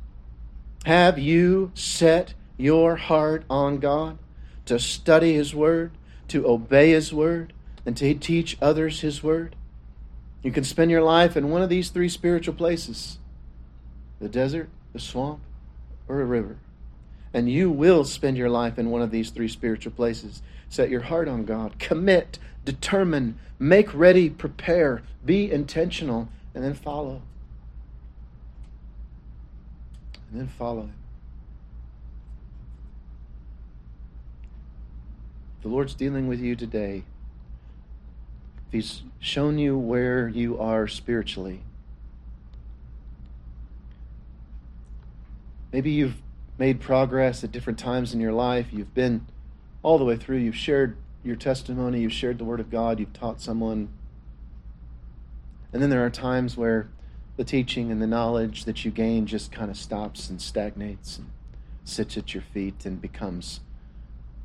Have 0.84 1.18
you 1.18 1.70
set 1.74 2.34
your 2.56 2.96
heart 2.96 3.44
on 3.48 3.78
God 3.78 4.18
to 4.66 4.78
study 4.78 5.34
His 5.34 5.54
Word, 5.54 5.92
to 6.28 6.46
obey 6.48 6.90
His 6.90 7.12
Word, 7.12 7.52
and 7.86 7.96
to 7.96 8.14
teach 8.14 8.58
others 8.60 9.00
His 9.00 9.22
Word? 9.22 9.54
You 10.42 10.50
can 10.50 10.64
spend 10.64 10.90
your 10.90 11.02
life 11.02 11.36
in 11.36 11.50
one 11.50 11.62
of 11.62 11.68
these 11.68 11.90
three 11.90 12.08
spiritual 12.08 12.54
places 12.54 13.18
the 14.20 14.28
desert, 14.28 14.68
the 14.92 14.98
swamp, 14.98 15.40
or 16.08 16.20
a 16.20 16.24
river. 16.24 16.56
And 17.32 17.50
you 17.50 17.70
will 17.70 18.04
spend 18.04 18.36
your 18.36 18.48
life 18.48 18.78
in 18.78 18.90
one 18.90 19.02
of 19.02 19.10
these 19.10 19.30
three 19.30 19.48
spiritual 19.48 19.92
places. 19.92 20.42
Set 20.68 20.90
your 20.90 21.02
heart 21.02 21.28
on 21.28 21.44
God. 21.44 21.78
Commit, 21.78 22.38
determine, 22.64 23.38
make 23.58 23.92
ready, 23.94 24.30
prepare, 24.30 25.02
be 25.24 25.50
intentional, 25.50 26.28
and 26.54 26.64
then 26.64 26.74
follow. 26.74 27.22
And 30.30 30.40
then 30.40 30.48
follow 30.48 30.82
Him. 30.82 30.94
The 35.62 35.68
Lord's 35.68 35.94
dealing 35.94 36.28
with 36.28 36.40
you 36.40 36.56
today. 36.56 37.02
He's 38.70 39.02
shown 39.18 39.58
you 39.58 39.76
where 39.76 40.28
you 40.28 40.58
are 40.58 40.86
spiritually, 40.86 41.62
Maybe 45.72 45.90
you've 45.90 46.16
made 46.58 46.80
progress 46.80 47.44
at 47.44 47.52
different 47.52 47.78
times 47.78 48.14
in 48.14 48.20
your 48.20 48.32
life. 48.32 48.68
You've 48.72 48.94
been 48.94 49.26
all 49.82 49.98
the 49.98 50.04
way 50.04 50.16
through. 50.16 50.38
You've 50.38 50.56
shared 50.56 50.96
your 51.22 51.36
testimony. 51.36 52.00
You've 52.00 52.12
shared 52.12 52.38
the 52.38 52.44
Word 52.44 52.60
of 52.60 52.70
God. 52.70 52.98
You've 52.98 53.12
taught 53.12 53.40
someone. 53.40 53.88
And 55.72 55.82
then 55.82 55.90
there 55.90 56.04
are 56.04 56.10
times 56.10 56.56
where 56.56 56.88
the 57.36 57.44
teaching 57.44 57.92
and 57.92 58.00
the 58.00 58.06
knowledge 58.06 58.64
that 58.64 58.84
you 58.84 58.90
gain 58.90 59.26
just 59.26 59.52
kind 59.52 59.70
of 59.70 59.76
stops 59.76 60.30
and 60.30 60.40
stagnates 60.40 61.18
and 61.18 61.30
sits 61.84 62.16
at 62.16 62.34
your 62.34 62.42
feet 62.42 62.84
and 62.84 63.00
becomes 63.00 63.60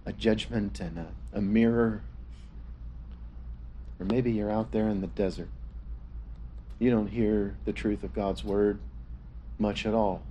a 0.05 0.11
judgment 0.11 0.79
and 0.79 0.97
a, 0.97 1.07
a 1.37 1.41
mirror. 1.41 2.03
Or 3.99 4.05
maybe 4.05 4.31
you're 4.31 4.51
out 4.51 4.71
there 4.71 4.89
in 4.89 4.99
the 4.99 5.07
desert. 5.07 5.49
You 6.77 6.91
don't 6.91 7.07
hear 7.07 7.55
the 7.63 7.71
truth 7.71 8.03
of 8.03 8.13
God's 8.13 8.43
Word 8.43 8.79
much 9.57 9.85
at 9.85 9.93
all 9.93 10.21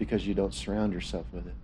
because 0.00 0.26
you 0.26 0.32
don't 0.32 0.54
surround 0.54 0.94
yourself 0.94 1.26
with 1.30 1.46
it. 1.46 1.54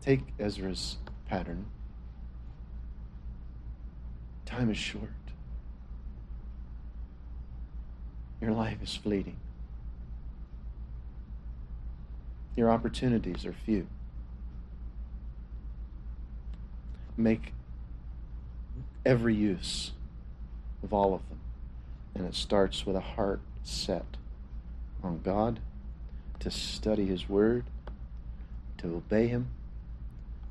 Take 0.00 0.20
Ezra's 0.38 0.96
pattern. 1.28 1.66
Time 4.46 4.70
is 4.70 4.78
short. 4.78 5.10
Your 8.40 8.52
life 8.52 8.78
is 8.82 8.96
fleeting. 8.96 9.36
Your 12.56 12.70
opportunities 12.70 13.44
are 13.44 13.52
few. 13.52 13.86
Make 17.18 17.52
every 19.04 19.34
use 19.34 19.92
of 20.82 20.94
all 20.94 21.12
of 21.12 21.28
them. 21.28 21.40
And 22.14 22.26
it 22.26 22.34
starts 22.34 22.86
with 22.86 22.96
a 22.96 23.00
heart 23.00 23.42
set 23.62 24.06
on 25.04 25.20
God, 25.22 25.60
to 26.40 26.50
study 26.50 27.06
His 27.06 27.28
Word, 27.28 27.64
to 28.78 28.88
obey 28.88 29.28
Him, 29.28 29.48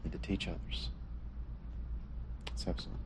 and 0.03 0.11
to 0.11 0.17
teach 0.19 0.47
others. 0.47 0.89
Let's 2.47 2.63
have 2.65 2.79
some. 2.79 3.02